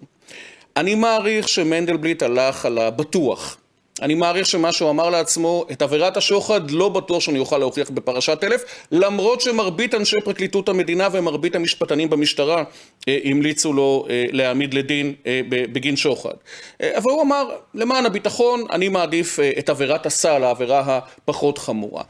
אני 0.76 0.94
מעריך 0.94 1.48
שמנדלבליט 1.48 2.22
הלך 2.22 2.66
על 2.66 2.78
הבטוח. 2.78 3.56
אני 4.02 4.14
מעריך 4.14 4.46
שמה 4.46 4.72
שהוא 4.72 4.90
אמר 4.90 5.10
לעצמו, 5.10 5.64
את 5.72 5.82
עבירת 5.82 6.16
השוחד 6.16 6.70
לא 6.70 6.88
בטוח 6.88 7.20
שאני 7.20 7.38
אוכל 7.38 7.58
להוכיח 7.58 7.90
בפרשת 7.90 8.44
אלף, 8.44 8.64
למרות 8.92 9.40
שמרבית 9.40 9.94
אנשי 9.94 10.16
פרקליטות 10.24 10.68
המדינה 10.68 11.08
ומרבית 11.12 11.54
המשפטנים 11.54 12.10
במשטרה 12.10 12.64
אה, 13.08 13.18
המליצו 13.24 13.72
לו 13.72 14.06
אה, 14.10 14.24
להעמיד 14.32 14.74
לדין 14.74 15.14
אה, 15.26 15.40
בגין 15.48 15.96
שוחד. 15.96 16.34
אה, 16.80 16.98
אבל 16.98 17.10
הוא 17.10 17.22
אמר, 17.22 17.50
למען 17.74 18.06
הביטחון 18.06 18.64
אני 18.70 18.88
מעדיף 18.88 19.40
אה, 19.40 19.50
את 19.58 19.68
עבירת 19.68 20.06
הסל, 20.06 20.44
העבירה 20.44 21.00
הפחות 21.26 21.58
חמורה. 21.58 22.02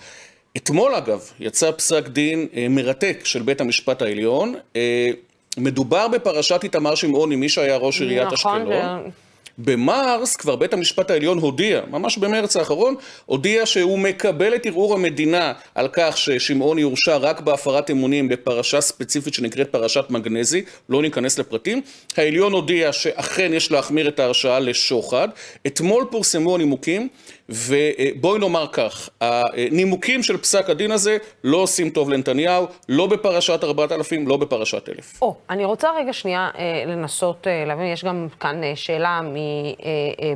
אתמול 0.56 0.94
אגב 0.94 1.30
יצא 1.40 1.70
פסק 1.72 2.08
דין 2.08 2.46
אה, 2.56 2.66
מרתק 2.70 3.20
של 3.24 3.42
בית 3.42 3.60
המשפט 3.60 4.02
העליון, 4.02 4.54
אה, 4.76 5.10
מדובר 5.56 6.08
בפרשת 6.08 6.60
איתמר 6.64 6.94
שמעוני, 6.94 7.36
מי 7.36 7.48
שהיה 7.48 7.76
ראש 7.76 8.00
עיריית 8.00 8.32
נכון, 8.32 8.62
אשקלון. 8.62 9.02
ו... 9.06 9.26
במרס 9.58 10.36
כבר 10.36 10.56
בית 10.56 10.72
המשפט 10.72 11.10
העליון 11.10 11.38
הודיע, 11.38 11.80
ממש 11.90 12.18
במרץ 12.18 12.56
האחרון, 12.56 12.94
הודיע 13.26 13.66
שהוא 13.66 13.98
מקבל 13.98 14.54
את 14.54 14.66
ערעור 14.66 14.94
המדינה 14.94 15.52
על 15.74 15.88
כך 15.92 16.18
ששמעון 16.18 16.78
יורשע 16.78 17.16
רק 17.16 17.40
בהפרת 17.40 17.90
אמונים 17.90 18.28
בפרשה 18.28 18.80
ספציפית 18.80 19.34
שנקראת 19.34 19.68
פרשת 19.68 20.04
מגנזי, 20.10 20.64
לא 20.88 21.02
ניכנס 21.02 21.38
לפרטים. 21.38 21.80
העליון 22.16 22.52
הודיע 22.52 22.92
שאכן 22.92 23.52
יש 23.54 23.72
להחמיר 23.72 24.08
את 24.08 24.20
ההרשעה 24.20 24.60
לשוחד. 24.60 25.28
אתמול 25.66 26.06
פורסמו 26.10 26.54
הנימוקים. 26.54 27.08
ובואי 27.48 28.38
נאמר 28.38 28.66
כך, 28.72 29.08
הנימוקים 29.20 30.22
של 30.22 30.36
פסק 30.36 30.70
הדין 30.70 30.90
הזה 30.90 31.16
לא 31.44 31.56
עושים 31.56 31.90
טוב 31.90 32.10
לנתניהו, 32.10 32.66
לא 32.88 33.06
בפרשת 33.06 33.64
4000, 33.64 34.28
לא 34.28 34.36
בפרשת 34.36 34.88
1000. 34.88 35.22
או, 35.22 35.34
אני 35.50 35.64
רוצה 35.64 35.88
רגע 35.98 36.12
שנייה 36.12 36.50
אה, 36.58 36.84
לנסות 36.86 37.46
אה, 37.46 37.64
להבין, 37.66 37.86
יש 37.86 38.04
גם 38.04 38.28
כאן 38.40 38.64
אה, 38.64 38.72
שאלה 38.74 39.20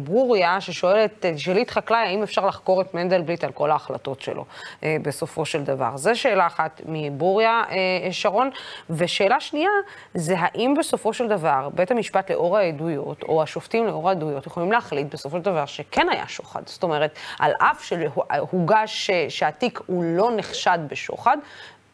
מברוריה 0.00 0.60
ששואלת, 0.60 1.10
תשאלי 1.20 1.62
את 1.62 1.70
חקלאי, 1.70 1.98
האם 1.98 2.22
אפשר 2.22 2.46
לחקור 2.46 2.80
את 2.80 2.94
מנדלבליט 2.94 3.44
על 3.44 3.52
כל 3.52 3.70
ההחלטות 3.70 4.20
שלו 4.20 4.44
בסופו 4.82 5.44
של 5.44 5.62
דבר? 5.62 5.96
זו 5.96 6.10
שאלה 6.14 6.46
אחת 6.46 6.80
מברוריה, 6.86 7.62
שרון. 8.10 8.50
ושאלה 8.90 9.40
שנייה, 9.40 9.70
זה 10.14 10.34
האם 10.38 10.74
בסופו 10.78 11.12
של 11.12 11.28
דבר 11.28 11.68
בית 11.74 11.90
המשפט 11.90 12.30
לאור 12.30 12.56
העדויות, 12.58 13.22
או 13.22 13.42
השופטים 13.42 13.86
לאור 13.86 14.08
העדויות, 14.08 14.46
יכולים 14.46 14.72
להחליט 14.72 15.14
בסופו 15.14 15.36
של 15.36 15.42
דבר 15.42 15.66
שכן 15.66 16.06
היה 16.10 16.24
שוחד. 16.28 16.62
זאת 16.66 16.82
אומרת, 16.82 16.99
אומרת, 17.00 17.18
על 17.38 17.52
אף 17.58 17.84
שהוגש 17.84 19.10
שהתיק 19.28 19.80
הוא 19.86 20.04
לא 20.04 20.30
נחשד 20.36 20.78
בשוחד, 20.88 21.36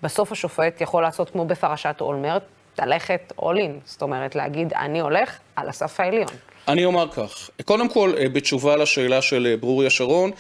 בסוף 0.03 0.33
השופט 0.33 0.81
יכול 0.81 1.03
לעשות 1.03 1.31
כמו 1.31 1.45
בפרשת 1.45 1.97
אולמרט, 2.01 2.43
ללכת 2.79 3.33
all 3.41 3.57
in, 3.57 3.71
זאת 3.85 4.03
אומרת, 4.03 4.35
להגיד, 4.35 4.73
אני 4.73 5.01
הולך 5.01 5.39
על 5.57 5.69
הסף 5.69 6.01
העליון. 6.01 6.29
אני 6.69 6.85
אומר 6.85 7.09
כך, 7.09 7.51
קודם 7.65 7.89
כל, 7.89 8.13
אה, 8.19 8.29
בתשובה 8.29 8.77
לשאלה 8.77 9.23
של 9.23 9.47
אה, 9.51 9.57
ברוריה 9.57 9.91
שרון, 9.91 10.31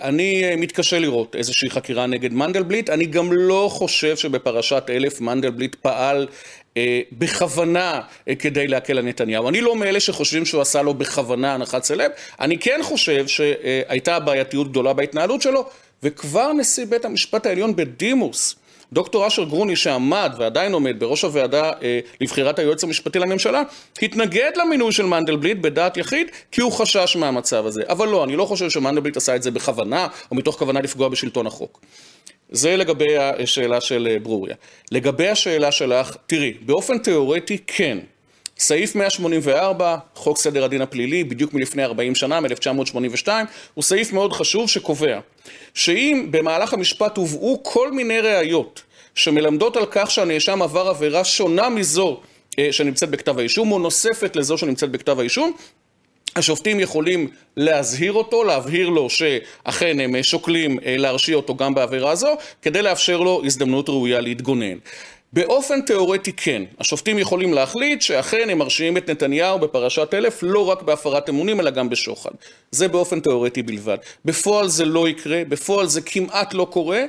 אני 0.00 0.56
מתקשה 0.56 0.98
לראות 0.98 1.36
איזושהי 1.36 1.70
חקירה 1.70 2.06
נגד 2.06 2.32
מנדלבליט, 2.32 2.90
אני 2.90 3.06
גם 3.06 3.32
לא 3.32 3.68
חושב 3.72 4.16
שבפרשת 4.16 4.84
אלף 4.90 5.20
מנדלבליט 5.20 5.74
פעל 5.74 6.26
אה, 6.76 7.00
בכוונה 7.12 8.00
אה, 8.28 8.34
כדי 8.34 8.68
להקל 8.68 8.98
על 8.98 9.04
נתניהו. 9.04 9.48
אני 9.48 9.60
לא 9.60 9.76
מאלה 9.76 10.00
שחושבים 10.00 10.44
שהוא 10.44 10.60
עשה 10.60 10.82
לו 10.82 10.94
בכוונה 10.94 11.54
הנחת 11.54 11.84
סלב, 11.84 12.10
אני 12.40 12.58
כן 12.58 12.80
חושב 12.82 13.26
שהייתה 13.26 14.20
בעייתיות 14.20 14.70
גדולה 14.70 14.92
בהתנהלות 14.92 15.42
שלו, 15.42 15.68
וכבר 16.02 16.52
נשיא 16.52 16.86
בית 16.86 17.04
המשפט 17.04 17.46
העליון 17.46 17.76
בדימוס, 17.76 18.56
דוקטור 18.92 19.26
אשר 19.26 19.44
גרוני 19.44 19.76
שעמד 19.76 20.32
ועדיין 20.38 20.72
עומד 20.72 21.00
בראש 21.00 21.22
הוועדה 21.22 21.72
אה, 21.82 22.00
לבחירת 22.20 22.58
היועץ 22.58 22.84
המשפטי 22.84 23.18
לממשלה, 23.18 23.62
התנגד 24.02 24.50
למינוי 24.56 24.92
של 24.92 25.06
מנדלבליט 25.06 25.58
בדעת 25.60 25.96
יחיד 25.96 26.26
כי 26.52 26.60
הוא 26.60 26.72
חשש 26.72 27.16
מהמצב 27.16 27.66
הזה. 27.66 27.82
אבל 27.88 28.08
לא, 28.08 28.24
אני 28.24 28.36
לא 28.36 28.44
חושב 28.44 28.70
שמנדלבליט 28.70 29.16
עשה 29.16 29.36
את 29.36 29.42
זה 29.42 29.50
בכוונה 29.50 30.06
או 30.30 30.36
מתוך 30.36 30.58
כוונה 30.58 30.80
לפגוע 30.80 31.08
בשלטון 31.08 31.46
החוק. 31.46 31.80
זה 32.50 32.76
לגבי 32.76 33.16
השאלה 33.18 33.80
של 33.80 34.08
אה, 34.10 34.18
ברוריה. 34.18 34.54
לגבי 34.92 35.28
השאלה 35.28 35.72
שלך, 35.72 36.16
תראי, 36.26 36.54
באופן 36.60 36.98
תיאורטי 36.98 37.58
כן. 37.66 37.98
סעיף 38.60 38.94
184, 38.94 39.96
חוק 40.14 40.38
סדר 40.38 40.64
הדין 40.64 40.82
הפלילי, 40.82 41.24
בדיוק 41.24 41.54
מלפני 41.54 41.84
40 41.84 42.14
שנה, 42.14 42.40
מ-1982, 42.40 43.28
הוא 43.74 43.82
סעיף 43.84 44.12
מאוד 44.12 44.32
חשוב 44.32 44.68
שקובע 44.68 45.18
שאם 45.74 46.26
במהלך 46.30 46.72
המשפט 46.72 47.16
הובאו 47.16 47.60
כל 47.62 47.92
מיני 47.92 48.20
ראיות 48.20 48.82
שמלמדות 49.14 49.76
על 49.76 49.86
כך 49.90 50.10
שהנאשם 50.10 50.62
עבר 50.62 50.88
עבירה 50.88 51.24
שונה 51.24 51.68
מזו 51.68 52.20
אה, 52.58 52.68
שנמצאת 52.72 53.10
בכתב 53.10 53.38
האישום, 53.38 53.72
או 53.72 53.78
נוספת 53.78 54.36
לזו 54.36 54.58
שנמצאת 54.58 54.90
בכתב 54.90 55.20
האישום, 55.20 55.52
השופטים 56.36 56.80
יכולים 56.80 57.28
להזהיר 57.56 58.12
אותו, 58.12 58.44
להבהיר 58.44 58.88
לו 58.88 59.10
שאכן 59.10 60.00
הם 60.00 60.22
שוקלים 60.22 60.78
להרשיע 60.82 61.36
אותו 61.36 61.56
גם 61.56 61.74
בעבירה 61.74 62.10
הזו, 62.10 62.36
כדי 62.62 62.82
לאפשר 62.82 63.20
לו 63.20 63.42
הזדמנות 63.44 63.88
ראויה 63.88 64.20
להתגונן. 64.20 64.76
באופן 65.32 65.80
תיאורטי 65.80 66.32
כן, 66.32 66.62
השופטים 66.80 67.18
יכולים 67.18 67.54
להחליט 67.54 68.02
שאכן 68.02 68.50
הם 68.50 68.58
מרשיעים 68.58 68.96
את 68.96 69.10
נתניהו 69.10 69.58
בפרשת 69.58 70.14
אלף 70.14 70.38
לא 70.42 70.68
רק 70.68 70.82
בהפרת 70.82 71.28
אמונים 71.28 71.60
אלא 71.60 71.70
גם 71.70 71.90
בשוחד. 71.90 72.30
זה 72.70 72.88
באופן 72.88 73.20
תיאורטי 73.20 73.62
בלבד. 73.62 73.98
בפועל 74.24 74.68
זה 74.68 74.84
לא 74.84 75.08
יקרה, 75.08 75.42
בפועל 75.48 75.86
זה 75.86 76.00
כמעט 76.00 76.54
לא 76.54 76.66
קורה. 76.70 77.04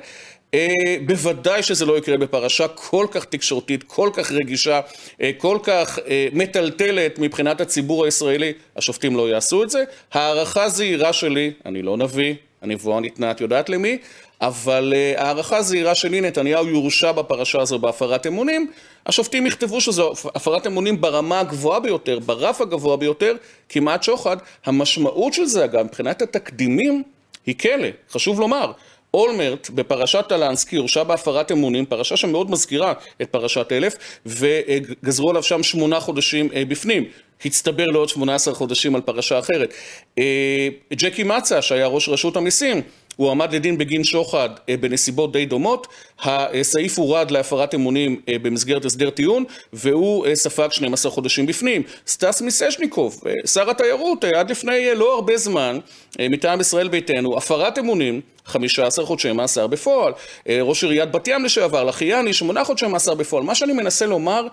אה, 0.53 0.67
בוודאי 1.05 1.63
שזה 1.63 1.85
לא 1.85 1.97
יקרה 1.97 2.17
בפרשה 2.17 2.67
כל 2.67 3.07
כך 3.11 3.25
תקשורתית, 3.25 3.83
כל 3.83 4.09
כך 4.13 4.31
רגישה, 4.31 4.81
אה, 5.21 5.31
כל 5.37 5.57
כך 5.63 5.99
אה, 6.07 6.27
מטלטלת 6.33 7.19
מבחינת 7.19 7.61
הציבור 7.61 8.05
הישראלי, 8.05 8.53
השופטים 8.75 9.15
לא 9.15 9.29
יעשו 9.29 9.63
את 9.63 9.69
זה. 9.69 9.83
הערכה 10.11 10.69
זהירה 10.69 11.13
שלי, 11.13 11.51
אני 11.65 11.81
לא 11.81 11.97
נביא, 11.97 12.33
הנבואה 12.61 12.99
ניתנה 12.99 13.31
את 13.31 13.41
יודעת 13.41 13.69
למי, 13.69 13.97
אבל 14.41 14.93
uh, 14.93 15.21
הערכה 15.21 15.61
זהירה 15.61 15.95
שלי, 15.95 16.21
נתניהו 16.21 16.67
יורשע 16.67 17.11
בפרשה 17.11 17.61
הזו 17.61 17.79
בהפרת 17.79 18.27
אמונים, 18.27 18.71
השופטים 19.05 19.45
יכתבו 19.45 19.81
שזו 19.81 20.13
הפרת 20.35 20.67
אמונים 20.67 21.01
ברמה 21.01 21.39
הגבוהה 21.39 21.79
ביותר, 21.79 22.19
ברף 22.19 22.61
הגבוה 22.61 22.97
ביותר, 22.97 23.35
כמעט 23.69 24.03
שוחד. 24.03 24.37
המשמעות 24.65 25.33
של 25.33 25.45
זה, 25.45 25.65
אגב, 25.65 25.83
מבחינת 25.83 26.21
התקדימים, 26.21 27.03
היא 27.45 27.55
כלא, 27.59 27.87
חשוב 28.11 28.39
לומר. 28.39 28.71
אולמרט 29.13 29.69
בפרשת 29.69 30.25
טלנסקי 30.29 30.75
הורשע 30.75 31.03
בהפרת 31.03 31.51
אמונים, 31.51 31.85
פרשה 31.85 32.17
שמאוד 32.17 32.51
מזכירה 32.51 32.93
את 33.21 33.29
פרשת 33.29 33.71
אלף, 33.71 33.95
וגזרו 34.25 35.29
עליו 35.29 35.43
שם 35.43 35.63
שמונה 35.63 35.99
חודשים 35.99 36.49
אה, 36.53 36.65
בפנים. 36.65 37.05
הצטבר 37.45 37.85
לעוד 37.85 38.09
18 38.09 38.53
חודשים 38.53 38.95
על 38.95 39.01
פרשה 39.01 39.39
אחרת. 39.39 39.73
אה, 40.17 40.67
ג'קי 40.93 41.23
מצה, 41.23 41.61
שהיה 41.61 41.87
ראש 41.87 42.09
רשות 42.09 42.37
המיסים, 42.37 42.81
הוא 43.21 43.31
עמד 43.31 43.55
לדין 43.55 43.77
בגין 43.77 44.03
שוחד 44.03 44.49
אה, 44.69 44.77
בנסיבות 44.77 45.31
די 45.31 45.45
דומות, 45.45 45.87
הסעיף 46.23 46.99
הורד 46.99 47.31
להפרת 47.31 47.75
אמונים 47.75 48.21
אה, 48.29 48.39
במסגרת 48.41 48.85
הסדר 48.85 49.09
טיעון 49.09 49.43
והוא 49.73 50.25
אה, 50.25 50.35
ספג 50.35 50.67
12 50.71 51.11
חודשים 51.11 51.45
בפנים. 51.45 51.83
סטס 52.07 52.41
מיסשניקוב, 52.41 53.21
שר 53.45 53.69
התיירות, 53.69 54.23
עד 54.23 54.51
לפני 54.51 54.87
לא 54.95 55.15
הרבה 55.15 55.37
זמן, 55.37 55.79
מטעם 56.19 56.61
ישראל 56.61 56.87
ביתנו, 56.87 57.37
הפרת 57.37 57.79
אמונים, 57.79 58.21
15 58.45 59.05
חודשי 59.05 59.31
מאסר 59.31 59.67
בפועל. 59.67 60.13
ראש 60.49 60.83
עיריית 60.83 61.11
בת 61.11 61.27
ים 61.27 61.45
לשעבר, 61.45 61.83
לחיאני, 61.83 62.33
8 62.33 62.63
חודשי 62.63 62.87
מאסר 62.87 63.13
בפועל. 63.13 63.43
מה 63.43 63.55
שאני 63.55 63.73
מנסה 63.73 64.05
לומר, 64.05 64.47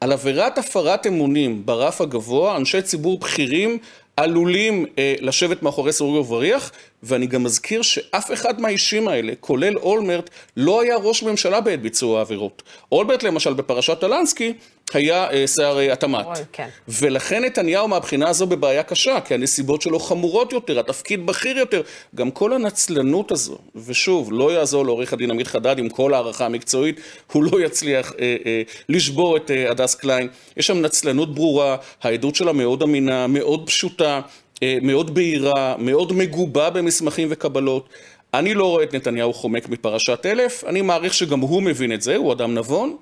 על 0.00 0.12
עבירת 0.12 0.58
הפרת 0.58 1.06
אמונים 1.06 1.66
ברף 1.66 2.00
הגבוה, 2.00 2.56
אנשי 2.56 2.82
ציבור 2.82 3.18
בכירים 3.18 3.78
עלולים 4.16 4.86
אה, 4.98 5.14
לשבת 5.20 5.62
מאחורי 5.62 5.92
סורג 5.92 6.14
ובריח, 6.14 6.72
ואני 7.02 7.26
גם 7.26 7.42
מזכיר 7.42 7.82
שאף 7.82 8.32
אחד 8.32 8.60
מהאישים 8.60 9.08
האלה, 9.08 9.32
כולל 9.40 9.76
אולמרט, 9.78 10.30
לא 10.56 10.80
היה 10.80 10.96
ראש 10.96 11.22
ממשלה 11.22 11.60
בעת 11.60 11.82
ביצוע 11.82 12.18
העבירות. 12.18 12.62
אולמרט 12.92 13.22
למשל 13.22 13.52
בפרשת 13.52 14.00
טלנסקי 14.00 14.52
היה 14.96 15.30
אה, 15.30 15.46
שר 15.46 15.78
אה, 15.78 15.92
התמ"ת. 15.92 16.26
כן. 16.52 16.68
ולכן 16.88 17.44
נתניהו 17.44 17.88
מהבחינה 17.88 18.28
הזו 18.28 18.46
בבעיה 18.46 18.82
קשה, 18.82 19.20
כי 19.20 19.34
הנסיבות 19.34 19.82
שלו 19.82 19.98
חמורות 19.98 20.52
יותר, 20.52 20.78
התפקיד 20.78 21.26
בכיר 21.26 21.58
יותר. 21.58 21.82
גם 22.14 22.30
כל 22.30 22.52
הנצלנות 22.52 23.32
הזו, 23.32 23.58
ושוב, 23.86 24.28
לא 24.32 24.52
יעזור 24.52 24.84
לעורך 24.84 25.12
הדין 25.12 25.30
עמית 25.30 25.46
חדד 25.46 25.78
עם 25.78 25.88
כל 25.88 26.14
הערכה 26.14 26.46
המקצועית, 26.46 27.00
הוא 27.32 27.44
לא 27.44 27.60
יצליח 27.64 28.12
אה, 28.20 28.36
אה, 28.46 28.62
לשבור 28.88 29.36
את 29.36 29.50
אה, 29.50 29.70
הדס 29.70 29.94
קליין. 29.94 30.28
יש 30.56 30.66
שם 30.66 30.80
נצלנות 30.80 31.34
ברורה, 31.34 31.76
העדות 32.02 32.34
שלה 32.34 32.52
מאוד 32.52 32.82
אמינה, 32.82 33.26
מאוד 33.26 33.66
פשוטה. 33.66 34.20
אה, 34.62 34.78
מאוד 34.82 35.14
בהירה, 35.14 35.74
מאוד 35.78 36.12
מגובה 36.12 36.70
במסמכים 36.70 37.28
וקבלות. 37.30 37.88
אני 38.34 38.54
לא 38.54 38.70
רואה 38.70 38.84
את 38.84 38.94
נתניהו 38.94 39.32
חומק 39.32 39.68
מפרשת 39.68 40.26
אלף, 40.26 40.64
אני 40.64 40.82
מעריך 40.82 41.14
שגם 41.14 41.40
הוא 41.40 41.62
מבין 41.62 41.92
את 41.92 42.02
זה, 42.02 42.16
הוא 42.16 42.32
אדם 42.32 42.54
נבון. 42.54 42.96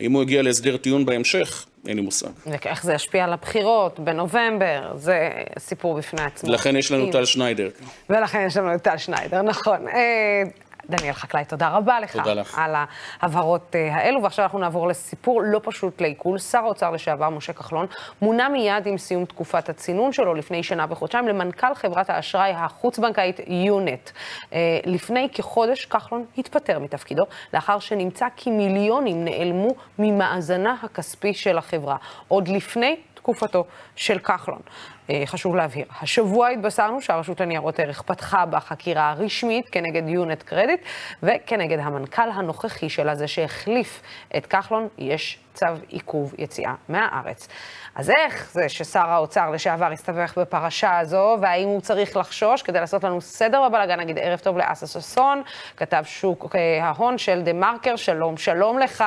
האם 0.00 0.12
הוא 0.12 0.22
יגיע 0.22 0.42
להסדר 0.42 0.76
טיעון 0.76 1.06
בהמשך? 1.06 1.66
אין 1.86 1.96
לי 1.96 2.02
מושג. 2.02 2.28
איך 2.64 2.82
זה 2.84 2.94
ישפיע 2.94 3.24
על 3.24 3.32
הבחירות 3.32 4.00
בנובמבר, 4.00 4.92
זה 4.96 5.30
סיפור 5.58 5.98
בפני 5.98 6.22
עצמו. 6.22 6.50
לכן 6.50 6.76
יש 6.76 6.92
לנו 6.92 7.12
טל 7.12 7.24
שניידר. 7.24 7.68
ולכן 8.10 8.44
יש 8.46 8.56
לנו 8.56 8.78
טל 8.78 8.96
שניידר, 8.96 9.42
נכון. 9.42 9.86
דניאל 10.90 11.12
חקלאי, 11.12 11.44
תודה 11.44 11.68
רבה 11.68 12.00
לך. 12.00 12.12
תודה 12.12 12.34
לך. 12.34 12.58
על 12.58 12.74
ההבהרות 13.20 13.76
אה, 13.76 13.94
האלו. 13.94 14.22
ועכשיו 14.22 14.44
אנחנו 14.44 14.58
נעבור 14.58 14.88
לסיפור 14.88 15.42
לא 15.42 15.60
פשוט 15.62 16.00
לעיכול. 16.00 16.38
שר 16.38 16.58
האוצר 16.58 16.90
לשעבר, 16.90 17.30
משה 17.30 17.52
כחלון, 17.52 17.86
מונה 18.22 18.48
מיד 18.48 18.86
עם 18.86 18.98
סיום 18.98 19.24
תקופת 19.24 19.68
הצינון 19.68 20.12
שלו 20.12 20.34
לפני 20.34 20.62
שנה 20.62 20.86
וחודשיים 20.88 21.28
למנכ"ל 21.28 21.74
חברת 21.74 22.10
האשראי 22.10 22.50
החוץ-בנקאית 22.50 23.40
יונט. 23.46 24.10
אה, 24.52 24.78
לפני 24.84 25.28
כחודש 25.32 25.84
כחלון 25.84 26.24
התפטר 26.38 26.78
מתפקידו, 26.78 27.22
לאחר 27.54 27.78
שנמצא 27.78 28.26
כי 28.36 28.50
מיליונים 28.50 29.24
נעלמו 29.24 29.68
ממאזנה 29.98 30.76
הכספי 30.82 31.34
של 31.34 31.58
החברה. 31.58 31.96
עוד 32.28 32.48
לפני 32.48 32.96
תקופתו 33.14 33.64
של 33.96 34.18
כחלון. 34.18 34.60
אה, 35.10 35.22
חשוב 35.26 35.56
להבהיר. 35.56 35.86
השבוע 36.00 36.48
התבשרנו 36.48 37.00
שהרשות 37.00 37.40
לניירות 37.40 37.80
ערך 37.80 38.02
פתחה 38.02 38.46
בחקירה 38.46 39.14
רשמית 39.18 39.68
כנגד 39.68 40.08
יונט 40.08 40.42
קרדיט 40.42 40.80
וכנגד 41.22 41.78
המנכ"ל 41.78 42.30
הנוכחי 42.34 42.88
שלה, 42.88 43.14
זה 43.14 43.28
שהחליף 43.28 44.02
את 44.36 44.46
כחלון, 44.46 44.88
יש 44.98 45.38
צו 45.54 45.66
עיכוב 45.88 46.34
יציאה 46.38 46.74
מהארץ. 46.88 47.48
אז 47.94 48.10
איך 48.10 48.50
זה 48.52 48.68
ששר 48.68 49.10
האוצר 49.10 49.50
לשעבר 49.50 49.92
הסתבך 49.92 50.38
בפרשה 50.38 50.98
הזו, 50.98 51.36
והאם 51.40 51.68
הוא 51.68 51.80
צריך 51.80 52.16
לחשוש 52.16 52.62
כדי 52.62 52.80
לעשות 52.80 53.04
לנו 53.04 53.20
סדר 53.20 53.68
בבלאגן? 53.68 54.00
נגיד 54.00 54.18
ערב 54.18 54.38
טוב 54.38 54.58
לאסה 54.58 54.86
ששון, 54.86 55.42
כתב 55.76 56.02
שוק 56.06 56.56
אה, 56.56 56.84
ההון 56.84 57.18
של 57.18 57.42
דה 57.42 57.52
מרקר, 57.52 57.96
שלום, 57.96 58.36
שלום 58.36 58.78
לך. 58.78 59.04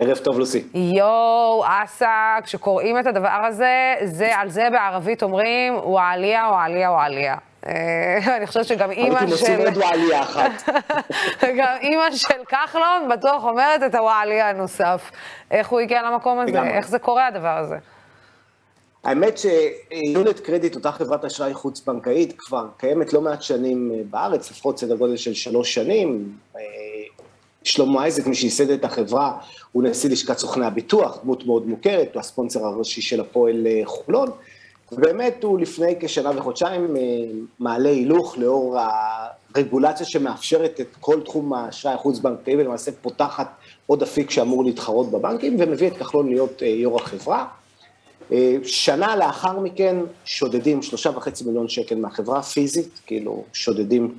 ערב 0.00 0.16
טוב, 0.16 0.38
לוסי. 0.38 0.64
יואו, 0.74 1.64
אסא, 1.66 2.40
כשקוראים 2.44 2.98
את 2.98 3.06
הדבר 3.06 3.40
הזה, 3.48 3.94
זה, 4.04 4.36
על 4.36 4.50
זה 4.50 4.68
בערבית 4.72 5.22
אומרים, 5.22 5.74
וואליה, 5.74 6.48
וואליה, 6.50 6.90
וואליה. 6.90 7.36
אה, 7.66 8.18
אני 8.36 8.46
חושבת 8.46 8.64
שגם 8.64 8.90
אימא 8.90 9.26
של... 9.36 9.46
הייתי 9.46 9.64
עוד 9.64 9.76
וואליה 9.76 10.22
אחת. 10.22 10.68
גם 11.58 11.76
אימא 11.80 12.10
של 12.10 12.44
כחלון 12.48 13.08
בטוח 13.10 13.44
אומרת 13.44 13.82
את 13.86 13.94
הוואליה 13.94 14.48
הנוסף. 14.48 15.10
איך 15.50 15.68
הוא 15.68 15.80
הגיע 15.80 16.02
למקום 16.02 16.38
הזה? 16.38 16.62
איך 16.62 16.88
זה 16.88 16.98
קורה 16.98 17.26
הדבר 17.26 17.56
הזה? 17.56 17.76
האמת 19.04 19.38
שיונט 19.38 20.40
קרדיט, 20.40 20.74
אותה 20.74 20.92
חברת 20.92 21.24
אשראי 21.24 21.54
חוץ-בנקאית, 21.54 22.34
כבר 22.38 22.66
קיימת 22.76 23.12
לא 23.12 23.20
מעט 23.20 23.42
שנים 23.42 23.92
אה, 23.94 24.00
בארץ, 24.10 24.50
לפחות 24.50 24.78
סדר 24.78 24.96
גודל 24.96 25.16
של 25.16 25.34
שלוש 25.34 25.74
שנים. 25.74 26.32
שלמה 27.64 28.02
אייזק, 28.02 28.26
מי 28.26 28.34
שייסד 28.34 28.70
את 28.70 28.84
החברה, 28.84 29.38
הוא 29.72 29.82
נשיא 29.82 30.10
לשכת 30.10 30.38
סוכני 30.38 30.66
הביטוח, 30.66 31.18
דמות 31.22 31.46
מאוד 31.46 31.66
מוכרת, 31.66 32.14
הוא 32.14 32.20
הספונסר 32.20 32.66
הראשי 32.66 33.02
של 33.02 33.20
הפועל 33.20 33.66
אה, 33.66 33.80
חולון, 33.84 34.28
ובאמת 34.92 35.44
הוא 35.44 35.60
לפני 35.60 35.94
כשנה 36.00 36.30
וחודשיים 36.36 36.96
אה, 36.96 37.02
מעלה 37.58 37.88
הילוך 37.88 38.38
לאור 38.38 38.78
הרגולציה 39.54 40.06
שמאפשרת 40.06 40.80
את 40.80 40.96
כל 41.00 41.20
תחום 41.24 41.52
האשראי 41.52 41.94
החוץ-בנקאי, 41.94 42.56
ולמעשה 42.56 42.90
פותחת 43.02 43.48
עוד 43.86 44.02
אפיק 44.02 44.30
שאמור 44.30 44.64
להתחרות 44.64 45.10
בבנקים, 45.10 45.56
ומביא 45.58 45.88
את 45.88 45.96
כחלון 45.96 46.28
להיות 46.28 46.62
אה, 46.62 46.68
יו"ר 46.68 47.00
החברה. 47.00 47.46
שנה 48.64 49.16
לאחר 49.16 49.60
מכן 49.60 49.96
שודדים 50.24 50.82
שלושה 50.82 51.10
וחצי 51.10 51.44
מיליון 51.44 51.68
שקל 51.68 51.94
מהחברה 51.94 52.42
פיזית, 52.42 53.00
כאילו 53.06 53.44
שודדים 53.52 54.14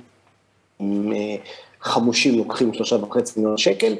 חמושים 1.82 2.38
לוקחים 2.38 2.74
שלושה 2.74 2.96
וחצי 2.96 3.32
מיליון 3.40 3.56
שקל, 3.56 3.94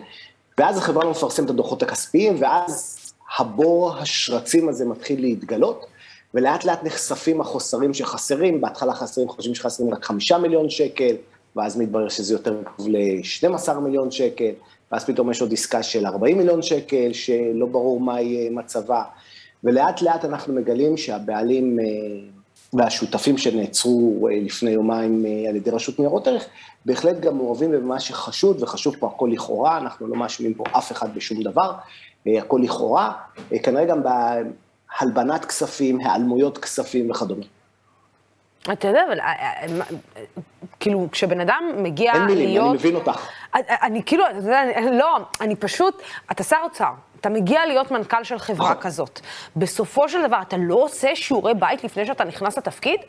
ואז 0.58 0.78
החברה 0.78 1.04
לא 1.04 1.10
מפרסמת 1.10 1.44
את 1.44 1.50
הדוחות 1.50 1.82
הכספיים, 1.82 2.36
ואז 2.40 2.98
הבור 3.38 3.96
השרצים 3.96 4.68
הזה 4.68 4.84
מתחיל 4.84 5.20
להתגלות, 5.20 5.86
ולאט 6.34 6.64
לאט 6.64 6.84
נחשפים 6.84 7.40
החוסרים 7.40 7.94
שחסרים, 7.94 8.60
בהתחלה 8.60 8.94
חסרים, 8.94 9.28
חושבים 9.28 9.54
שחסרים 9.54 9.94
רק 9.94 10.04
חמישה 10.04 10.38
מיליון 10.38 10.70
שקל, 10.70 11.16
ואז 11.56 11.76
מתברר 11.76 12.08
שזה 12.08 12.34
יותר 12.34 12.62
קרוב 12.64 12.88
ל-12 12.88 13.72
מיליון 13.72 14.10
שקל, 14.10 14.50
ואז 14.92 15.04
פתאום 15.04 15.30
יש 15.30 15.40
עוד 15.40 15.52
עסקה 15.52 15.82
של 15.82 16.06
40 16.06 16.38
מיליון 16.38 16.62
שקל, 16.62 17.12
שלא 17.12 17.66
ברור 17.66 18.00
מה 18.00 18.20
יהיה 18.20 18.50
מצבה, 18.50 19.02
ולאט 19.64 20.02
לאט 20.02 20.24
אנחנו 20.24 20.54
מגלים 20.54 20.96
שהבעלים 20.96 21.78
אה, 21.80 21.84
והשותפים 22.72 23.38
שנעצרו 23.38 24.28
אה, 24.28 24.36
לפני 24.44 24.70
יומיים 24.70 25.24
אה, 25.26 25.48
על 25.48 25.56
ידי 25.56 25.70
רשות 25.70 25.98
ניירות 25.98 26.26
ערך, 26.26 26.44
בהחלט 26.84 27.20
גם 27.20 27.36
מעורבים 27.36 27.72
במה 27.72 28.00
שחשוד, 28.00 28.62
וחשוב 28.62 28.96
פה 28.98 29.06
הכל 29.06 29.30
לכאורה, 29.32 29.78
אנחנו 29.78 30.06
לא 30.06 30.16
מאשימים 30.16 30.54
פה 30.54 30.64
אף 30.72 30.92
אחד 30.92 31.14
בשום 31.14 31.42
דבר, 31.42 31.72
אה, 32.26 32.38
הכל 32.38 32.60
לכאורה, 32.62 33.12
כנראה 33.62 33.84
גם 33.84 34.02
בהלבנת 34.02 35.44
כספים, 35.44 36.00
היעלמויות 36.00 36.58
כספים 36.58 37.10
וכדומה. 37.10 37.44
אתה 38.72 38.88
יודע, 38.88 39.02
אבל 39.08 39.18
כאילו, 40.80 41.08
כשבן 41.12 41.40
אדם 41.40 41.64
מגיע 41.76 42.12
להיות... 42.12 42.28
אין 42.28 42.38
מילים, 42.38 42.48
להיות... 42.48 42.68
אני 42.68 42.74
מבין 42.74 42.94
אותך. 42.94 43.28
אני 43.54 44.02
כאילו, 44.06 44.24
אתה 44.30 44.36
יודע, 44.36 44.62
לא, 44.92 45.18
אני 45.40 45.56
פשוט, 45.56 46.02
אתה 46.32 46.42
שר 46.42 46.56
אוצר, 46.64 46.90
אתה 47.22 47.30
מגיע 47.30 47.66
להיות 47.66 47.90
מנכ"ל 47.90 48.24
של 48.24 48.38
חברה 48.38 48.70
נכון. 48.70 48.82
כזאת. 48.82 49.20
בסופו 49.56 50.08
של 50.08 50.26
דבר, 50.26 50.38
אתה 50.42 50.56
לא 50.56 50.74
עושה 50.74 51.16
שיעורי 51.16 51.54
בית 51.54 51.84
לפני 51.84 52.06
שאתה 52.06 52.24
נכנס 52.24 52.58
לתפקיד? 52.58 53.00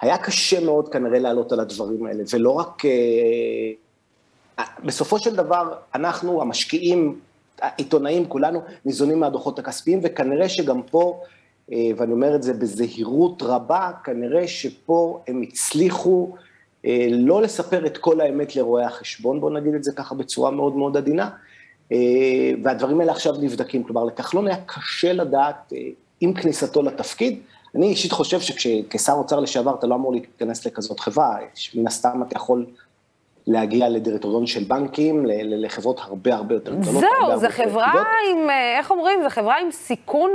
היה 0.00 0.18
קשה 0.18 0.60
מאוד 0.64 0.88
כנראה 0.88 1.18
לעלות 1.18 1.52
על 1.52 1.60
הדברים 1.60 2.06
האלה, 2.06 2.22
ולא 2.32 2.50
רק... 2.50 2.84
אה, 2.84 2.90
בסופו 4.84 5.18
של 5.18 5.36
דבר, 5.36 5.74
אנחנו, 5.94 6.42
המשקיעים, 6.42 7.20
העיתונאים, 7.60 8.28
כולנו, 8.28 8.62
ניזונים 8.84 9.20
מהדוחות 9.20 9.58
הכספיים, 9.58 10.00
וכנראה 10.02 10.48
שגם 10.48 10.82
פה, 10.82 11.20
אה, 11.72 11.90
ואני 11.96 12.12
אומר 12.12 12.34
את 12.34 12.42
זה 12.42 12.54
בזהירות 12.54 13.42
רבה, 13.42 13.90
כנראה 14.04 14.48
שפה 14.48 15.22
הם 15.28 15.42
הצליחו 15.42 16.34
אה, 16.86 17.08
לא 17.10 17.42
לספר 17.42 17.86
את 17.86 17.98
כל 17.98 18.20
האמת 18.20 18.56
לרואי 18.56 18.84
החשבון, 18.84 19.40
בואו 19.40 19.52
נגיד 19.52 19.74
את 19.74 19.84
זה 19.84 19.92
ככה 19.92 20.14
בצורה 20.14 20.50
מאוד 20.50 20.76
מאוד 20.76 20.96
עדינה, 20.96 21.24
אה, 21.24 21.53
והדברים 22.62 23.00
האלה 23.00 23.12
עכשיו 23.12 23.34
נבדקים. 23.40 23.84
כלומר, 23.84 24.04
לכחלון 24.04 24.46
היה 24.46 24.56
קשה 24.66 25.12
לדעת, 25.12 25.72
אה, 25.72 25.78
עם 26.20 26.34
כניסתו 26.34 26.82
לתפקיד, 26.82 27.40
אני 27.74 27.86
אישית 27.86 28.12
חושב 28.12 28.40
שכשר 28.40 29.12
אוצר 29.12 29.40
לשעבר 29.40 29.74
אתה 29.74 29.86
לא 29.86 29.94
אמור 29.94 30.12
להיכנס 30.12 30.66
לכזאת 30.66 31.00
חברה, 31.00 31.38
מן 31.74 31.86
הסתם 31.86 32.22
אתה 32.22 32.36
יכול 32.36 32.66
להגיע 33.46 33.88
לדירקטוריון 33.88 34.46
של 34.46 34.64
בנקים, 34.64 35.26
לחברות 35.44 36.00
הרבה 36.00 36.34
הרבה 36.34 36.54
יותר 36.54 36.74
גדולות. 36.74 37.00
זהו, 37.00 37.40
זו 37.40 37.46
חברה. 37.50 38.04
עם, 38.32 38.50
אה, 38.50 38.78
איך 38.78 38.90
אומרים, 38.90 39.22
זו 39.22 39.30
חברה 39.30 39.58
עם 39.58 39.70
סיכון 39.70 40.32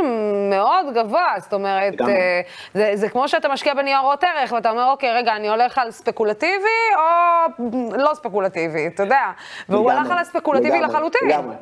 מאוד 0.49 0.93
גבוה. 0.93 1.33
זאת 1.39 1.53
אומרת. 1.53 2.01
אה, 2.01 2.41
זה, 2.73 2.91
זה 2.95 3.09
כמו 3.09 3.27
שאתה 3.27 3.47
משקיע 3.49 3.73
בניירות 3.73 4.23
ערך, 4.23 4.51
ואתה 4.51 4.69
אומר, 4.69 4.91
אוקיי, 4.91 5.11
רגע, 5.13 5.35
אני 5.35 5.49
הולך 5.49 5.77
על 5.77 5.91
ספקולטיבי 5.91 6.79
או 6.95 7.67
לא 7.97 8.11
ספקולטיבי, 8.13 8.87
אתה 8.87 9.03
יודע. 9.03 9.21
והוא 9.69 9.91
לגמרי, 9.91 10.01
הלך 10.01 10.11
על 10.11 10.17
הספקולטיבי 10.17 10.69
לגמרי, 10.69 10.87
לחלוטין. 10.87 11.27
לגמרי, 11.27 11.55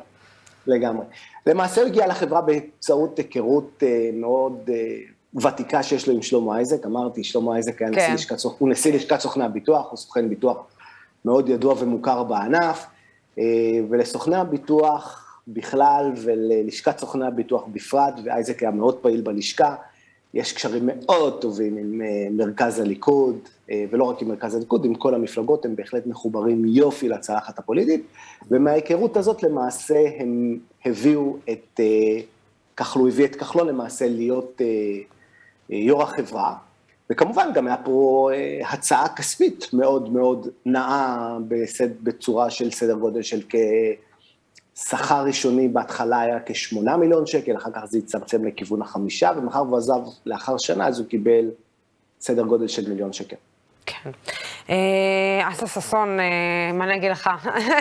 לגמרי. 0.66 1.04
למעשה 1.46 1.80
הוא 1.80 1.88
הגיע 1.88 2.06
לחברה 2.06 2.40
באמצעות 2.40 3.18
היכרות 3.18 3.82
אה, 3.82 4.10
מאוד 4.12 4.70
אה, 4.72 5.48
ותיקה 5.48 5.82
שיש 5.82 6.08
לו 6.08 6.14
עם 6.14 6.22
שלמה 6.22 6.56
אייזק. 6.56 6.86
אמרתי, 6.86 7.24
שלמה 7.24 7.54
אייזק 7.54 7.82
היה 7.82 7.90
כן. 7.92 8.12
נשיא 8.60 8.92
לשכת 8.94 9.18
סוכני 9.18 9.44
הביטוח, 9.44 9.90
הוא 9.90 9.96
סוכן 9.96 10.28
ביטוח 10.28 10.56
מאוד 11.24 11.48
ידוע 11.48 11.74
ומוכר 11.78 12.22
בענף, 12.22 12.86
אה, 13.38 13.44
ולסוכני 13.88 14.36
הביטוח 14.36 15.24
בכלל 15.48 16.12
וללשכת 16.16 16.98
סוכני 16.98 17.26
הביטוח 17.26 17.64
בפרט, 17.72 18.14
ואייזק 18.24 18.62
היה 18.62 18.70
מאוד 18.70 18.96
פעיל 18.96 19.20
בלשכה. 19.20 19.74
יש 20.34 20.52
קשרים 20.52 20.86
מאוד 20.86 21.40
טובים 21.40 21.76
עם 21.76 22.02
אה, 22.02 22.28
מרכז 22.30 22.80
הליכוד, 22.80 23.38
אה, 23.70 23.84
ולא 23.90 24.04
רק 24.04 24.22
עם 24.22 24.28
מרכז 24.28 24.54
הליכוד, 24.54 24.84
עם 24.84 24.94
כל 24.94 25.14
המפלגות, 25.14 25.64
הם 25.64 25.76
בהחלט 25.76 26.06
מחוברים 26.06 26.64
יופי 26.64 27.08
לצלחת 27.08 27.58
הפוליטית, 27.58 28.02
ומההיכרות 28.50 29.16
הזאת 29.16 29.42
למעשה 29.42 30.04
הם 30.18 30.58
הביאו 30.84 31.36
את, 31.50 31.80
כחלון, 32.76 33.08
הביא 33.08 33.24
את 33.24 33.36
כחלון 33.36 33.68
למעשה 33.68 34.08
להיות 34.08 34.60
יו"ר 35.70 36.02
החברה, 36.02 36.54
וכמובן 37.10 37.48
גם 37.54 37.66
היה 37.66 37.76
פה 37.76 38.30
אה, 38.34 38.70
הצעה 38.70 39.08
כספית 39.08 39.66
מאוד 39.72 40.12
מאוד 40.12 40.48
נאה 40.66 41.36
בסד, 41.48 42.00
בצורה 42.02 42.50
של 42.50 42.70
סדר 42.70 42.94
גודל 42.94 43.22
של 43.22 43.42
כשכר 44.74 45.24
ראשוני 45.24 45.68
בהתחלה 45.68 46.20
היה 46.20 46.38
כשמונה 46.46 46.96
מיליון 46.96 47.26
שקל, 47.26 47.56
אחר 47.56 47.70
כך 47.74 47.84
זה 47.84 47.98
הצטמצם 47.98 48.44
לכיוון 48.44 48.82
החמישה, 48.82 49.30
ומאחר 49.36 49.62
והוא 49.62 49.78
עזב 49.78 50.00
לאחר 50.26 50.58
שנה, 50.58 50.86
אז 50.86 50.98
הוא 50.98 51.06
קיבל 51.06 51.50
סדר 52.20 52.42
גודל 52.42 52.68
של 52.68 52.88
מיליון 52.88 53.12
שקל. 53.12 53.36
כן. 53.86 54.10
אה, 54.70 55.48
אסא 55.48 55.66
ששון, 55.66 56.20
אה, 56.20 56.72
מה 56.72 56.84
אני 56.84 56.96
אגיד 56.96 57.10
לך? 57.10 57.30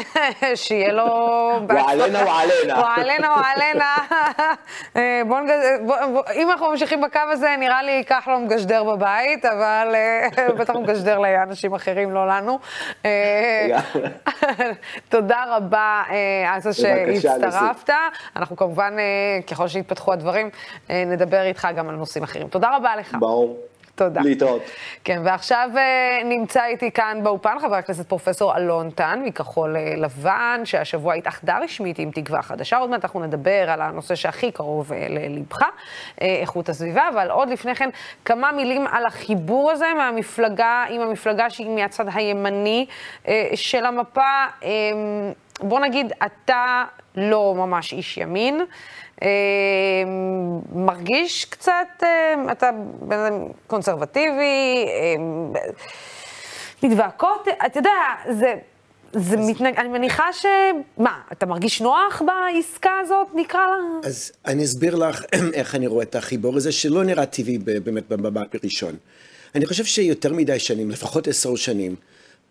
שיהיה 0.56 0.94
לו... 0.94 1.04
וואלנה 1.70 2.20
וואלנה. 2.24 2.80
וואלנה 2.80 3.28
וואלנה. 3.32 3.96
אה, 4.96 5.22
בוא 5.28 5.40
נגז... 5.40 5.54
אם 6.36 6.52
אנחנו 6.52 6.72
ממשיכים 6.72 7.02
בקו 7.02 7.20
הזה, 7.32 7.56
נראה 7.60 7.84
לי 7.84 8.04
כחלון 8.08 8.46
מגשדר 8.46 8.84
בבית, 8.84 9.46
אבל 9.46 9.96
בטח 10.60 10.74
הוא 10.74 10.84
מגשדר 10.84 11.20
לאנשים 11.20 11.74
אחרים, 11.74 12.12
לא 12.12 12.28
לנו. 12.28 12.60
תודה 15.10 15.44
רבה, 15.48 16.04
בבקשה, 16.56 16.74
שהצטרפת. 16.74 17.94
אנחנו 18.36 18.56
כמובן, 18.56 18.94
ככל 19.48 19.68
שיתפתחו 19.68 20.14
הדברים, 20.14 20.50
נדבר 20.90 21.42
איתך 21.42 21.68
גם 21.76 21.90
על 21.90 21.96
נושאים 21.96 22.24
אחרים. 22.24 22.48
תודה 22.48 22.76
רבה 22.76 22.96
לך. 22.96 23.16
ברור. 23.20 23.58
תודה. 23.98 24.22
להתראות. 24.24 24.62
כן, 25.04 25.22
ועכשיו 25.26 25.70
אה, 25.78 26.20
נמצא 26.26 26.66
איתי 26.66 26.92
כאן 26.92 27.20
באופן 27.24 27.60
חבר 27.62 27.76
הכנסת 27.76 28.10
פרופסור 28.10 28.58
אלון 28.58 28.90
טל 28.90 29.20
מכחול 29.26 29.76
אה, 29.76 29.94
לבן, 29.98 30.62
שהשבוע 30.64 31.14
התאחדה 31.14 31.58
רשמית 31.64 32.00
עם 32.00 32.12
תקווה 32.12 32.42
חדשה. 32.42 32.78
עוד 32.78 32.90
מעט 32.90 33.04
אנחנו 33.04 33.20
נדבר 33.20 33.70
על 33.70 33.82
הנושא 33.82 34.16
שהכי 34.16 34.52
קרוב 34.52 34.94
אה, 34.94 35.08
ללבך, 35.10 35.62
איכות 36.22 36.70
הסביבה, 36.70 37.10
אבל 37.14 37.32
עוד 37.32 37.50
לפני 37.50 37.76
כן, 37.76 37.90
כמה 38.26 38.52
מילים 38.52 38.88
על 38.92 39.06
החיבור 39.06 39.72
הזה 39.72 39.86
מהמפלגה, 39.98 40.86
עם 40.90 41.02
המפלגה 41.02 41.50
שהיא 41.50 41.70
מהצד 41.70 42.06
הימני 42.14 42.86
של 43.56 43.86
המפה. 43.86 44.46
אה, 45.62 45.68
בוא 45.68 45.80
נגיד, 45.80 46.14
אתה 46.26 46.86
לא 47.16 47.54
ממש 47.58 47.94
איש 47.94 48.18
ימין. 48.18 48.62
אה, 49.24 49.28
מרגיש 50.76 51.46
קצת, 51.46 51.72
אה, 52.04 52.52
אתה 52.52 52.70
בן 53.02 53.20
אדם 53.20 53.34
קונסרבטיבי, 53.68 54.86
אה, 54.88 55.16
מתווכות, 56.84 57.48
אתה 57.66 57.80
יודע, 57.80 57.90
זה, 58.30 58.54
זה 59.14 59.38
מתנג... 59.38 59.76
אני 59.78 59.88
מניחה 59.88 60.34
ש... 60.34 60.46
מה, 60.98 61.22
אתה 61.32 61.46
מרגיש 61.46 61.82
נוח 61.82 62.22
בעסקה 62.26 62.92
הזאת, 63.02 63.28
נקרא 63.36 63.60
לה? 63.60 64.08
אז 64.10 64.32
אני 64.46 64.64
אסביר 64.64 64.96
לך 64.96 65.24
איך 65.54 65.76
אני 65.76 65.88
רואה 65.88 66.04
את 66.04 66.16
החיבור 66.16 66.56
הזה, 66.58 66.72
שלא 66.72 67.04
נראה 67.04 67.26
טבעי 67.26 67.58
באמת 67.58 68.10
במבט 68.10 68.56
ראשון. 68.64 68.96
אני 69.56 69.66
חושב 69.66 69.86
שיותר 69.86 70.34
מדי 70.34 70.60
שנים, 70.60 70.90
לפחות 70.90 71.28
עשר 71.28 71.56
שנים, 71.56 71.96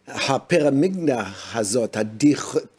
הפירמידה 0.08 1.24
הזאת, 1.54 1.96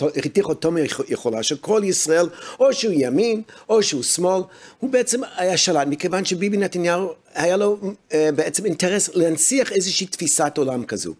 הדיכוטומיה 0.01 0.85
יכולה, 1.09 1.43
שכל 1.43 1.81
ישראל, 1.85 2.25
או 2.59 2.73
שהוא 2.73 2.93
ימין, 2.95 3.41
או 3.69 3.83
שהוא 3.83 4.03
שמאל, 4.03 4.41
הוא 4.79 4.89
בעצם 4.89 5.21
היה 5.35 5.57
שלט, 5.57 5.87
מכיוון 5.87 6.25
שביבי 6.25 6.57
נתניהו, 6.57 7.13
היה 7.35 7.57
לו 7.57 7.77
אה, 8.13 8.29
בעצם 8.35 8.65
אינטרס 8.65 9.09
להנציח 9.13 9.71
איזושהי 9.71 10.07
תפיסת 10.07 10.57
עולם 10.57 10.85
כזו. 10.85 11.13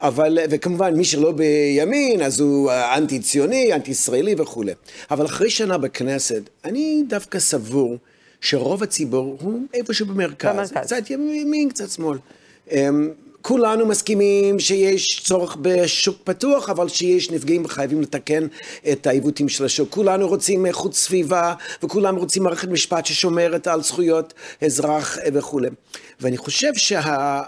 אבל, 0.00 0.38
וכמובן, 0.50 0.94
מי 0.94 1.04
שלא 1.04 1.32
בימין, 1.32 2.22
אז 2.22 2.40
הוא 2.40 2.70
אה, 2.70 2.96
אנטי-ציוני, 2.96 3.74
אנטי-ישראלי 3.74 4.34
וכולי. 4.38 4.72
אבל 5.10 5.26
אחרי 5.26 5.50
שנה 5.50 5.78
בכנסת, 5.78 6.42
אני 6.64 7.02
דווקא 7.08 7.38
סבור 7.38 7.96
שרוב 8.40 8.82
הציבור 8.82 9.36
הוא 9.40 9.60
איפשהו 9.74 10.06
במרכז. 10.06 10.48
במרכז. 10.54 10.72
קצת 10.82 11.10
ימין, 11.10 11.68
קצת 11.68 11.90
שמאל. 11.90 12.18
כולנו 13.42 13.86
מסכימים 13.86 14.60
שיש 14.60 15.22
צורך 15.24 15.56
בשוק 15.62 16.16
פתוח, 16.24 16.70
אבל 16.70 16.88
שיש 16.88 17.30
נפגעים 17.30 17.64
וחייבים 17.64 18.02
לתקן 18.02 18.46
את 18.92 19.06
העיוותים 19.06 19.48
של 19.48 19.64
השוק. 19.64 19.90
כולנו 19.90 20.28
רוצים 20.28 20.66
איכות 20.66 20.94
סביבה, 20.94 21.54
וכולם 21.82 22.16
רוצים 22.16 22.42
מערכת 22.42 22.68
משפט 22.68 23.06
ששומרת 23.06 23.66
על 23.66 23.82
זכויות 23.82 24.34
אזרח 24.62 25.18
וכולי. 25.32 25.68
ואני 26.20 26.36
חושב 26.36 26.74
שה... 26.74 27.42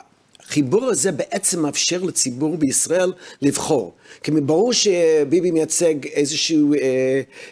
החיבור 0.50 0.84
הזה 0.84 1.12
בעצם 1.12 1.62
מאפשר 1.62 2.02
לציבור 2.02 2.56
בישראל 2.56 3.12
לבחור. 3.42 3.92
כי 4.22 4.30
ברור 4.30 4.72
שביבי 4.72 5.50
מייצג 5.50 6.06
איזשהו 6.06 6.74
אה, 6.74 6.78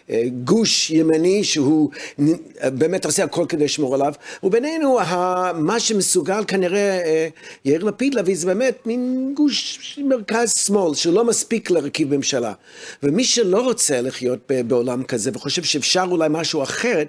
אה, 0.09 0.23
גוש 0.43 0.89
ימני 0.89 1.43
שהוא 1.43 1.89
אה, 2.61 2.69
באמת 2.69 3.05
עושה 3.05 3.23
הכל 3.23 3.45
כדי 3.49 3.63
לשמור 3.63 3.95
עליו, 3.95 4.13
ובינינו 4.43 4.99
ה- 4.99 5.51
מה 5.55 5.79
שמסוגל 5.79 6.43
כנראה 6.47 6.79
אה, 7.05 7.27
יאיר 7.65 7.83
לפיד 7.83 8.13
להביא 8.13 8.35
זה 8.37 8.45
באמת 8.45 8.77
מין 8.85 9.33
גוש 9.35 9.99
מרכז 10.03 10.51
שמאל 10.57 10.93
שלא 10.95 11.25
מספיק 11.25 11.71
להרכיב 11.71 12.15
ממשלה. 12.15 12.53
ומי 13.03 13.23
שלא 13.23 13.61
רוצה 13.61 14.01
לחיות 14.01 14.39
בעולם 14.67 15.03
כזה 15.03 15.31
וחושב 15.33 15.63
שאפשר 15.63 16.05
אולי 16.11 16.27
משהו 16.31 16.63
אחרת, 16.63 17.07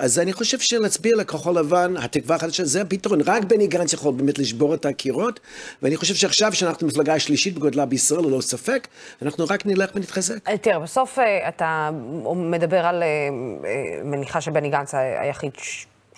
אז 0.00 0.18
אני 0.18 0.32
חושב 0.32 0.58
שלהצביע 0.58 1.16
לכחול 1.16 1.58
לבן, 1.58 1.94
התקווה 1.96 2.36
החדשה, 2.36 2.64
זה 2.64 2.82
הפתרון. 2.82 3.20
רק 3.26 3.44
בני 3.44 3.66
גנץ 3.66 3.92
יכול 3.92 4.14
באמת 4.14 4.38
לשבור 4.38 4.74
את 4.74 4.86
הקירות, 4.86 5.40
ואני 5.82 5.96
חושב 5.96 6.14
שעכשיו 6.14 6.52
שאנחנו 6.52 6.86
מפלגה 6.86 7.14
השלישית 7.14 7.54
בגודלה 7.54 7.86
בישראל, 7.86 8.24
ללא 8.24 8.40
ספק, 8.40 8.88
אנחנו 9.22 9.44
רק 9.50 9.66
נלך 9.66 9.90
ונתחזק. 9.94 10.48
אה, 10.48 10.58
תראה, 10.58 10.78
בסוף 10.78 11.18
אה, 11.18 11.48
אתה 11.48 11.90
מדבר 12.36 12.86
על, 12.86 13.02
אה, 13.02 13.08
אה, 13.08 14.04
מניחה 14.04 14.40
שבני 14.40 14.70
גנץ 14.70 14.94
היחיד 14.94 15.52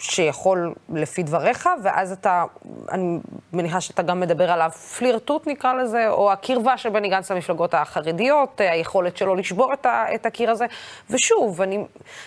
שיכול 0.03 0.74
לפי 0.94 1.22
דבריך, 1.22 1.68
ואז 1.82 2.12
אתה, 2.12 2.44
אני 2.90 3.18
מניחה 3.53 3.80
שאתה 3.80 4.03
גם 4.03 4.20
מדבר 4.20 4.50
על 4.50 4.61
הפלירטוט 4.61 5.46
נקרא 5.46 5.72
לזה, 5.72 6.09
או 6.11 6.32
הקרבה 6.32 6.76
של 6.76 6.88
בני 6.88 7.09
גנץ 7.09 7.30
למפלגות 7.30 7.74
החרדיות, 7.74 8.61
אה, 8.61 8.72
היכולת 8.72 9.16
שלו 9.16 9.34
לשבור 9.34 9.72
את, 9.72 9.86
ה, 9.86 10.05
את 10.14 10.26
הקיר 10.26 10.50
הזה. 10.50 10.66
ושוב, 11.11 11.62
אני, 11.62 11.84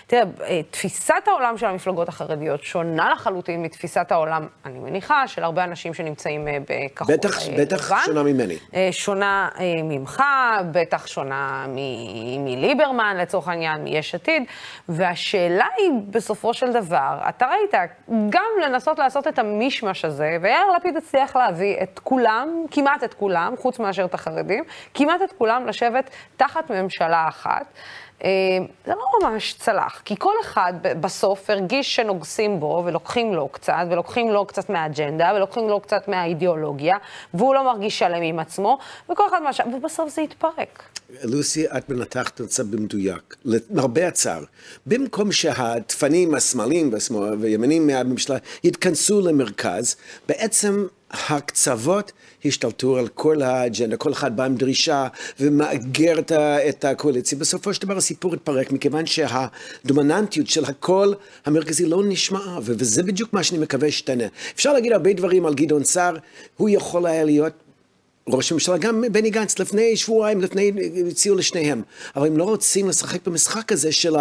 תראה, 0.07 0.23
אה, 0.43 0.61
תפיסת 0.71 1.13
העולם 1.27 1.57
של 1.57 1.65
המפלגות 1.65 2.09
החרדיות 2.09 2.63
שונה 2.63 3.09
לחלוטין 3.11 3.61
מתפיסת 3.61 4.11
העולם, 4.11 4.47
אני 4.65 4.79
מניחה, 4.79 5.27
של 5.27 5.43
הרבה 5.43 5.63
אנשים 5.63 5.93
שנמצאים 5.93 6.47
אה, 6.47 6.57
בכחול 6.69 7.13
לבן. 7.13 7.27
בטח, 7.27 7.47
בטח 7.57 8.05
שונה 8.05 8.23
ממני. 8.23 8.57
שונה 8.91 9.49
ממך, 9.83 10.23
בטח 10.71 11.07
שונה 11.07 11.65
מליברמן, 12.39 13.17
לצורך 13.19 13.47
העניין, 13.47 13.83
מיש 13.83 14.15
עתיד, 14.15 14.43
והשאלה 14.89 15.65
היא, 15.77 15.91
בסופו 16.09 16.53
של 16.53 16.73
דבר, 16.73 17.17
אתה 17.29 17.45
ראית, 17.45 17.64
גם 18.29 18.45
לנסות 18.63 18.99
לעשות 18.99 19.27
את 19.27 19.39
המישמש 19.39 20.05
הזה, 20.05 20.37
ויאיר 20.41 20.71
לפיד 20.75 20.97
הצליח 20.97 21.35
להביא 21.35 21.75
את 21.83 21.99
כולם, 21.99 22.65
כמעט 22.71 23.03
את 23.03 23.13
כולם, 23.13 23.53
חוץ 23.57 23.79
מאשר 23.79 24.05
את 24.05 24.13
החרדים, 24.13 24.63
כמעט 24.93 25.21
את 25.21 25.31
כולם 25.37 25.67
לשבת 25.67 26.09
תחת 26.37 26.71
ממשלה 26.71 27.27
אחת. 27.27 27.65
אה, 28.23 28.29
זה 28.85 28.93
לא 28.93 29.29
ממש 29.29 29.53
צלח, 29.53 30.01
כי 30.05 30.15
כל 30.19 30.33
אחד 30.41 30.73
בסוף 31.01 31.49
הרגיש 31.49 31.95
שנוגסים 31.95 32.59
בו 32.59 32.81
ולוקחים 32.85 33.33
לו 33.33 33.47
קצת, 33.47 33.85
ולוקחים 33.89 34.31
לו 34.31 34.45
קצת 34.45 34.69
מהאג'נדה, 34.69 35.31
ולוקחים 35.35 35.69
לו 35.69 35.79
קצת 35.79 36.07
מהאידיאולוגיה, 36.07 36.95
והוא 37.33 37.55
לא 37.55 37.63
מרגיש 37.63 37.99
שלם 37.99 38.21
עם 38.21 38.39
עצמו, 38.39 38.77
וכל 39.09 39.27
אחד 39.27 39.41
מהשאר, 39.41 39.65
ובסוף 39.73 40.09
זה 40.09 40.21
התפרק. 40.21 40.83
לוסי, 41.23 41.67
את 41.67 41.89
מנתחת 41.89 42.41
את 42.41 42.51
זה 42.51 42.63
במדויק. 42.63 43.35
למרבה 43.45 44.07
הצער, 44.07 44.43
במקום 44.85 45.31
שהדפנים 45.31 46.33
השמאליים 46.33 46.93
והימנים 47.39 47.87
מהממשלה 47.87 48.37
יתכנסו 48.63 49.21
למרכז, 49.21 49.95
בעצם 50.27 50.85
הקצוות 51.11 52.11
השתלטו 52.45 52.97
על 52.97 53.07
כל 53.07 53.41
האג'נדה, 53.41 53.97
כל 53.97 54.13
אחד 54.13 54.37
בא 54.37 54.43
עם 54.43 54.55
דרישה 54.55 55.07
ומאגר 55.39 56.19
את, 56.69 56.85
הקואליציה. 56.85 57.37
בסופו 57.37 57.73
של 57.73 57.81
דבר 57.81 57.97
הסיפור 57.97 58.33
התפרק, 58.33 58.71
מכיוון 58.71 59.05
שהדומיננטיות 59.05 60.47
של 60.47 60.65
הקול 60.65 61.15
המרכזי 61.45 61.85
לא 61.85 62.03
נשמעה, 62.05 62.59
וזה 62.61 63.03
בדיוק 63.03 63.33
מה 63.33 63.43
שאני 63.43 63.59
מקווה 63.59 63.91
שתנה. 63.91 64.23
אפשר 64.55 64.73
להגיד 64.73 64.91
הרבה 64.91 65.13
דברים 65.13 65.45
על 65.45 65.53
גדעון 65.53 65.83
סער, 65.83 66.17
הוא 66.57 66.69
יכול 66.69 67.05
היה 67.05 67.23
להיות 67.23 67.53
ראש 68.29 68.51
הממשלה, 68.51 68.77
גם 68.77 69.03
בני 69.11 69.29
גנץ, 69.29 69.59
לפני 69.59 69.97
שבועיים, 69.97 70.41
לפני, 70.41 70.71
הציעו 71.09 71.35
לשניהם. 71.35 71.81
אבל 72.15 72.27
הם 72.27 72.37
לא 72.37 72.43
רוצים 72.43 72.89
לשחק 72.89 73.27
במשחק 73.27 73.71
הזה 73.71 73.91
של 73.91 74.15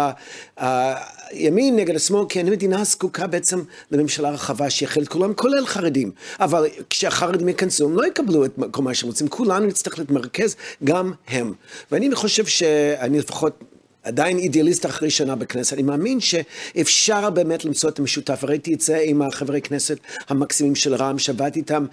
הימין 0.57 1.75
נגד 1.75 1.95
השמאל, 1.95 2.25
כי 2.29 2.39
המדינה 2.39 2.83
זקוקה 2.83 3.27
בעצם 3.27 3.61
לממשלה 3.91 4.29
רחבה 4.29 4.69
שיכיל 4.69 5.03
את 5.03 5.07
כולם, 5.07 5.33
כולל 5.33 5.65
חרדים. 5.65 6.11
אבל 6.39 6.67
כשהחרדים 6.89 7.47
ייכנסו, 7.47 7.85
הם 7.85 7.95
לא 7.95 8.07
יקבלו 8.07 8.45
את 8.45 8.51
כל 8.71 8.81
מה 8.81 8.93
שהם 8.93 9.09
רוצים. 9.09 9.27
כולנו 9.27 9.65
נצטרך 9.65 9.99
להתמרכז, 9.99 10.55
גם 10.83 11.13
הם. 11.27 11.53
ואני 11.91 12.15
חושב 12.15 12.45
שאני 12.45 13.19
לפחות... 13.19 13.63
עדיין 14.05 14.37
אידיאליסט 14.37 14.85
אחרי 14.85 15.09
שנה 15.09 15.35
בכנסת, 15.35 15.73
אני 15.73 15.83
מאמין 15.83 16.19
שאפשר 16.19 17.29
באמת 17.29 17.65
למצוא 17.65 17.89
את 17.89 17.99
המשותף, 17.99 18.43
ראיתי 18.43 18.73
את 18.73 18.81
זה 18.81 18.97
עם 19.03 19.21
החברי 19.21 19.61
כנסת 19.61 19.97
המקסימים 20.29 20.75
של 20.75 20.95
רע"מ, 20.95 21.19
שעבדתי 21.19 21.59
איתם 21.59 21.85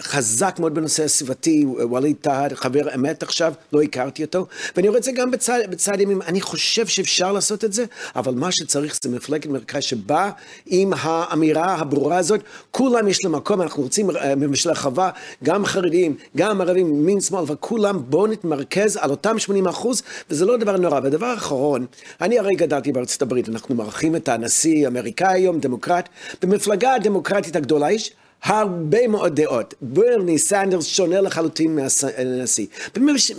חזק 0.00 0.56
מאוד 0.58 0.74
בנושא 0.74 1.04
הסביבתי, 1.04 1.64
ווליד 1.66 2.16
טאהא, 2.20 2.48
חבר 2.54 2.94
אמת 2.94 3.22
עכשיו, 3.22 3.52
לא 3.72 3.82
הכרתי 3.82 4.24
אותו, 4.24 4.46
ואני 4.76 4.88
רואה 4.88 4.98
את 4.98 5.04
זה 5.04 5.12
גם 5.12 5.30
בצד, 5.30 5.60
בצד 5.70 6.00
ימים, 6.00 6.22
אני 6.22 6.40
חושב 6.40 6.86
שאפשר 6.86 7.32
לעשות 7.32 7.64
את 7.64 7.72
זה, 7.72 7.84
אבל 8.16 8.34
מה 8.34 8.52
שצריך 8.52 8.98
זה 9.02 9.10
מפלגת 9.10 9.46
מרכז 9.46 9.82
שבאה 9.82 10.30
עם 10.66 10.92
האמירה 10.96 11.74
הברורה 11.74 12.16
הזאת, 12.16 12.40
כולם 12.70 13.08
יש 13.08 13.24
להם 13.24 13.34
מקום, 13.34 13.62
אנחנו 13.62 13.82
רוצים 13.82 14.10
אה, 14.10 14.34
ממשלה 14.34 14.72
רחבה, 14.72 15.10
גם 15.44 15.66
חרדים, 15.66 16.16
גם 16.36 16.60
ערבים, 16.60 17.06
מין 17.06 17.20
שמאל, 17.20 17.44
וכולם 17.46 18.02
בואו 18.08 18.26
נתמרכז 18.26 18.98
על 19.00 19.10
אותם 19.10 19.38
80 19.38 19.66
אחוז, 19.66 20.02
וזה 20.30 20.44
לא 20.44 20.56
דבר 20.56 20.76
נורא. 20.76 21.00
והדבר 21.02 21.26
האחרון, 21.26 21.59
אני 22.20 22.38
הרי 22.38 22.54
גדלתי 22.54 22.92
בארצות 22.92 23.22
הברית, 23.22 23.48
אנחנו 23.48 23.74
מארחים 23.74 24.16
את 24.16 24.28
הנשיא 24.28 24.84
האמריקאי 24.84 25.34
היום, 25.34 25.60
דמוקרט, 25.60 26.08
במפלגה 26.42 26.94
הדמוקרטית 26.94 27.56
הגדולה 27.56 27.92
יש 27.92 28.12
הרבה 28.42 29.08
מאוד 29.08 29.40
דעות. 29.40 29.74
ברני 29.82 30.38
סנדרס 30.38 30.86
שונה 30.86 31.20
לחלוטין 31.20 31.76
מהנשיא. 31.76 32.66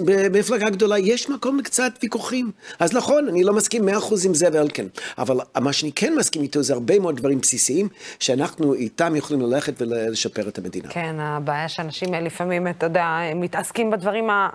במפלגה 0.06 0.70
גדולה 0.70 1.00
יש 1.00 1.30
מקום 1.30 1.60
לקצת 1.60 1.92
ויכוחים. 2.04 2.52
אז 2.80 2.94
נכון, 2.94 3.28
אני 3.28 3.44
לא 3.44 3.54
מסכים 3.54 3.86
מאה 3.86 3.98
אחוז 3.98 4.26
עם 4.26 4.34
זה 4.34 4.48
ואלקין. 4.54 4.90
אבל 5.18 5.38
מה 5.60 5.74
שאני 5.74 5.92
כן 5.92 6.16
מסכים 6.16 6.42
איתו 6.42 6.64
זה 6.64 6.74
הרבה 6.74 7.00
מאוד 7.00 7.18
דברים 7.18 7.40
בסיסיים, 7.40 7.88
שאנחנו 8.20 8.74
איתם 8.74 9.16
יכולים 9.16 9.42
ללכת 9.42 9.74
ולשפר 9.78 10.48
את 10.48 10.58
המדינה. 10.58 10.90
כן, 10.90 11.16
הבעיה 11.20 11.70
שאנשים 11.70 12.14
לפעמים, 12.14 12.68
אתה 12.68 12.86
יודע, 12.86 13.20
מתעסקים 13.36 13.92
בדברים 13.92 14.30
ה... 14.30 14.50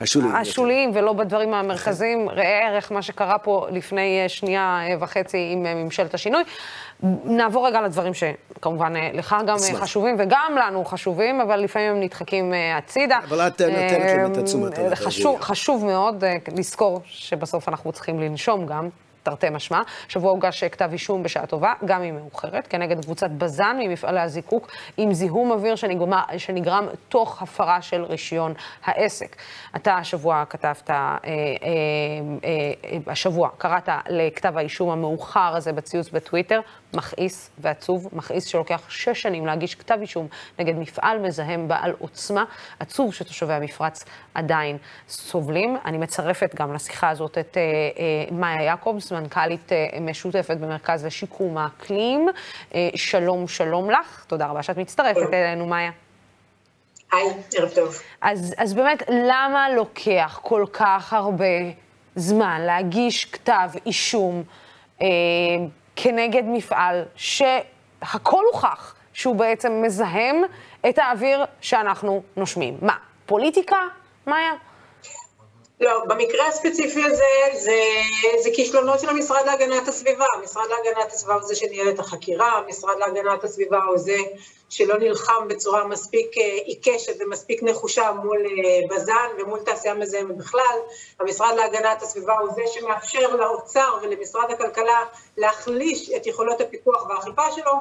השוליים. 0.00 0.34
השוליים 0.34 0.90
ולא 0.94 1.12
בדברים 1.12 1.54
המרכזיים. 1.54 2.28
ראה 2.28 2.68
ערך 2.68 2.92
מה 2.92 3.02
שקרה 3.02 3.38
פה 3.38 3.66
לפני 3.70 4.20
אה, 4.22 4.28
שנייה 4.28 4.80
אה, 4.82 4.94
וחצי 5.00 5.48
עם 5.52 5.66
אה, 5.66 5.74
ממשלת 5.74 6.14
השינוי. 6.14 6.42
נעבור 7.24 7.66
רגע 7.66 7.80
לדברים 7.80 8.12
שכמובן 8.14 8.92
לך 9.12 9.36
גם 9.46 9.56
אשמח. 9.56 9.82
חשובים 9.82 10.16
וגם 10.18 10.56
לנו 10.58 10.84
חשובים, 10.84 11.40
אבל 11.40 11.60
לפעמים 11.60 11.90
הם 11.92 12.00
נדחקים 12.00 12.52
הצידה. 12.78 13.18
אבל 13.28 13.40
את 13.40 13.60
נותנת 13.60 14.16
להם 14.16 14.32
את 14.32 14.36
התשומת. 14.36 14.72
חשוב 15.40 15.84
מאוד 15.84 16.24
לזכור 16.56 17.00
שבסוף 17.04 17.68
אנחנו 17.68 17.92
צריכים 17.92 18.20
לנשום 18.20 18.66
גם. 18.66 18.88
תרתי 19.26 19.50
משמע. 19.50 19.82
שבוע 20.08 20.30
הוגש 20.30 20.64
כתב 20.64 20.88
אישום 20.92 21.22
בשעה 21.22 21.46
טובה, 21.46 21.72
גם 21.84 22.02
אם 22.02 22.16
מאוחרת, 22.16 22.66
כנגד 22.66 23.04
קבוצת 23.04 23.30
בז"ן 23.30 23.76
ממפעלי 23.80 24.20
הזיקוק, 24.20 24.68
עם 24.96 25.12
זיהום 25.12 25.50
אוויר 25.50 25.76
שנגרם, 25.76 26.12
שנגרם 26.38 26.86
תוך 27.08 27.42
הפרה 27.42 27.82
של 27.82 28.04
רישיון 28.04 28.54
העסק. 28.84 29.36
אתה 29.76 29.94
השבוע 29.94 30.44
כתבת, 30.50 30.90
אה, 30.90 30.96
אה, 30.96 31.28
אה, 32.44 32.98
השבוע 33.06 33.48
קראת 33.58 33.88
לכתב 34.08 34.56
האישום 34.56 34.90
המאוחר 34.90 35.56
הזה 35.56 35.72
בציוץ 35.72 36.10
בטוויטר, 36.10 36.60
מכעיס 36.94 37.50
ועצוב, 37.58 38.08
מכעיס 38.12 38.46
שלוקח 38.46 38.82
שש 38.88 39.22
שנים 39.22 39.46
להגיש 39.46 39.74
כתב 39.74 39.98
אישום 40.00 40.26
נגד 40.58 40.74
מפעל 40.76 41.18
מזהם 41.18 41.68
בעל 41.68 41.94
עוצמה, 41.98 42.44
עצוב 42.80 43.14
שתושבי 43.14 43.52
המפרץ 43.52 44.04
עדיין 44.34 44.78
סובלים. 45.08 45.76
אני 45.84 45.98
מצרפת 45.98 46.54
גם 46.54 46.74
לשיחה 46.74 47.08
הזאת 47.08 47.38
את 47.38 47.56
אה, 47.56 47.62
אה, 47.62 48.36
מאיה 48.36 48.62
יעקובס, 48.62 49.12
מנכ"לית 49.20 49.72
אה, 49.72 50.00
משותפת 50.00 50.56
במרכז 50.56 51.04
לשיקום 51.04 51.58
האקלים. 51.58 52.28
אה, 52.74 52.88
שלום, 52.94 53.48
שלום 53.48 53.90
לך, 53.90 54.24
תודה 54.28 54.46
רבה 54.46 54.62
שאת 54.62 54.76
מצטרפת 54.76 55.32
אלינו, 55.32 55.66
מאיה. 55.66 55.90
היי, 57.12 57.26
ערב 57.56 57.70
טוב. 57.74 58.02
אז, 58.20 58.54
אז 58.58 58.74
באמת, 58.74 59.02
למה 59.08 59.70
לוקח 59.70 60.40
כל 60.42 60.64
כך 60.72 61.12
הרבה 61.12 61.44
זמן 62.14 62.60
להגיש 62.60 63.24
כתב 63.24 63.68
אישום 63.86 64.42
אה, 65.02 65.06
כנגד 65.96 66.42
מפעל 66.46 67.04
שהכל 67.16 68.44
הוכח 68.52 68.94
שהוא 69.12 69.36
בעצם 69.36 69.82
מזהם 69.82 70.42
את 70.88 70.98
האוויר 70.98 71.44
שאנחנו 71.60 72.22
נושמים? 72.36 72.78
מה, 72.82 72.94
פוליטיקה? 73.26 73.78
מאיה? 74.26 74.52
לא, 75.80 76.04
במקרה 76.08 76.46
הספציפי 76.48 77.04
הזה 77.04 77.24
זה, 77.52 77.80
זה 78.42 78.50
כישלונות 78.54 79.00
של 79.00 79.08
המשרד 79.08 79.46
להגנת 79.46 79.88
הסביבה. 79.88 80.26
המשרד 80.34 80.64
להגנת 80.70 81.12
הסביבה 81.12 81.34
הוא 81.34 81.42
זה 81.42 81.56
שניהל 81.56 81.88
את 81.88 81.98
החקירה, 81.98 82.52
המשרד 82.52 82.98
להגנת 82.98 83.44
הסביבה 83.44 83.84
הוא 83.84 83.98
זה 83.98 84.16
שלא 84.68 84.98
נלחם 84.98 85.48
בצורה 85.48 85.86
מספיק 85.86 86.38
אה, 86.38 86.42
עיקשת 86.64 87.16
ומספיק 87.20 87.62
נחושה 87.62 88.12
מול 88.12 88.38
אה, 88.38 88.96
בז"ן 88.96 89.28
ומול 89.38 89.58
תעשייה 89.58 89.94
מזהמת 89.94 90.36
בכלל. 90.36 90.78
המשרד 91.20 91.54
להגנת 91.56 92.02
הסביבה 92.02 92.38
הוא 92.38 92.48
זה 92.54 92.62
שמאפשר 92.66 93.36
לאוצר 93.36 93.98
ולמשרד 94.02 94.50
הכלכלה 94.50 95.04
להחליש 95.36 96.10
את 96.10 96.26
יכולות 96.26 96.60
הפיקוח 96.60 97.06
והאכיפה 97.08 97.52
שלו, 97.52 97.72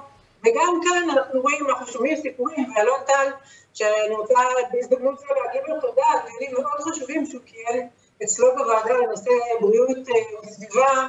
וגם 0.45 0.79
כאן 0.83 1.09
אנחנו 1.09 1.41
רואים, 1.41 1.69
אנחנו 1.69 1.87
שומעים 1.87 2.15
סיפורים, 2.21 2.73
ואלון 2.75 2.99
טל 3.07 3.31
שאני 3.73 4.15
רוצה 4.15 4.39
בהזדמנות 4.71 5.19
זו 5.19 5.25
להגיד 5.25 5.61
לו 5.67 5.81
תודה 5.81 6.03
על 6.11 6.19
דיונים 6.25 6.53
מאוד 6.53 6.81
חשובים 6.81 7.25
שהוא 7.25 7.41
קיים 7.41 7.89
אצלו 8.23 8.55
בוועדה 8.55 8.93
לנושא 8.93 9.31
בריאות 9.61 9.89
אה, 9.89 10.39
וסביבה 10.43 11.07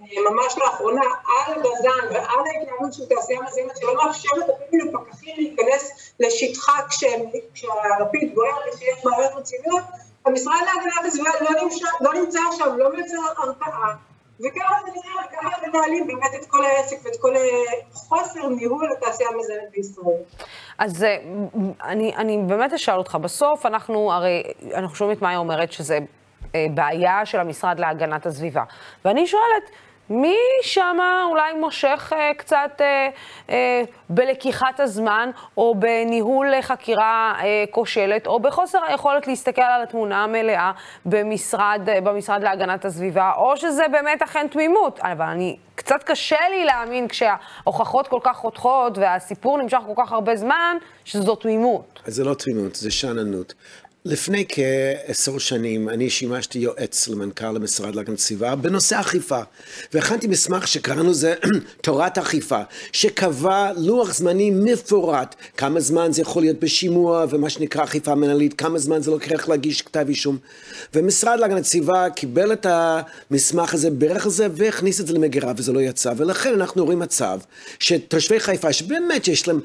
אה, 0.00 0.30
ממש 0.30 0.58
לאחרונה 0.58 1.02
על 1.26 1.54
בז"ן 1.62 2.14
ועל 2.14 2.38
ההתנהלות 2.46 2.92
של 2.92 3.06
תעשייה 3.06 3.40
מזהמת 3.42 3.76
שלא 3.76 3.94
מאפשרת 3.94 4.44
אפילו 4.50 4.84
לפקחים 4.84 5.36
להיכנס 5.36 6.12
לשטחה 6.20 6.72
כשהלפיד 7.54 8.34
בוער 8.34 8.58
ושיש 8.68 9.04
בעיות 9.04 9.32
רציניות, 9.34 9.82
המשרד 10.26 10.60
להגנת 10.66 11.04
הסביבה 11.06 11.30
לא, 11.40 11.50
לא 12.00 12.20
נמצא 12.20 12.40
שם, 12.58 12.76
לא 12.76 12.92
מייצר 12.92 13.16
הרתעה. 13.36 14.07
וככה 14.40 14.74
זה 14.84 14.92
נראה, 14.92 15.24
וככה 15.26 15.66
מנהלים 15.66 16.06
באמת 16.06 16.34
את 16.40 16.46
כל 16.46 16.64
העסק 16.64 16.96
ואת 17.04 17.16
כל 17.20 17.34
חוסר 17.92 18.48
ניהול 18.48 18.88
התעשייה 18.96 19.28
המזהמת 19.28 19.70
בישראל. 19.70 20.22
אז 20.78 21.04
אה, 21.04 21.16
אני, 21.84 22.16
אני 22.16 22.38
באמת 22.46 22.72
אשאל 22.72 22.98
אותך, 22.98 23.14
בסוף 23.14 23.66
אנחנו, 23.66 24.12
הרי, 24.12 24.42
אנחנו 24.74 24.96
שומעים 24.96 25.16
את 25.16 25.22
מאיה 25.22 25.38
אומרת 25.38 25.72
שזה 25.72 25.98
אה, 26.54 26.66
בעיה 26.74 27.26
של 27.26 27.40
המשרד 27.40 27.80
להגנת 27.80 28.26
הסביבה. 28.26 28.62
ואני 29.04 29.26
שואלת, 29.26 29.70
מי 30.10 30.36
שמה 30.62 31.24
אולי 31.30 31.52
מושך 31.52 32.12
אה, 32.16 32.30
קצת 32.36 32.70
אה, 32.80 33.08
אה, 33.50 33.82
בלקיחת 34.10 34.80
הזמן, 34.80 35.30
או 35.56 35.74
בניהול 35.78 36.46
חקירה 36.60 37.34
אה, 37.40 37.64
כושלת, 37.70 38.26
או 38.26 38.40
בחוסר 38.40 38.78
היכולת 38.88 39.26
להסתכל 39.26 39.62
על 39.62 39.82
התמונה 39.82 40.24
המלאה 40.24 40.72
במשרד, 41.06 41.80
אה, 41.88 42.00
במשרד 42.00 42.42
להגנת 42.42 42.84
הסביבה, 42.84 43.32
או 43.36 43.56
שזה 43.56 43.82
באמת 43.92 44.22
אכן 44.22 44.46
תמימות. 44.48 45.00
אבל 45.02 45.26
אני, 45.26 45.56
קצת 45.74 46.02
קשה 46.02 46.48
לי 46.50 46.64
להאמין 46.64 47.08
כשההוכחות 47.08 48.08
כל 48.08 48.20
כך 48.22 48.36
חותכות 48.36 48.98
והסיפור 48.98 49.58
נמשך 49.58 49.78
כל 49.86 50.02
כך 50.02 50.12
הרבה 50.12 50.36
זמן, 50.36 50.76
שזו 51.04 51.34
תמימות. 51.34 52.00
זה 52.06 52.24
לא 52.24 52.34
תמימות, 52.34 52.74
זה 52.74 52.90
שאננות. 52.90 53.54
לפני 54.04 54.44
כעשר 54.48 55.38
שנים 55.38 55.88
אני 55.88 56.10
שימשתי 56.10 56.58
יועץ 56.58 57.08
למנכ"ל 57.08 57.56
המשרד 57.56 57.94
להגנת 57.94 58.18
הסביבה 58.18 58.56
בנושא 58.56 59.00
אכיפה 59.00 59.40
והכנתי 59.92 60.26
מסמך 60.26 60.68
שקראנו 60.68 61.10
לזה 61.10 61.34
תורת 61.82 62.18
אכיפה 62.18 62.60
שקבע 62.92 63.72
לוח 63.76 64.14
זמנים 64.14 64.64
מפורט 64.64 65.34
כמה 65.56 65.80
זמן 65.80 66.12
זה 66.12 66.22
יכול 66.22 66.42
להיות 66.42 66.60
בשימוע 66.60 67.24
ומה 67.30 67.50
שנקרא 67.50 67.84
אכיפה 67.84 68.14
מנהלית 68.14 68.54
כמה 68.54 68.78
זמן 68.78 69.02
זה 69.02 69.10
לוקח 69.10 69.48
להגיש 69.48 69.82
כתב 69.82 70.04
אישום. 70.08 70.38
ומשרד 70.94 71.40
להגנת 71.40 71.64
הסביבה 71.64 72.10
קיבל 72.10 72.52
את 72.52 72.66
המסמך 72.70 73.74
הזה 73.74 73.90
בירך 73.90 74.24
על 74.24 74.30
זה 74.30 74.46
והכניס 74.52 75.00
את 75.00 75.06
זה 75.06 75.12
למגירה 75.12 75.52
וזה 75.56 75.72
לא 75.72 75.80
יצא. 75.80 76.12
ולכן 76.16 76.54
אנחנו 76.54 76.84
רואים 76.84 76.98
מצב 76.98 77.40
שתושבי 77.78 78.40
חיפה 78.40 78.72
שבאמת 78.72 79.28
יש 79.28 79.48
להם 79.48 79.60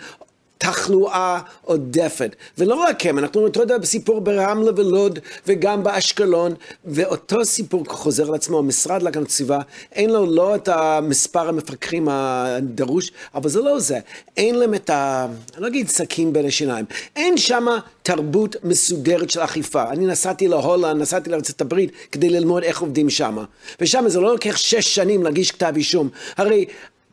תחלואה 0.58 1.40
עודפת. 1.62 2.36
ולא 2.58 2.76
רק 2.76 3.06
הם, 3.06 3.20
אנחנו 3.20 3.42
רואים 3.42 3.54
אותו 3.60 3.80
בסיפור 3.80 4.22
ברמלה 4.22 4.72
ולוד 4.76 5.20
וגם 5.48 5.84
באשקלון, 5.84 6.54
ואותו 6.86 7.46
סיפור 7.46 7.84
חוזר 7.88 8.28
על 8.28 8.36
עצמו, 8.36 8.60
המשרד 8.60 9.02
להגנת 9.02 9.28
הסביבה, 9.28 9.60
אין 9.92 10.10
לו 10.10 10.26
לא 10.26 10.56
את 10.56 10.68
המספר 10.68 11.50
המפקחים 11.50 12.08
הדרוש, 12.10 13.12
אבל 13.36 13.50
זה 13.50 13.62
לא 13.62 13.80
זה. 13.80 14.00
אין 14.38 14.56
להם 14.56 14.74
את 14.74 14.90
ה... 14.90 15.28
אני 15.54 15.62
לא 15.62 15.68
אגיד 15.68 15.88
סכין 15.88 16.34
בין 16.34 16.46
השיניים. 16.46 16.86
אין 17.16 17.38
שם 17.38 17.66
תרבות 18.04 18.56
מסודרת 18.64 19.30
של 19.30 19.40
אכיפה. 19.40 19.90
אני 19.90 20.06
נסעתי 20.06 20.48
להולנד, 20.48 21.02
נסעתי 21.02 21.30
הברית 21.62 21.92
כדי 22.12 22.30
ללמוד 22.30 22.64
איך 22.64 22.82
עובדים 22.82 23.10
שם. 23.10 23.38
ושם 23.82 24.04
זה 24.08 24.20
לא 24.20 24.32
לוקח 24.32 24.58
שש 24.58 24.96
שנים 24.96 25.24
להגיש 25.24 25.52
כתב 25.52 25.74
אישום. 25.76 26.10
הרי 26.38 26.66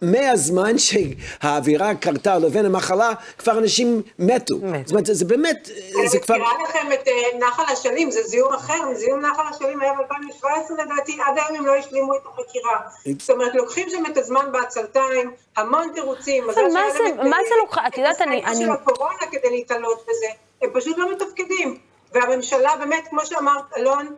מהזמן 0.03 0.74
שהאווירה 0.78 1.94
קרתה 1.94 2.38
לבין 2.38 2.66
המחלה, 2.66 3.12
כבר 3.38 3.59
אנשים 3.59 4.03
מתו. 4.18 4.55
זאת 4.55 4.90
אומרת, 4.90 5.07
זה 5.07 5.24
באמת, 5.24 5.70
זה 6.07 6.18
כבר... 6.18 6.34
אני 6.34 6.44
מזכירה 6.44 6.62
לכם 6.64 6.92
את 6.92 7.09
אה, 7.09 7.38
נחל 7.38 7.72
אשלים, 7.72 8.11
זה 8.11 8.22
זיהום 8.22 8.55
אחר, 8.55 8.94
זיהום 8.94 9.20
נחל 9.20 9.42
אשלים 9.51 9.80
היה 9.80 9.92
ב-2017 9.92 10.72
לדעתי, 10.82 11.18
עד 11.26 11.38
היום 11.38 11.57
הם 11.57 11.66
לא 11.66 11.76
השלימו 11.76 12.14
את 12.14 12.20
החקירה. 12.26 12.78
זאת 13.18 13.30
אומרת, 13.30 13.55
לוקחים 13.55 13.90
שם 13.90 14.07
את 14.12 14.16
הזמן 14.16 14.53
בעצלתיים, 14.53 15.30
המון 15.57 15.90
תירוצים. 15.94 16.46
מה 16.46 17.36
זה 17.48 17.55
לוקחה? 17.61 17.86
את 17.86 17.98
יודעת, 17.98 18.20
אני... 18.20 18.42
של 18.59 18.70
הקורונה 18.70 19.26
כדי 19.30 19.51
להתעלות 19.51 20.03
בזה, 20.03 20.26
הם 20.62 20.70
פשוט 20.72 20.98
לא 20.98 21.12
מתפקדים. 21.12 21.78
והממשלה, 22.12 22.76
באמת, 22.76 23.09
כמו 23.11 23.26
שאמרת, 23.26 23.64
אלון, 23.76 24.16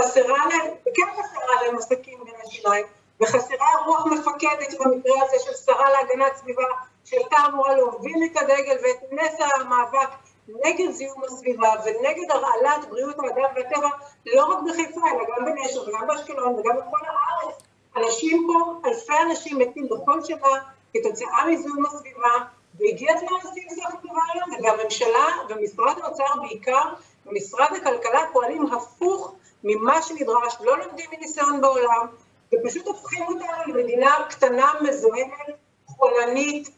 חסרה 0.00 0.46
להם, 0.48 0.70
וכן 0.82 1.22
חסרה 1.22 1.62
להם 1.62 1.76
עסקים 1.76 2.18
בין 2.24 2.34
השיניים. 2.46 2.84
וחסרה 3.20 3.68
רוח 3.86 4.06
מפקדת 4.06 4.80
במקרה 4.80 5.22
הזה 5.22 5.36
של 5.44 5.54
שרה 5.54 5.90
להגנת 5.90 6.36
סביבה, 6.36 6.64
שהייתה 7.04 7.36
אמורה 7.48 7.74
להוביל 7.74 8.24
את 8.32 8.36
הדגל 8.36 8.76
ואת 8.82 9.12
נס 9.12 9.34
המאבק 9.40 10.08
נגד 10.48 10.90
זיהום 10.90 11.24
הסביבה 11.24 11.72
ונגד 11.84 12.30
הרעלת 12.30 12.88
בריאות 12.88 13.16
האדם 13.18 13.54
והטבע, 13.56 13.88
לא 14.26 14.44
רק 14.46 14.58
בחיפה, 14.68 15.00
אלא 15.10 15.24
גם 15.28 15.44
בנשר 15.44 15.88
וגם 15.88 16.06
באשקלון 16.06 16.54
וגם 16.54 16.76
בכל 16.76 17.06
הארץ. 17.06 17.62
אנשים 17.96 18.46
פה, 18.46 18.88
אלפי 18.88 19.12
אנשים 19.30 19.58
מתים 19.58 19.88
בכל 19.88 20.24
שנה 20.24 20.48
כתוצאה 20.94 21.46
מזיהום 21.46 21.86
הסביבה, 21.86 22.30
והגיע 22.78 23.12
הזמן 23.14 23.28
לשים 23.38 23.68
סוף 23.68 23.84
הדבר 23.86 24.20
היום, 24.34 24.50
וגם 24.58 24.76
ממשלה 24.84 25.26
ומשרד 25.48 25.98
האוצר 26.02 26.40
בעיקר, 26.42 26.92
ומשרד 27.26 27.68
הכלכלה 27.76 28.20
פועלים 28.32 28.66
הפוך 28.66 29.34
ממה 29.64 30.02
שנדרש, 30.02 30.56
לא 30.60 30.78
לומדים 30.78 31.10
מניסיון 31.12 31.60
בעולם, 31.60 32.06
ופשוט 32.54 32.86
הופכים 32.86 33.22
אותנו 33.22 33.46
למדינה 33.66 34.10
קטנה, 34.28 34.72
מזוהמת, 34.80 35.56
חולנית, 35.86 36.70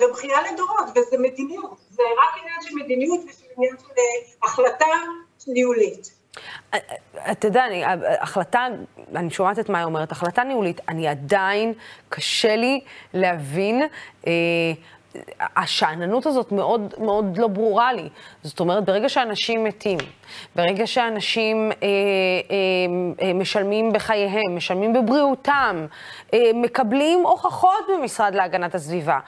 ובכייה 0.00 0.38
לדורות, 0.52 0.84
וזה 0.90 1.18
מדיניות. 1.18 1.78
זה 1.90 2.02
רק 2.22 2.42
עניין 2.42 2.56
של 2.62 2.74
מדיניות 2.84 3.20
ושל 3.28 3.46
עניין 3.56 3.76
של 3.78 3.92
אה, 3.98 4.48
החלטה 4.48 4.86
ניהולית. 5.46 6.10
אה, 6.74 6.78
אה, 7.18 7.32
אתה 7.32 7.46
יודע, 7.46 7.66
אני, 7.66 7.82
החלטה, 8.20 8.66
אני 9.14 9.30
שומעת 9.30 9.58
את 9.58 9.68
מה 9.68 9.78
היא 9.78 9.84
אומרת, 9.84 10.12
החלטה 10.12 10.44
ניהולית, 10.44 10.80
אני 10.88 11.08
עדיין, 11.08 11.74
קשה 12.08 12.56
לי 12.56 12.80
להבין 13.14 13.82
אה, 14.26 14.32
השאננות 15.40 16.26
הזאת 16.26 16.52
מאוד 16.52 16.94
מאוד 16.98 17.36
לא 17.36 17.48
ברורה 17.48 17.92
לי. 17.92 18.08
זאת 18.42 18.60
אומרת, 18.60 18.84
ברגע 18.84 19.08
שאנשים 19.08 19.64
מתים, 19.64 19.98
ברגע 20.56 20.86
שאנשים 20.86 21.72
אה, 21.72 21.86
אה, 21.86 23.26
אה, 23.26 23.32
משלמים 23.34 23.92
בחייהם, 23.92 24.56
משלמים 24.56 24.92
בבריאותם, 24.92 25.86
אה, 26.34 26.38
מקבלים 26.54 27.18
הוכחות 27.22 27.84
במשרד 27.88 28.34
להגנת 28.34 28.74
הסביבה, 28.74 29.18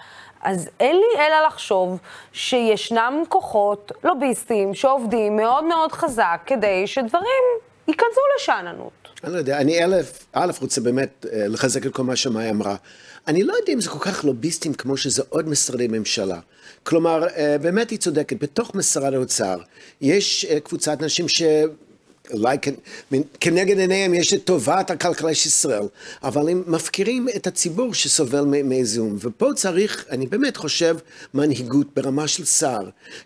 אז 0.42 0.70
אין 0.80 0.96
לי 0.96 1.26
אלא 1.26 1.46
לחשוב 1.46 1.98
שישנם 2.32 3.22
כוחות 3.28 3.92
לוביסטים 4.04 4.74
שעובדים 4.74 5.36
מאוד 5.36 5.64
מאוד 5.64 5.92
חזק 5.92 6.40
כדי 6.46 6.86
שדברים 6.86 7.44
ייכנסו 7.88 8.20
לשאננות. 8.36 8.92
אני 9.24 9.32
לא 9.32 9.38
יודע, 9.38 9.58
אני 9.60 9.84
אלף, 9.84 10.26
א', 10.32 10.52
רוצה 10.60 10.80
באמת 10.80 11.26
אה, 11.32 11.48
לחזק 11.48 11.86
את 11.86 11.94
כל 11.94 12.02
מה 12.02 12.16
שמאי 12.16 12.50
אמרה. 12.50 12.76
אני 13.28 13.42
לא 13.42 13.52
יודע 13.52 13.72
אם 13.72 13.80
זה 13.80 13.88
כל 13.88 13.98
כך 13.98 14.24
לוביסטים 14.24 14.74
כמו 14.74 14.96
שזה 14.96 15.22
עוד 15.28 15.48
משרדי 15.48 15.88
ממשלה. 15.88 16.40
כלומר, 16.82 17.28
אה, 17.28 17.58
באמת 17.58 17.90
היא 17.90 17.98
צודקת, 17.98 18.42
בתוך 18.42 18.74
משרד 18.74 19.14
האוצר 19.14 19.58
יש 20.00 20.44
אה, 20.44 20.60
קבוצת 20.60 21.02
אנשים 21.02 21.28
ש... 21.28 21.42
אולי 22.32 22.56
כנגד 23.40 23.78
עיניהם 23.78 24.14
יש 24.14 24.34
את 24.34 24.44
טובת 24.44 24.90
הכלכלה 24.90 25.34
של 25.34 25.48
ישראל, 25.48 25.86
אבל 26.22 26.48
הם 26.48 26.62
מפקירים 26.66 27.26
את 27.36 27.46
הציבור 27.46 27.94
שסובל 27.94 28.44
מזיהום. 28.44 29.16
ופה 29.20 29.50
צריך, 29.56 30.04
אני 30.10 30.26
באמת 30.26 30.56
חושב, 30.56 30.96
מנהיגות 31.34 31.86
ברמה 31.96 32.28
של 32.28 32.44
שר, 32.44 32.80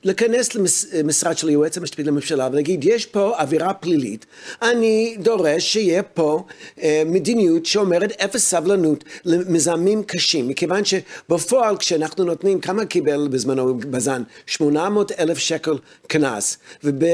להיכנס 0.04 0.54
למשרד 0.94 1.38
של 1.38 1.48
היועץ 1.48 1.78
המשפטי 1.78 2.02
לממשלה 2.02 2.48
ולהגיד, 2.52 2.84
יש 2.84 3.06
פה 3.06 3.34
אווירה 3.38 3.74
פלילית, 3.74 4.26
אני 4.62 5.16
דורש 5.18 5.72
שיהיה 5.72 6.02
פה 6.02 6.44
אה, 6.82 7.02
מדיניות 7.06 7.66
שאומרת 7.66 8.12
אפס 8.12 8.48
סבלנות 8.48 9.04
למזהמים 9.24 10.02
קשים, 10.02 10.48
מכיוון 10.48 10.82
שבפועל 10.84 11.76
כשאנחנו 11.76 12.24
נותנים, 12.24 12.60
כמה 12.60 12.84
קיבל 12.84 13.28
בזמנו 13.30 13.78
בזן? 13.78 14.22
800 14.46 15.12
אלף 15.12 15.38
שקל 15.38 15.78
קנס, 16.06 16.58
וב... 16.84 17.04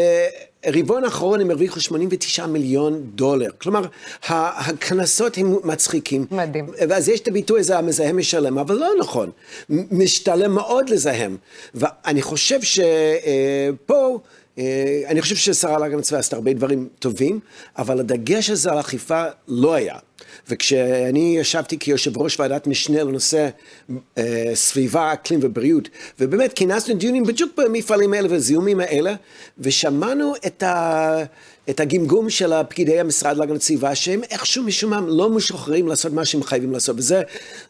רבעון 0.75 1.05
האחרון 1.05 1.41
הם 1.41 1.51
הרוויחו 1.51 1.81
89 1.81 2.47
מיליון 2.47 3.03
דולר. 3.15 3.51
כלומר, 3.59 3.83
הקנסות 4.29 5.39
הם 5.39 5.57
מצחיקים. 5.65 6.27
מדהים. 6.31 6.67
ואז 6.89 7.09
יש 7.09 7.21
את 7.21 7.29
הביטוי 7.29 7.61
הזה, 7.61 7.79
המזהם 7.79 8.17
משלם, 8.17 8.59
אבל 8.59 8.75
לא 8.75 8.91
נכון. 9.01 9.31
משתלם 9.71 10.53
מאוד 10.55 10.91
לזהם. 10.91 11.37
ואני 11.75 12.23
חושב 12.23 12.59
שפה... 12.63 14.19
אה, 14.59 15.03
אני 15.07 15.23
חושב 15.23 15.37
שהשרה 15.37 15.79
להגנת 15.79 16.05
הסביבה 16.05 16.19
עשתה 16.19 16.37
הרבה 16.37 16.53
דברים 16.53 16.89
טובים, 16.99 17.41
אבל 17.79 18.01
הדגש 18.01 18.51
הזה 18.51 18.73
על 18.73 18.81
אכיפה 18.81 19.25
לא 19.49 19.75
היה. 19.75 19.97
וכשאני 20.49 21.37
ישבתי 21.39 21.79
כיושב 21.79 22.19
ראש 22.19 22.41
ועדת 22.41 22.67
משנה 22.67 23.05
לנושא 23.05 23.49
אה, 24.19 24.51
סביבה, 24.55 25.13
אקלים 25.13 25.41
ובריאות, 25.43 25.89
ובאמת 26.21 26.53
כינסנו 26.53 26.95
דיונים 26.95 27.25
בדיוק 27.25 27.53
במפעלים 27.57 28.13
האלה 28.13 28.29
והזיהומים 28.31 28.81
האלה, 28.81 29.15
ושמענו 29.59 30.35
את, 30.47 30.63
ה, 30.63 31.17
את 31.71 31.81
הגמגום 31.81 32.31
של 32.31 32.53
פקידי 32.69 33.01
המשרד 33.01 33.37
להגנת 33.37 33.61
הסביבה, 33.61 33.95
שהם 33.95 34.23
איכשהו 34.31 34.65
משום 34.65 34.91
מה 34.91 35.01
לא 35.07 35.31
משוחררים 35.31 35.89
לעשות 35.89 36.13
מה 36.13 36.25
שהם 36.25 36.43
חייבים 36.43 36.73
לעשות, 36.73 36.97
וזה 36.99 37.23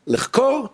לחקור, 0.07 0.69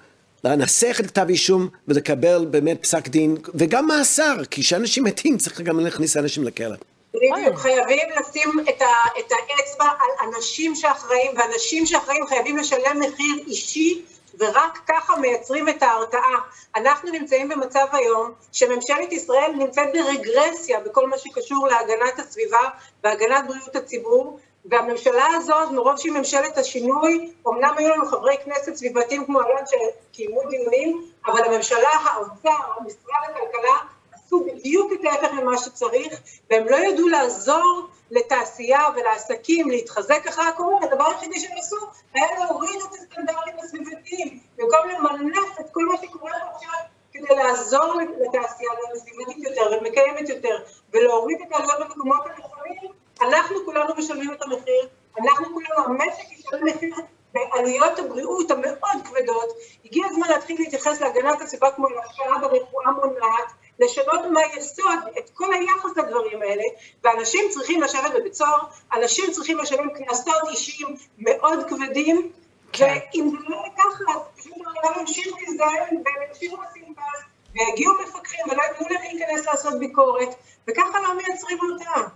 לנסח 0.45 0.97
את 1.01 1.07
כתב 1.07 1.27
אישום 1.29 1.69
ולקבל 1.89 2.45
באמת 2.51 2.83
פסק 2.83 3.09
דין, 3.09 3.37
וגם 3.55 3.87
מאסר, 3.87 4.45
כי 4.51 4.61
כשאנשים 4.61 5.05
מתים 5.05 5.39
צריך 5.39 5.61
גם 5.61 5.81
להכניס 5.81 6.17
אנשים 6.17 6.45
לכלא. 6.45 6.77
בדיוק, 7.15 7.57
חייבים 7.57 8.09
לשים 8.21 8.51
את, 8.69 8.83
ה, 8.83 9.19
את 9.19 9.33
האצבע 9.33 9.85
על 9.85 10.29
אנשים 10.29 10.75
שאחראים, 10.75 11.31
ואנשים 11.37 11.87
שאחראים 11.87 12.27
חייבים 12.27 12.57
לשלם 12.57 13.01
מחיר 13.01 13.45
אישי, 13.47 14.03
ורק 14.39 14.79
ככה 14.89 15.17
מייצרים 15.17 15.69
את 15.69 15.83
ההרתעה. 15.83 16.39
אנחנו 16.77 17.11
נמצאים 17.11 17.49
במצב 17.49 17.87
היום 17.93 18.33
שממשלת 18.53 19.13
ישראל 19.13 19.53
נמצאת 19.59 19.89
ברגרסיה 19.93 20.81
בכל 20.81 21.09
מה 21.09 21.19
שקשור 21.19 21.67
להגנת 21.67 22.19
הסביבה 22.19 22.69
והגנת 23.05 23.45
בריאות 23.49 23.77
הציבור, 23.77 24.39
והממשלה 24.65 25.27
הזאת, 25.37 25.71
מרוב 25.71 25.97
שהיא 25.97 26.13
ממשלת 26.13 26.59
השינוי, 26.59 27.33
אמנם 27.49 27.75
היו 27.77 27.89
לנו 27.89 28.07
חברי 28.07 28.37
כנסת 28.45 28.75
סביבתיים 28.75 29.27
כמו 29.27 29.41
אלון 29.41 29.63
שקיימו 29.67 30.41
דיונים, 30.51 31.03
אבל 31.27 31.45
הממשלה, 31.45 31.89
האוצר, 31.89 32.81
משרד 32.87 33.31
הכלכלה, 33.31 33.77
עשו 34.13 34.45
בדיוק 34.45 34.93
את 34.93 35.05
ההפך 35.05 35.33
ממה 35.33 35.59
שצריך, 35.59 36.21
והם 36.51 36.69
לא 36.69 36.77
ידעו 36.77 37.09
לעזור 37.09 37.89
לתעשייה 38.11 38.81
ולעסקים 38.97 39.71
להתחזק 39.71 40.27
אחרי 40.29 40.45
הקורונה, 40.45 40.87
הדבר 40.87 41.05
היחידי 41.05 41.41
שהם 41.41 41.59
עשו 41.59 41.77
היה 42.15 42.27
להוריד 42.39 42.81
את 42.89 42.95
הסטנדרטים 42.95 43.55
הסביבתיים, 43.59 44.41
במקום 44.57 44.89
למנף 44.89 45.61
את 45.61 45.67
כל 45.73 45.85
מה 45.85 45.95
שקורה 46.03 46.33
עכשיו 46.55 46.79
כדי 47.13 47.35
לעזור 47.37 47.95
לתעשייה 47.95 48.71
להיות 48.75 48.99
סביבתית 48.99 49.45
יותר 49.45 49.79
ומקיימת 49.81 50.29
יותר, 50.29 50.59
ולהוריד 50.93 51.39
את 51.43 51.53
העלויות 51.53 51.81
במקומות 51.81 52.21
הנכונים, 52.27 52.93
אנחנו 53.21 53.57
כולנו 53.65 53.95
משלמים 53.97 54.33
את 54.33 54.43
המחיר, 54.43 54.89
אנחנו 55.19 55.47
כולנו, 55.55 55.85
המשק 55.85 56.33
ישלם 56.33 56.67
מחיר 56.67 56.95
בעלויות 57.35 57.99
הבריאות 57.99 58.51
המאוד 58.51 59.03
כבדות, 59.05 59.49
הגיע 59.85 60.07
הזמן 60.11 60.29
להתחיל 60.29 60.57
להתייחס 60.59 61.01
להגנת 61.01 61.43
הסביבה 61.43 61.71
כמו 61.71 61.89
להשקעה 61.89 62.39
ברפואה 62.39 62.91
מונעת, 62.91 63.53
לשנות 63.79 64.21
מהיסוד 64.33 64.99
את 65.19 65.31
כל 65.35 65.55
היחס 65.55 65.97
לדברים 65.97 66.43
האלה, 66.43 66.63
ואנשים 67.05 67.45
צריכים 67.51 67.83
לשבת 67.83 68.13
בבית 68.15 68.35
סוהר, 68.35 68.59
אנשים 68.95 69.31
צריכים 69.31 69.59
לשלם 69.59 69.89
קנסות 69.91 70.49
אישיים 70.51 70.97
מאוד 71.19 71.59
כבדים, 71.69 72.33
כן. 72.73 72.99
ואם 73.15 73.31
זה 73.31 73.37
לא 73.49 73.63
ככה, 73.79 74.21
פשוט 74.37 74.53
העולם 74.67 75.01
ימשיך 75.01 75.27
להזדהן 75.27 76.03
והם 76.05 76.29
ימשיכו 76.29 76.57
לשים 76.63 76.95
פס, 76.95 77.23
ויגיעו 77.55 77.95
מפקחים 78.03 78.41
ולא 78.51 78.63
יתנו 78.63 78.89
להם 78.91 79.03
להיכנס 79.03 79.47
לעשות 79.47 79.79
ביקורת, 79.79 80.29
וככה 80.69 81.01
לא 81.01 81.15
מייצרים 81.15 81.59
הרתעה. 81.61 82.09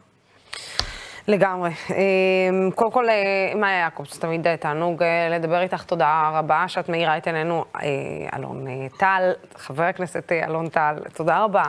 לגמרי. 1.29 1.71
אמ, 1.91 2.71
קודם 2.75 2.91
כל, 2.91 3.09
אה, 3.09 3.53
מאיה 3.55 3.79
יעקובס, 3.79 4.19
תמיד 4.19 4.57
תענוג 4.57 5.03
אה, 5.03 5.29
לדבר 5.39 5.61
איתך. 5.61 5.83
תודה 5.83 6.31
רבה 6.35 6.65
שאת 6.69 6.89
מאירה 6.89 7.19
את 7.19 7.27
עינינו. 7.27 7.65
אה, 7.77 7.89
אלון 8.35 8.67
טל, 8.99 9.33
חבר 9.57 9.83
הכנסת 9.83 10.33
אלון 10.33 10.69
טל, 10.69 10.95
תודה 11.15 11.45
רבה 11.45 11.65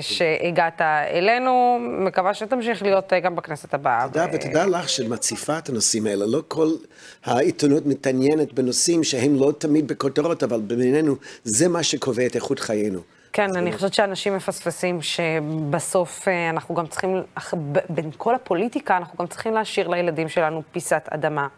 שהגעת 0.00 0.80
אלינו. 1.10 1.78
מקווה 1.80 2.34
שתמשיך 2.34 2.82
להיות 2.82 3.12
גם 3.22 3.36
בכנסת 3.36 3.74
הבאה. 3.74 4.08
תודה, 4.08 4.26
ותודה 4.32 4.66
לך 4.66 4.88
שמציפה 4.88 5.58
את 5.58 5.68
הנושאים 5.68 6.06
האלה. 6.06 6.26
לא 6.26 6.42
כל 6.48 6.68
העיתונות 7.24 7.86
מתעניינת 7.86 8.52
בנושאים 8.52 9.04
שהם 9.04 9.34
לא 9.34 9.52
תמיד 9.58 9.88
בכותרות, 9.88 10.42
אבל 10.42 10.60
בינינו 10.60 11.14
זה 11.44 11.68
מה 11.68 11.82
שקובע 11.82 12.26
את 12.26 12.36
איכות 12.36 12.58
חיינו. 12.58 13.00
כן, 13.32 13.56
אני 13.56 13.72
חושבת 13.72 13.94
שאנשים 13.94 14.36
מפספסים 14.36 15.02
שבסוף 15.02 16.28
אה, 16.28 16.50
אנחנו 16.50 16.74
גם 16.74 16.86
צריכים, 16.86 17.22
בין 17.88 18.10
כל 18.16 18.34
הפוליטיקה, 18.34 18.96
אנחנו 18.96 19.18
גם 19.18 19.26
צריכים 19.26 19.54
להשאיר 19.54 19.88
לילדים 19.88 20.28
שלנו 20.28 20.62
פיסת 20.72 21.08
אדמה. 21.10 21.48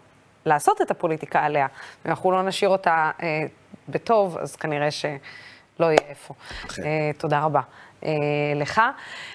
לעשות 0.47 0.81
את 0.83 0.91
הפוליטיקה 0.91 1.41
עליה. 1.45 1.66
אם 2.07 2.11
אנחנו 2.11 2.33
לא 2.33 2.43
נשאיר 2.43 2.71
אותה 2.71 3.11
אה, 3.23 3.43
בטוב, 3.89 4.39
אז 4.39 4.57
כנראה 4.57 4.91
שלא 4.91 5.11
יהיה 5.81 5.99
איפה. 6.09 6.35
אה, 6.85 7.11
תודה 7.18 7.41
רבה. 7.41 7.61
אה, 8.05 8.13
לך. 8.57 8.81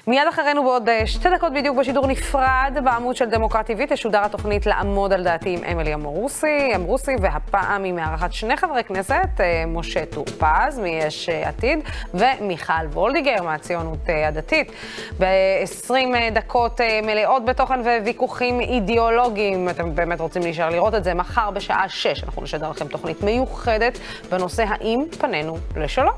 מיד 0.07 0.27
אחרינו 0.29 0.63
בעוד 0.63 0.89
אה, 0.89 1.07
שתי 1.07 1.29
דקות 1.29 1.53
בדיוק 1.53 1.77
בשידור 1.77 2.07
נפרד 2.07 2.77
בעמוד 2.83 3.15
של 3.15 3.25
דמוקרט 3.25 3.69
TV 3.69 3.89
תשודר 3.89 4.23
התוכנית 4.23 4.65
לעמוד 4.65 5.13
על 5.13 5.23
דעתי 5.23 5.49
עם 5.53 5.63
אמילי 5.71 5.93
אמרוסי, 5.93 6.71
אמרוסי, 6.75 7.11
והפעם 7.21 7.83
היא 7.83 7.93
מארחת 7.93 8.33
שני 8.33 8.57
חברי 8.57 8.83
כנסת, 8.83 9.29
אה, 9.39 9.63
משה 9.67 10.05
טור 10.05 10.25
פז 10.25 10.79
מיש 10.79 11.29
עתיד 11.29 11.79
ומיכל 12.13 12.85
וולדיגר 12.91 13.43
מהציונות 13.43 13.99
הדתית. 14.27 14.71
ב-20 15.19 15.93
דקות 16.33 16.81
מלאות 17.03 17.45
בתוכן 17.45 17.79
וויכוחים 17.79 18.59
אידיאולוגיים, 18.59 19.69
אתם 19.69 19.95
באמת 19.95 20.19
רוצים 20.19 20.41
להישאר 20.41 20.69
לראות 20.69 20.95
את 20.95 21.03
זה, 21.03 21.13
מחר 21.13 21.51
בשעה 21.51 21.89
6 21.89 22.23
אנחנו 22.23 22.41
נשדר 22.41 22.69
לכם 22.69 22.87
תוכנית 22.87 23.23
מיוחדת 23.23 23.99
בנושא 24.29 24.65
האם 24.67 25.03
פנינו 25.19 25.57
לשלום. 25.75 26.13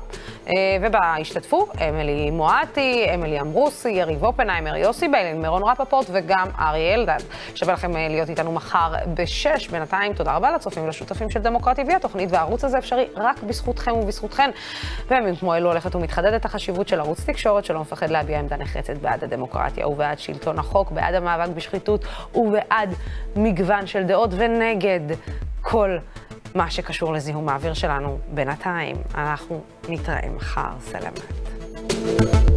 ובה 0.82 1.14
השתתפו 1.20 1.66
אמילי 1.88 2.30
מואטי, 2.38 3.06
אמילי 3.14 3.40
אמרוסי, 3.40 3.88
יריב 3.88 4.24
אופנהיימר, 4.24 4.76
יוסי 4.76 5.08
ביילין, 5.08 5.42
מירון 5.42 5.62
רפפורט 5.62 6.06
וגם 6.12 6.48
אריה 6.58 6.94
אלדד. 6.94 7.18
שווה 7.54 7.74
לכם 7.74 7.96
אה, 7.96 8.08
להיות 8.08 8.28
איתנו 8.28 8.52
מחר 8.52 8.92
בשש. 9.14 9.68
בינתיים, 9.68 10.12
תודה 10.12 10.36
רבה 10.36 10.50
לצופים 10.50 10.84
ולשותפים 10.84 11.30
של 11.30 11.40
דמוקרטי 11.40 11.82
TV. 11.82 11.96
התוכנית 11.96 12.32
והערוץ 12.32 12.64
הזה 12.64 12.78
אפשרי 12.78 13.06
רק 13.16 13.42
בזכותכם 13.42 13.92
ובזכותכן. 13.92 14.50
בימים 15.08 15.36
כמו 15.36 15.54
אלו 15.54 15.68
הולכת 15.68 15.94
ומתחדדת 15.94 16.44
החשיבות 16.44 16.88
של 16.88 17.00
ערוץ 17.00 17.24
תקשורת 17.24 17.64
שלא 17.64 17.80
מפחד 17.80 18.10
להביע 18.10 18.38
עמדה 18.38 18.56
נחרצת 18.56 18.96
בעד 18.96 19.24
הדמוקרטיה 19.24 19.88
ובעד 19.88 20.18
שלטון 20.18 20.58
החוק, 20.58 20.90
בעד 20.90 21.14
המאבק 21.14 21.48
בשחיתות 21.54 22.04
ובעד 22.34 22.94
מגוון 23.36 23.86
של 23.86 24.02
דעות 24.02 24.30
ונגד 24.32 25.00
כל 25.62 25.98
מה 26.54 26.70
שקשור 26.70 27.12
לזיהום 27.12 27.48
האוויר 27.48 27.74
שלנו. 27.74 28.18
בינתיים, 28.28 28.96
אנחנו 29.14 29.60
נתראה 29.88 30.28
מחר. 30.36 30.70
סלמת. 30.80 31.57
Thank 32.00 32.32
you. 32.34 32.47